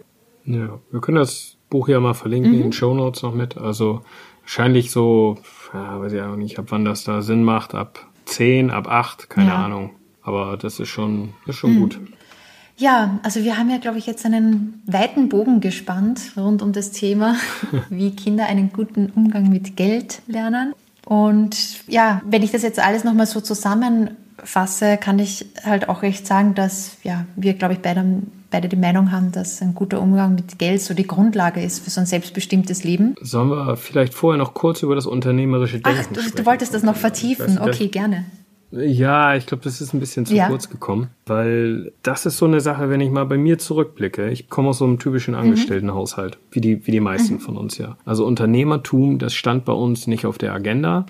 Ja, 0.45 0.79
wir 0.91 1.01
können 1.01 1.17
das 1.17 1.57
Buch 1.71 1.89
ja 1.89 1.99
mal 2.01 2.15
verlinken 2.15 2.53
mhm. 2.53 2.57
in 2.57 2.63
den 2.65 2.73
Show 2.73 2.95
Notes 2.95 3.23
noch 3.23 3.35
mit. 3.35 3.57
Also 3.57 4.03
wahrscheinlich 4.43 4.91
so 4.91 5.39
ja, 5.73 6.01
weiß 6.01 6.13
ich 6.13 6.21
auch 6.21 6.37
nicht, 6.37 6.59
ab 6.59 6.67
wann 6.69 6.85
das 6.85 7.05
da 7.05 7.23
Sinn 7.23 7.43
macht, 7.45 7.75
ab 7.75 8.07
10, 8.27 8.71
ab 8.71 8.89
8, 8.89 9.31
keine 9.31 9.49
ja. 9.49 9.65
Ahnung. 9.65 9.91
Aber 10.23 10.57
das 10.57 10.81
ist 10.81 10.89
schon, 10.89 11.35
ist 11.47 11.57
schon 11.57 11.75
mhm. 11.75 11.81
gut. 11.81 12.01
Ja, 12.79 13.21
also 13.23 13.43
wir 13.43 13.57
haben 13.57 13.71
ja, 13.71 13.79
glaube 13.79 13.99
ich, 13.99 14.07
jetzt 14.07 14.27
einen 14.27 14.83
weiten 14.87 15.29
Bogen 15.29 15.61
gespannt 15.61 16.33
rund 16.37 16.61
um 16.61 16.73
das 16.73 16.91
Thema, 16.91 17.37
wie 17.91 18.11
Kinder 18.11 18.47
einen 18.47 18.73
guten 18.73 19.11
Umgang 19.15 19.49
mit 19.49 19.77
Geld 19.77 20.21
lernen. 20.27 20.75
Und 21.07 21.89
ja, 21.89 22.21
wenn 22.27 22.43
ich 22.43 22.51
das 22.51 22.63
jetzt 22.63 22.81
alles 22.81 23.05
nochmal 23.05 23.27
so 23.27 23.41
zusammenfasse, 23.41 24.99
kann 24.99 25.19
ich 25.19 25.47
halt 25.65 25.89
auch 25.89 26.03
recht 26.03 26.27
sagen, 26.27 26.55
dass 26.55 26.99
ja, 27.03 27.25
wir, 27.37 27.55
glaube 27.55 27.75
ich, 27.75 27.81
beide 27.81 28.05
beide 28.51 28.69
die 28.69 28.77
Meinung 28.77 29.13
haben, 29.13 29.33
dass 29.33 29.61
ein 29.63 29.75
guter 29.75 30.01
Umgang 30.01 30.35
mit 30.35 30.59
Geld 30.59 30.81
so 30.81 30.95
die 30.95 31.07
Grundlage 31.07 31.63
ist 31.63 31.85
für 31.85 31.91
so 31.91 32.01
ein 32.01 32.07
selbstbestimmtes 32.07 32.85
Leben. 32.85 33.15
Sollen 33.21 33.49
wir 33.51 33.77
vielleicht 33.77 34.15
vorher 34.15 34.39
noch 34.39 34.55
kurz 34.55 34.83
über 34.83 34.95
das 34.95 35.07
unternehmerische 35.07 35.81
Denken 35.81 36.01
Ach, 36.01 36.07
du, 36.07 36.21
sprechen? 36.21 36.37
du 36.37 36.47
wolltest 36.47 36.75
das 36.75 36.83
noch 36.83 36.97
vertiefen. 36.97 37.59
okay, 37.59 37.89
gerne. 37.89 38.25
Ja, 38.73 39.37
ich 39.37 39.47
glaube, 39.47 39.63
das 39.63 39.81
ist 39.81 39.95
ein 39.95 40.01
bisschen 40.01 40.27
zu 40.27 40.35
ja. 40.35 40.49
kurz 40.49 40.69
gekommen, 40.69 41.09
weil 41.25 41.93
das 42.03 42.27
ist 42.27 42.37
so 42.37 42.47
eine 42.47 42.61
Sache, 42.61 42.91
wenn 42.91 43.01
ich 43.01 43.11
mal 43.11 43.25
bei 43.25 43.39
mir 43.39 43.59
zurückblicke. 43.59 44.29
Ich 44.31 44.49
komme 44.49 44.71
aus 44.71 44.79
so 44.79 44.85
einem 44.85 44.99
typischen 44.99 45.35
mhm. 45.35 45.41
Angestelltenhaushalt, 45.41 46.39
wie 46.51 46.61
die, 46.61 46.87
wie 46.87 46.91
die 46.91 47.01
meisten 47.01 47.35
mhm. 47.35 47.41
von 47.41 47.57
uns 47.57 47.79
ja. 47.79 47.97
Also 48.05 48.27
Unternehmertum, 48.27 49.19
das 49.19 49.35
stand 49.35 49.65
bei 49.65 49.73
uns 49.73 50.07
nicht 50.07 50.27
auf 50.27 50.37
der 50.37 50.53
Agenda. 50.53 51.07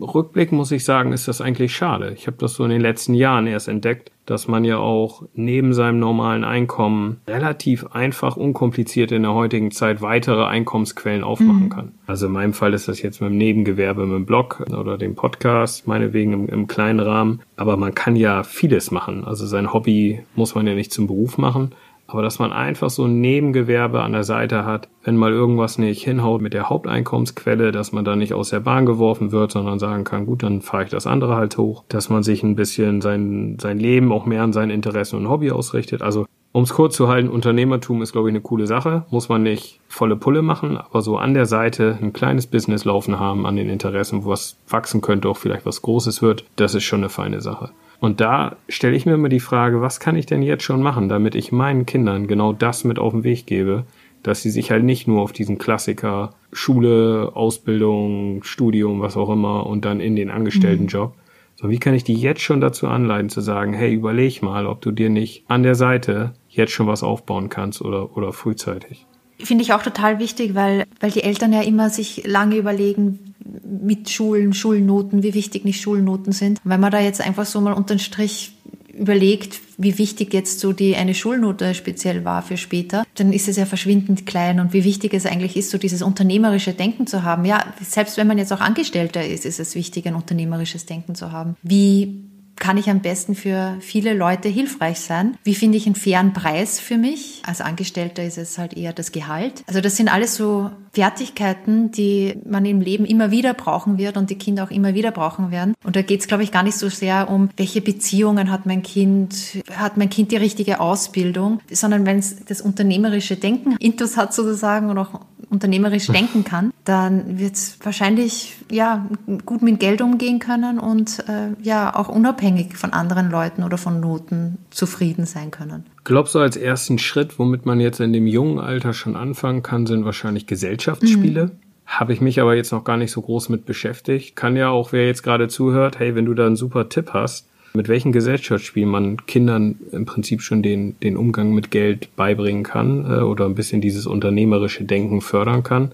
Rückblick 0.00 0.52
muss 0.52 0.72
ich 0.72 0.84
sagen, 0.84 1.12
ist 1.12 1.28
das 1.28 1.40
eigentlich 1.40 1.74
schade. 1.74 2.12
Ich 2.16 2.26
habe 2.26 2.36
das 2.38 2.54
so 2.54 2.64
in 2.64 2.70
den 2.70 2.80
letzten 2.80 3.14
Jahren 3.14 3.46
erst 3.46 3.68
entdeckt, 3.68 4.10
dass 4.26 4.48
man 4.48 4.64
ja 4.64 4.78
auch 4.78 5.22
neben 5.34 5.74
seinem 5.74 5.98
normalen 5.98 6.44
Einkommen 6.44 7.20
relativ 7.26 7.86
einfach, 7.92 8.36
unkompliziert 8.36 9.12
in 9.12 9.22
der 9.22 9.34
heutigen 9.34 9.70
Zeit 9.70 10.00
weitere 10.00 10.44
Einkommensquellen 10.46 11.22
aufmachen 11.22 11.64
mhm. 11.64 11.68
kann. 11.68 11.92
Also 12.06 12.26
in 12.26 12.32
meinem 12.32 12.54
Fall 12.54 12.72
ist 12.72 12.88
das 12.88 13.02
jetzt 13.02 13.20
mit 13.20 13.30
dem 13.30 13.38
Nebengewerbe, 13.38 14.06
mit 14.06 14.16
dem 14.16 14.26
Blog 14.26 14.64
oder 14.70 14.96
dem 14.96 15.14
Podcast, 15.14 15.86
meinetwegen 15.86 16.32
im, 16.32 16.48
im 16.48 16.66
kleinen 16.66 17.00
Rahmen. 17.00 17.40
Aber 17.56 17.76
man 17.76 17.94
kann 17.94 18.16
ja 18.16 18.42
vieles 18.42 18.90
machen. 18.90 19.24
Also 19.24 19.46
sein 19.46 19.72
Hobby 19.72 20.20
muss 20.34 20.54
man 20.54 20.66
ja 20.66 20.74
nicht 20.74 20.92
zum 20.92 21.06
Beruf 21.06 21.36
machen. 21.36 21.72
Aber 22.06 22.22
dass 22.22 22.38
man 22.38 22.52
einfach 22.52 22.90
so 22.90 23.04
ein 23.04 23.20
Nebengewerbe 23.20 24.02
an 24.02 24.12
der 24.12 24.24
Seite 24.24 24.64
hat, 24.64 24.88
wenn 25.02 25.16
mal 25.16 25.32
irgendwas 25.32 25.78
nicht 25.78 26.04
hinhaut 26.04 26.42
mit 26.42 26.52
der 26.52 26.68
Haupteinkommensquelle, 26.68 27.72
dass 27.72 27.92
man 27.92 28.04
da 28.04 28.14
nicht 28.14 28.34
aus 28.34 28.50
der 28.50 28.60
Bahn 28.60 28.86
geworfen 28.86 29.32
wird, 29.32 29.52
sondern 29.52 29.78
sagen 29.78 30.04
kann, 30.04 30.26
gut, 30.26 30.42
dann 30.42 30.60
fahre 30.60 30.84
ich 30.84 30.90
das 30.90 31.06
andere 31.06 31.36
halt 31.36 31.56
hoch, 31.56 31.84
dass 31.88 32.10
man 32.10 32.22
sich 32.22 32.42
ein 32.42 32.56
bisschen 32.56 33.00
sein, 33.00 33.56
sein 33.60 33.78
Leben 33.78 34.12
auch 34.12 34.26
mehr 34.26 34.42
an 34.42 34.52
seinen 34.52 34.70
Interessen 34.70 35.16
und 35.16 35.28
Hobby 35.28 35.50
ausrichtet. 35.50 36.02
Also 36.02 36.26
um 36.56 36.62
es 36.62 36.72
kurz 36.72 36.94
zu 36.94 37.08
halten, 37.08 37.30
Unternehmertum 37.30 38.00
ist, 38.00 38.12
glaube 38.12 38.28
ich, 38.28 38.32
eine 38.32 38.40
coole 38.40 38.68
Sache. 38.68 39.04
Muss 39.10 39.28
man 39.28 39.42
nicht 39.42 39.80
volle 39.88 40.14
Pulle 40.14 40.40
machen, 40.40 40.76
aber 40.76 41.02
so 41.02 41.18
an 41.18 41.34
der 41.34 41.46
Seite 41.46 41.98
ein 42.00 42.12
kleines 42.12 42.46
Business 42.46 42.84
laufen 42.84 43.18
haben 43.18 43.44
an 43.44 43.56
den 43.56 43.68
Interessen, 43.68 44.24
wo 44.24 44.28
was 44.28 44.56
wachsen 44.68 45.00
könnte, 45.00 45.28
auch 45.28 45.36
vielleicht 45.36 45.66
was 45.66 45.82
Großes 45.82 46.22
wird, 46.22 46.44
das 46.54 46.76
ist 46.76 46.84
schon 46.84 47.00
eine 47.00 47.08
feine 47.08 47.40
Sache. 47.40 47.70
Und 48.04 48.20
da 48.20 48.56
stelle 48.68 48.94
ich 48.94 49.06
mir 49.06 49.14
immer 49.14 49.30
die 49.30 49.40
Frage, 49.40 49.80
was 49.80 49.98
kann 49.98 50.14
ich 50.14 50.26
denn 50.26 50.42
jetzt 50.42 50.62
schon 50.62 50.82
machen, 50.82 51.08
damit 51.08 51.34
ich 51.34 51.52
meinen 51.52 51.86
Kindern 51.86 52.26
genau 52.26 52.52
das 52.52 52.84
mit 52.84 52.98
auf 52.98 53.14
den 53.14 53.24
Weg 53.24 53.46
gebe, 53.46 53.86
dass 54.22 54.42
sie 54.42 54.50
sich 54.50 54.70
halt 54.70 54.84
nicht 54.84 55.08
nur 55.08 55.22
auf 55.22 55.32
diesen 55.32 55.56
Klassiker 55.56 56.34
Schule, 56.52 57.30
Ausbildung, 57.32 58.44
Studium, 58.44 59.00
was 59.00 59.16
auch 59.16 59.30
immer 59.30 59.64
und 59.64 59.86
dann 59.86 60.00
in 60.00 60.16
den 60.16 60.28
Angestelltenjob. 60.28 61.16
Mhm. 61.16 61.20
So, 61.56 61.70
wie 61.70 61.78
kann 61.78 61.94
ich 61.94 62.04
die 62.04 62.12
jetzt 62.12 62.42
schon 62.42 62.60
dazu 62.60 62.88
anleiten 62.88 63.30
zu 63.30 63.40
sagen, 63.40 63.72
hey, 63.72 63.94
überleg 63.94 64.42
mal, 64.42 64.66
ob 64.66 64.82
du 64.82 64.90
dir 64.90 65.08
nicht 65.08 65.44
an 65.48 65.62
der 65.62 65.74
Seite 65.74 66.34
jetzt 66.50 66.72
schon 66.72 66.86
was 66.86 67.02
aufbauen 67.02 67.48
kannst 67.48 67.80
oder, 67.80 68.18
oder 68.18 68.34
frühzeitig. 68.34 69.06
Finde 69.38 69.64
ich 69.64 69.72
auch 69.72 69.82
total 69.82 70.18
wichtig, 70.18 70.54
weil, 70.54 70.84
weil 71.00 71.10
die 71.10 71.22
Eltern 71.22 71.54
ja 71.54 71.62
immer 71.62 71.88
sich 71.88 72.26
lange 72.26 72.56
überlegen, 72.56 73.33
mit 73.64 74.10
Schulen, 74.10 74.52
Schulnoten, 74.54 75.22
wie 75.22 75.34
wichtig 75.34 75.64
nicht 75.64 75.80
Schulnoten 75.80 76.32
sind. 76.32 76.60
Wenn 76.64 76.80
man 76.80 76.92
da 76.92 77.00
jetzt 77.00 77.20
einfach 77.20 77.46
so 77.46 77.60
mal 77.60 77.72
unter 77.72 77.94
den 77.94 78.00
Strich 78.00 78.52
überlegt, 78.94 79.60
wie 79.76 79.98
wichtig 79.98 80.32
jetzt 80.32 80.60
so 80.60 80.72
die 80.72 80.96
eine 80.96 81.14
Schulnote 81.14 81.74
speziell 81.74 82.24
war 82.24 82.42
für 82.42 82.56
später, 82.56 83.04
dann 83.14 83.32
ist 83.32 83.48
es 83.48 83.56
ja 83.56 83.66
verschwindend 83.66 84.24
klein 84.24 84.60
und 84.60 84.72
wie 84.72 84.84
wichtig 84.84 85.12
es 85.14 85.26
eigentlich 85.26 85.56
ist, 85.56 85.70
so 85.70 85.78
dieses 85.78 86.02
unternehmerische 86.02 86.72
Denken 86.72 87.06
zu 87.06 87.22
haben. 87.22 87.44
Ja, 87.44 87.74
selbst 87.80 88.16
wenn 88.16 88.26
man 88.26 88.38
jetzt 88.38 88.52
auch 88.52 88.60
Angestellter 88.60 89.26
ist, 89.26 89.44
ist 89.44 89.60
es 89.60 89.74
wichtig, 89.74 90.06
ein 90.06 90.14
unternehmerisches 90.14 90.86
Denken 90.86 91.14
zu 91.14 91.32
haben. 91.32 91.56
Wie 91.62 92.30
kann 92.56 92.76
ich 92.76 92.88
am 92.88 93.00
besten 93.00 93.34
für 93.34 93.76
viele 93.80 94.14
Leute 94.14 94.48
hilfreich 94.48 95.00
sein? 95.00 95.36
Wie 95.44 95.54
finde 95.54 95.78
ich 95.78 95.86
einen 95.86 95.94
fairen 95.94 96.32
Preis 96.32 96.80
für 96.80 96.96
mich? 96.96 97.42
Als 97.44 97.60
Angestellter 97.60 98.24
ist 98.24 98.38
es 98.38 98.58
halt 98.58 98.74
eher 98.76 98.92
das 98.92 99.12
Gehalt. 99.12 99.64
Also 99.66 99.80
das 99.80 99.96
sind 99.96 100.12
alles 100.12 100.36
so 100.36 100.70
Fertigkeiten, 100.92 101.90
die 101.90 102.34
man 102.44 102.64
im 102.64 102.80
Leben 102.80 103.04
immer 103.04 103.30
wieder 103.30 103.54
brauchen 103.54 103.98
wird 103.98 104.16
und 104.16 104.30
die 104.30 104.38
Kinder 104.38 104.64
auch 104.64 104.70
immer 104.70 104.94
wieder 104.94 105.10
brauchen 105.10 105.50
werden. 105.50 105.74
Und 105.84 105.96
da 105.96 106.02
geht 106.02 106.20
es, 106.20 106.26
glaube 106.26 106.44
ich, 106.44 106.52
gar 106.52 106.62
nicht 106.62 106.76
so 106.76 106.88
sehr 106.88 107.28
um, 107.28 107.50
welche 107.56 107.80
Beziehungen 107.80 108.50
hat 108.50 108.66
mein 108.66 108.82
Kind, 108.82 109.62
hat 109.72 109.96
mein 109.96 110.10
Kind 110.10 110.30
die 110.30 110.36
richtige 110.36 110.80
Ausbildung, 110.80 111.60
sondern 111.70 112.06
wenn 112.06 112.18
es 112.18 112.44
das 112.44 112.60
unternehmerische 112.60 113.36
Denken 113.36 113.76
intus 113.78 114.16
hat 114.16 114.32
sozusagen 114.32 114.90
und 114.90 114.98
auch 114.98 115.20
unternehmerisch 115.54 116.08
denken 116.08 116.44
kann, 116.44 116.72
dann 116.84 117.38
wird 117.38 117.54
es 117.54 117.78
wahrscheinlich 117.82 118.56
ja 118.70 119.08
gut 119.46 119.62
mit 119.62 119.80
Geld 119.80 120.02
umgehen 120.02 120.38
können 120.38 120.78
und 120.78 121.24
äh, 121.28 121.50
ja 121.62 121.94
auch 121.94 122.08
unabhängig 122.08 122.76
von 122.76 122.92
anderen 122.92 123.30
Leuten 123.30 123.62
oder 123.62 123.78
von 123.78 124.00
Noten 124.00 124.58
zufrieden 124.70 125.24
sein 125.24 125.50
können. 125.50 125.86
Glaubst 126.04 126.34
du, 126.34 126.40
als 126.40 126.56
ersten 126.56 126.98
Schritt, 126.98 127.38
womit 127.38 127.64
man 127.64 127.80
jetzt 127.80 128.00
in 128.00 128.12
dem 128.12 128.26
jungen 128.26 128.58
Alter 128.58 128.92
schon 128.92 129.16
anfangen 129.16 129.62
kann, 129.62 129.86
sind 129.86 130.04
wahrscheinlich 130.04 130.46
Gesellschaftsspiele? 130.46 131.46
Mhm. 131.46 131.50
Habe 131.86 132.12
ich 132.12 132.20
mich 132.20 132.40
aber 132.40 132.54
jetzt 132.54 132.72
noch 132.72 132.84
gar 132.84 132.96
nicht 132.96 133.10
so 133.10 133.22
groß 133.22 133.48
mit 133.48 133.66
beschäftigt. 133.66 134.36
Kann 134.36 134.56
ja 134.56 134.68
auch, 134.68 134.92
wer 134.92 135.06
jetzt 135.06 135.22
gerade 135.22 135.48
zuhört, 135.48 135.98
hey, 135.98 136.14
wenn 136.14 136.24
du 136.24 136.34
da 136.34 136.46
einen 136.46 136.56
super 136.56 136.88
Tipp 136.88 137.10
hast, 137.12 137.46
mit 137.74 137.88
welchen 137.88 138.12
Gesellschaftsspielen 138.12 138.88
man 138.88 139.26
Kindern 139.26 139.80
im 139.90 140.06
Prinzip 140.06 140.42
schon 140.42 140.62
den, 140.62 140.98
den 141.00 141.16
Umgang 141.16 141.52
mit 141.52 141.72
Geld 141.72 142.14
beibringen 142.14 142.62
kann 142.62 143.04
äh, 143.10 143.20
oder 143.20 143.46
ein 143.46 143.56
bisschen 143.56 143.80
dieses 143.80 144.06
unternehmerische 144.06 144.84
Denken 144.84 145.20
fördern 145.20 145.64
kann. 145.64 145.92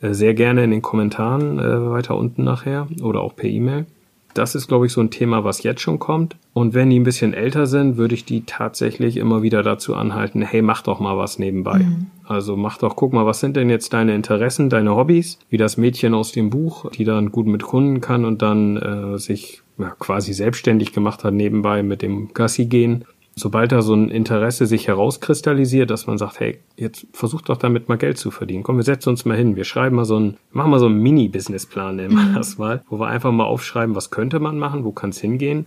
Äh, 0.00 0.14
sehr 0.14 0.34
gerne 0.34 0.62
in 0.62 0.70
den 0.70 0.82
Kommentaren 0.82 1.58
äh, 1.58 1.90
weiter 1.90 2.16
unten 2.16 2.44
nachher 2.44 2.86
oder 3.02 3.20
auch 3.22 3.34
per 3.34 3.50
E-Mail. 3.50 3.86
Das 4.34 4.54
ist, 4.54 4.68
glaube 4.68 4.86
ich, 4.86 4.92
so 4.92 5.00
ein 5.00 5.10
Thema, 5.10 5.44
was 5.44 5.62
jetzt 5.62 5.80
schon 5.80 5.98
kommt. 5.98 6.36
Und 6.52 6.74
wenn 6.74 6.90
die 6.90 7.00
ein 7.00 7.04
bisschen 7.04 7.32
älter 7.32 7.66
sind, 7.66 7.96
würde 7.96 8.14
ich 8.14 8.26
die 8.26 8.42
tatsächlich 8.42 9.16
immer 9.16 9.42
wieder 9.42 9.62
dazu 9.62 9.94
anhalten, 9.94 10.42
hey, 10.42 10.60
mach 10.60 10.82
doch 10.82 11.00
mal 11.00 11.16
was 11.16 11.38
nebenbei. 11.38 11.78
Mhm. 11.78 12.06
Also 12.22 12.54
mach 12.54 12.76
doch, 12.76 12.96
guck 12.96 13.14
mal, 13.14 13.24
was 13.24 13.40
sind 13.40 13.56
denn 13.56 13.70
jetzt 13.70 13.94
deine 13.94 14.14
Interessen, 14.14 14.68
deine 14.68 14.94
Hobbys? 14.94 15.38
Wie 15.48 15.56
das 15.56 15.78
Mädchen 15.78 16.12
aus 16.12 16.32
dem 16.32 16.50
Buch, 16.50 16.90
die 16.90 17.04
dann 17.04 17.32
gut 17.32 17.46
mit 17.46 17.62
Kunden 17.62 18.02
kann 18.02 18.26
und 18.26 18.42
dann 18.42 18.76
äh, 18.76 19.18
sich 19.18 19.62
ja, 19.78 19.94
quasi 19.98 20.32
selbstständig 20.32 20.92
gemacht 20.92 21.24
hat 21.24 21.34
nebenbei 21.34 21.82
mit 21.82 22.02
dem 22.02 22.32
Gassi 22.32 22.66
gehen. 22.66 23.04
Sobald 23.38 23.70
da 23.70 23.82
so 23.82 23.92
ein 23.92 24.08
Interesse 24.08 24.64
sich 24.64 24.88
herauskristallisiert, 24.88 25.90
dass 25.90 26.06
man 26.06 26.16
sagt, 26.16 26.40
hey, 26.40 26.58
jetzt 26.76 27.06
versuch 27.12 27.42
doch 27.42 27.58
damit 27.58 27.86
mal 27.86 27.98
Geld 27.98 28.16
zu 28.16 28.30
verdienen. 28.30 28.62
Komm, 28.62 28.76
wir 28.76 28.82
setzen 28.82 29.10
uns 29.10 29.26
mal 29.26 29.36
hin. 29.36 29.56
Wir 29.56 29.64
schreiben 29.64 29.96
mal 29.96 30.06
so 30.06 30.18
ein, 30.18 30.38
machen 30.52 30.70
mal 30.70 30.80
so 30.80 30.86
einen 30.86 31.02
Mini-Businessplan, 31.02 31.96
nennen 31.96 32.14
wir 32.14 32.22
mhm. 32.22 32.34
das 32.34 32.56
mal, 32.56 32.82
wo 32.88 32.98
wir 32.98 33.08
einfach 33.08 33.32
mal 33.32 33.44
aufschreiben, 33.44 33.94
was 33.94 34.10
könnte 34.10 34.40
man 34.40 34.58
machen, 34.58 34.84
wo 34.84 34.92
kann 34.92 35.10
es 35.10 35.20
hingehen 35.20 35.66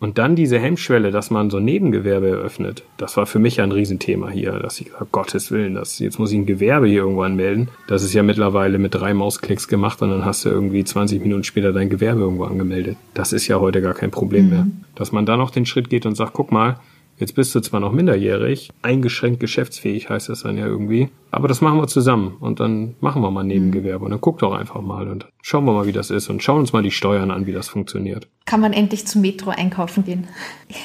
Und 0.00 0.18
dann 0.18 0.36
diese 0.36 0.60
Hemmschwelle, 0.60 1.10
dass 1.10 1.30
man 1.30 1.50
so 1.50 1.56
ein 1.56 1.64
Nebengewerbe 1.64 2.28
eröffnet. 2.28 2.84
Das 2.98 3.16
war 3.16 3.26
für 3.26 3.40
mich 3.40 3.60
ein 3.60 3.72
Riesenthema 3.72 4.28
hier, 4.28 4.52
dass 4.52 4.80
ich 4.80 4.86
gesagt 4.86 5.10
Gottes 5.10 5.50
Willen, 5.50 5.74
das, 5.74 5.98
jetzt 5.98 6.20
muss 6.20 6.30
ich 6.30 6.38
ein 6.38 6.46
Gewerbe 6.46 6.86
hier 6.86 7.00
irgendwo 7.00 7.22
anmelden. 7.22 7.68
Das 7.88 8.04
ist 8.04 8.14
ja 8.14 8.22
mittlerweile 8.22 8.78
mit 8.78 8.94
drei 8.94 9.12
Mausklicks 9.12 9.66
gemacht 9.66 10.00
und 10.00 10.10
dann 10.10 10.24
hast 10.24 10.44
du 10.44 10.50
irgendwie 10.50 10.84
20 10.84 11.20
Minuten 11.20 11.42
später 11.42 11.72
dein 11.72 11.90
Gewerbe 11.90 12.20
irgendwo 12.20 12.44
angemeldet. 12.44 12.96
Das 13.14 13.32
ist 13.32 13.48
ja 13.48 13.58
heute 13.58 13.82
gar 13.82 13.94
kein 13.94 14.12
Problem 14.12 14.44
mhm. 14.44 14.50
mehr. 14.50 14.66
Dass 14.94 15.10
man 15.10 15.26
da 15.26 15.36
noch 15.36 15.50
den 15.50 15.66
Schritt 15.66 15.90
geht 15.90 16.06
und 16.06 16.14
sagt, 16.14 16.32
guck 16.32 16.52
mal, 16.52 16.76
Jetzt 17.18 17.34
bist 17.34 17.52
du 17.52 17.60
zwar 17.60 17.80
noch 17.80 17.90
minderjährig, 17.90 18.70
eingeschränkt 18.80 19.40
geschäftsfähig 19.40 20.08
heißt 20.08 20.28
das 20.28 20.44
dann 20.44 20.56
ja 20.56 20.66
irgendwie, 20.66 21.08
aber 21.32 21.48
das 21.48 21.60
machen 21.60 21.78
wir 21.78 21.88
zusammen 21.88 22.36
und 22.38 22.60
dann 22.60 22.94
machen 23.00 23.22
wir 23.22 23.30
mal 23.32 23.42
Nebengewerbe 23.42 24.04
und 24.04 24.12
dann 24.12 24.20
guck 24.20 24.38
doch 24.38 24.52
einfach 24.52 24.80
mal 24.80 25.08
und 25.08 25.26
schauen 25.42 25.64
wir 25.64 25.72
mal, 25.72 25.86
wie 25.86 25.92
das 25.92 26.10
ist 26.10 26.28
und 26.30 26.44
schauen 26.44 26.60
uns 26.60 26.72
mal 26.72 26.82
die 26.82 26.92
Steuern 26.92 27.32
an, 27.32 27.46
wie 27.46 27.52
das 27.52 27.68
funktioniert. 27.68 28.28
Kann 28.44 28.60
man 28.60 28.72
endlich 28.72 29.04
zum 29.06 29.22
Metro 29.22 29.50
einkaufen 29.50 30.04
gehen? 30.04 30.28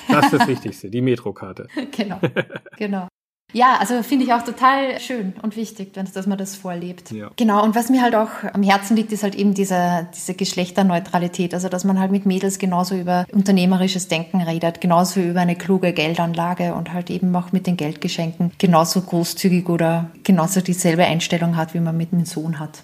Das 0.09 0.25
ist 0.25 0.33
das 0.33 0.47
Wichtigste, 0.47 0.89
die 0.89 1.01
Metrokarte. 1.01 1.67
genau, 1.95 2.19
genau. 2.77 3.07
Ja, 3.53 3.77
also 3.79 4.01
finde 4.01 4.25
ich 4.25 4.33
auch 4.33 4.41
total 4.41 4.99
schön 4.99 5.33
und 5.43 5.55
wichtig, 5.55 5.93
dass 5.93 6.27
man 6.27 6.37
das 6.37 6.55
vorlebt. 6.55 7.11
Ja. 7.11 7.29
Genau, 7.35 7.63
und 7.63 7.75
was 7.75 7.89
mir 7.89 8.01
halt 8.01 8.15
auch 8.15 8.29
am 8.51 8.63
Herzen 8.63 8.95
liegt, 8.95 9.11
ist 9.11 9.23
halt 9.23 9.35
eben 9.35 9.53
diese, 9.53 10.07
diese 10.15 10.33
Geschlechterneutralität. 10.33 11.53
Also, 11.53 11.69
dass 11.69 11.83
man 11.83 11.99
halt 11.99 12.11
mit 12.11 12.25
Mädels 12.25 12.57
genauso 12.57 12.95
über 12.95 13.25
unternehmerisches 13.31 14.07
Denken 14.07 14.41
redet, 14.41 14.81
genauso 14.81 15.19
über 15.19 15.41
eine 15.41 15.55
kluge 15.55 15.93
Geldanlage 15.93 16.73
und 16.73 16.91
halt 16.93 17.11
eben 17.11 17.35
auch 17.35 17.51
mit 17.51 17.67
den 17.67 17.77
Geldgeschenken 17.77 18.51
genauso 18.57 19.01
großzügig 19.01 19.69
oder 19.69 20.09
genauso 20.23 20.61
dieselbe 20.61 21.05
Einstellung 21.05 21.55
hat, 21.55 21.75
wie 21.75 21.79
man 21.79 21.95
mit 21.95 22.11
dem 22.11 22.25
Sohn 22.25 22.59
hat. 22.59 22.81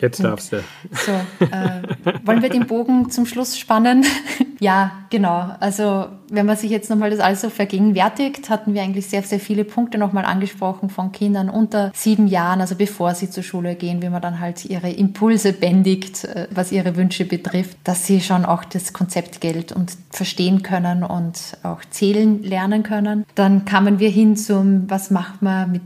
Jetzt 0.00 0.22
darfst 0.22 0.52
du. 0.52 0.62
So, 0.92 1.12
äh, 1.44 1.82
wollen 2.24 2.42
wir 2.42 2.48
den 2.48 2.66
Bogen 2.66 3.10
zum 3.10 3.26
Schluss 3.26 3.58
spannen? 3.58 4.04
ja, 4.60 4.92
genau. 5.10 5.50
Also 5.60 6.06
wenn 6.30 6.46
man 6.46 6.56
sich 6.56 6.70
jetzt 6.70 6.88
nochmal 6.90 7.10
das 7.10 7.20
alles 7.20 7.40
so 7.40 7.50
vergegenwärtigt, 7.50 8.50
hatten 8.50 8.74
wir 8.74 8.82
eigentlich 8.82 9.08
sehr, 9.08 9.22
sehr 9.22 9.40
viele 9.40 9.64
Punkte 9.64 9.98
nochmal 9.98 10.24
angesprochen 10.24 10.88
von 10.88 11.12
Kindern 11.12 11.50
unter 11.50 11.90
sieben 11.94 12.28
Jahren, 12.28 12.60
also 12.60 12.76
bevor 12.76 13.14
sie 13.14 13.28
zur 13.30 13.42
Schule 13.42 13.74
gehen, 13.74 14.00
wie 14.00 14.08
man 14.08 14.22
dann 14.22 14.40
halt 14.40 14.64
ihre 14.64 14.90
Impulse 14.90 15.52
bändigt, 15.52 16.24
äh, 16.24 16.46
was 16.50 16.72
ihre 16.72 16.96
Wünsche 16.96 17.24
betrifft, 17.24 17.76
dass 17.84 18.06
sie 18.06 18.20
schon 18.20 18.44
auch 18.44 18.64
das 18.64 18.92
Konzept 18.92 19.40
Geld 19.40 19.72
und 19.72 19.92
verstehen 20.10 20.62
können 20.62 21.02
und 21.02 21.58
auch 21.62 21.80
zählen 21.90 22.42
lernen 22.42 22.82
können. 22.82 23.26
Dann 23.34 23.64
kamen 23.64 23.98
wir 23.98 24.10
hin 24.10 24.36
zum, 24.36 24.88
was 24.88 25.10
macht 25.10 25.42
man 25.42 25.70
mit 25.72 25.82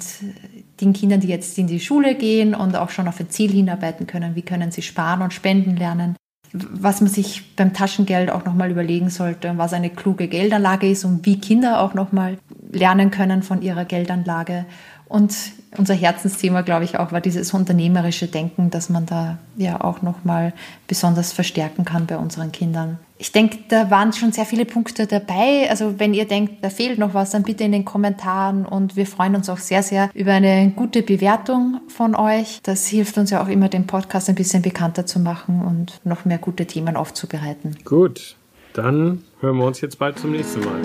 den 0.80 0.92
Kindern, 0.92 1.20
die 1.20 1.28
jetzt 1.28 1.58
in 1.58 1.66
die 1.66 1.80
Schule 1.80 2.14
gehen 2.14 2.54
und 2.54 2.76
auch 2.76 2.90
schon 2.90 3.08
auf 3.08 3.20
ein 3.20 3.30
Ziel 3.30 3.50
hinarbeiten 3.50 4.06
können. 4.06 4.34
Wie 4.34 4.42
können 4.42 4.70
sie 4.70 4.82
sparen 4.82 5.22
und 5.22 5.32
spenden 5.32 5.76
lernen? 5.76 6.16
Was 6.52 7.00
man 7.00 7.10
sich 7.10 7.56
beim 7.56 7.72
Taschengeld 7.72 8.30
auch 8.30 8.44
nochmal 8.44 8.70
überlegen 8.70 9.10
sollte, 9.10 9.54
was 9.56 9.72
eine 9.72 9.90
kluge 9.90 10.28
Geldanlage 10.28 10.88
ist 10.88 11.04
und 11.04 11.26
wie 11.26 11.40
Kinder 11.40 11.80
auch 11.80 11.94
nochmal 11.94 12.38
lernen 12.70 13.10
können 13.10 13.42
von 13.42 13.62
ihrer 13.62 13.84
Geldanlage. 13.84 14.64
Und 15.06 15.34
unser 15.78 15.94
Herzensthema, 15.94 16.62
glaube 16.62 16.84
ich, 16.84 16.98
auch 16.98 17.12
war 17.12 17.20
dieses 17.20 17.52
unternehmerische 17.52 18.26
Denken, 18.26 18.70
dass 18.70 18.88
man 18.88 19.06
da 19.06 19.38
ja 19.56 19.80
auch 19.80 20.02
nochmal 20.02 20.52
besonders 20.86 21.32
verstärken 21.32 21.84
kann 21.84 22.06
bei 22.06 22.16
unseren 22.16 22.52
Kindern. 22.52 22.98
Ich 23.16 23.32
denke, 23.32 23.58
da 23.68 23.90
waren 23.90 24.12
schon 24.12 24.32
sehr 24.32 24.44
viele 24.44 24.64
Punkte 24.64 25.06
dabei. 25.06 25.68
Also 25.70 25.98
wenn 25.98 26.14
ihr 26.14 26.26
denkt, 26.26 26.64
da 26.64 26.68
fehlt 26.68 26.98
noch 26.98 27.14
was, 27.14 27.30
dann 27.30 27.42
bitte 27.42 27.64
in 27.64 27.72
den 27.72 27.84
Kommentaren 27.84 28.66
und 28.66 28.96
wir 28.96 29.06
freuen 29.06 29.36
uns 29.36 29.48
auch 29.48 29.58
sehr, 29.58 29.82
sehr 29.82 30.10
über 30.14 30.32
eine 30.32 30.72
gute 30.74 31.02
Bewertung 31.02 31.80
von 31.88 32.14
euch. 32.16 32.60
Das 32.64 32.86
hilft 32.86 33.16
uns 33.16 33.30
ja 33.30 33.42
auch 33.42 33.48
immer, 33.48 33.68
den 33.68 33.86
Podcast 33.86 34.28
ein 34.28 34.34
bisschen 34.34 34.62
bekannter 34.62 35.06
zu 35.06 35.20
machen 35.20 35.62
und 35.62 36.00
noch 36.04 36.24
mehr 36.24 36.38
gute 36.38 36.66
Themen 36.66 36.96
aufzubereiten. 36.96 37.76
Gut, 37.84 38.36
dann 38.72 39.22
hören 39.40 39.58
wir 39.58 39.64
uns 39.64 39.80
jetzt 39.80 39.98
bald 39.98 40.18
zum 40.18 40.32
nächsten 40.32 40.60
Mal. 40.60 40.80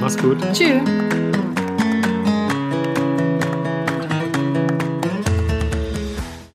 Mach's 0.00 0.18
gut. 0.18 0.38
Tschüss. 0.52 1.27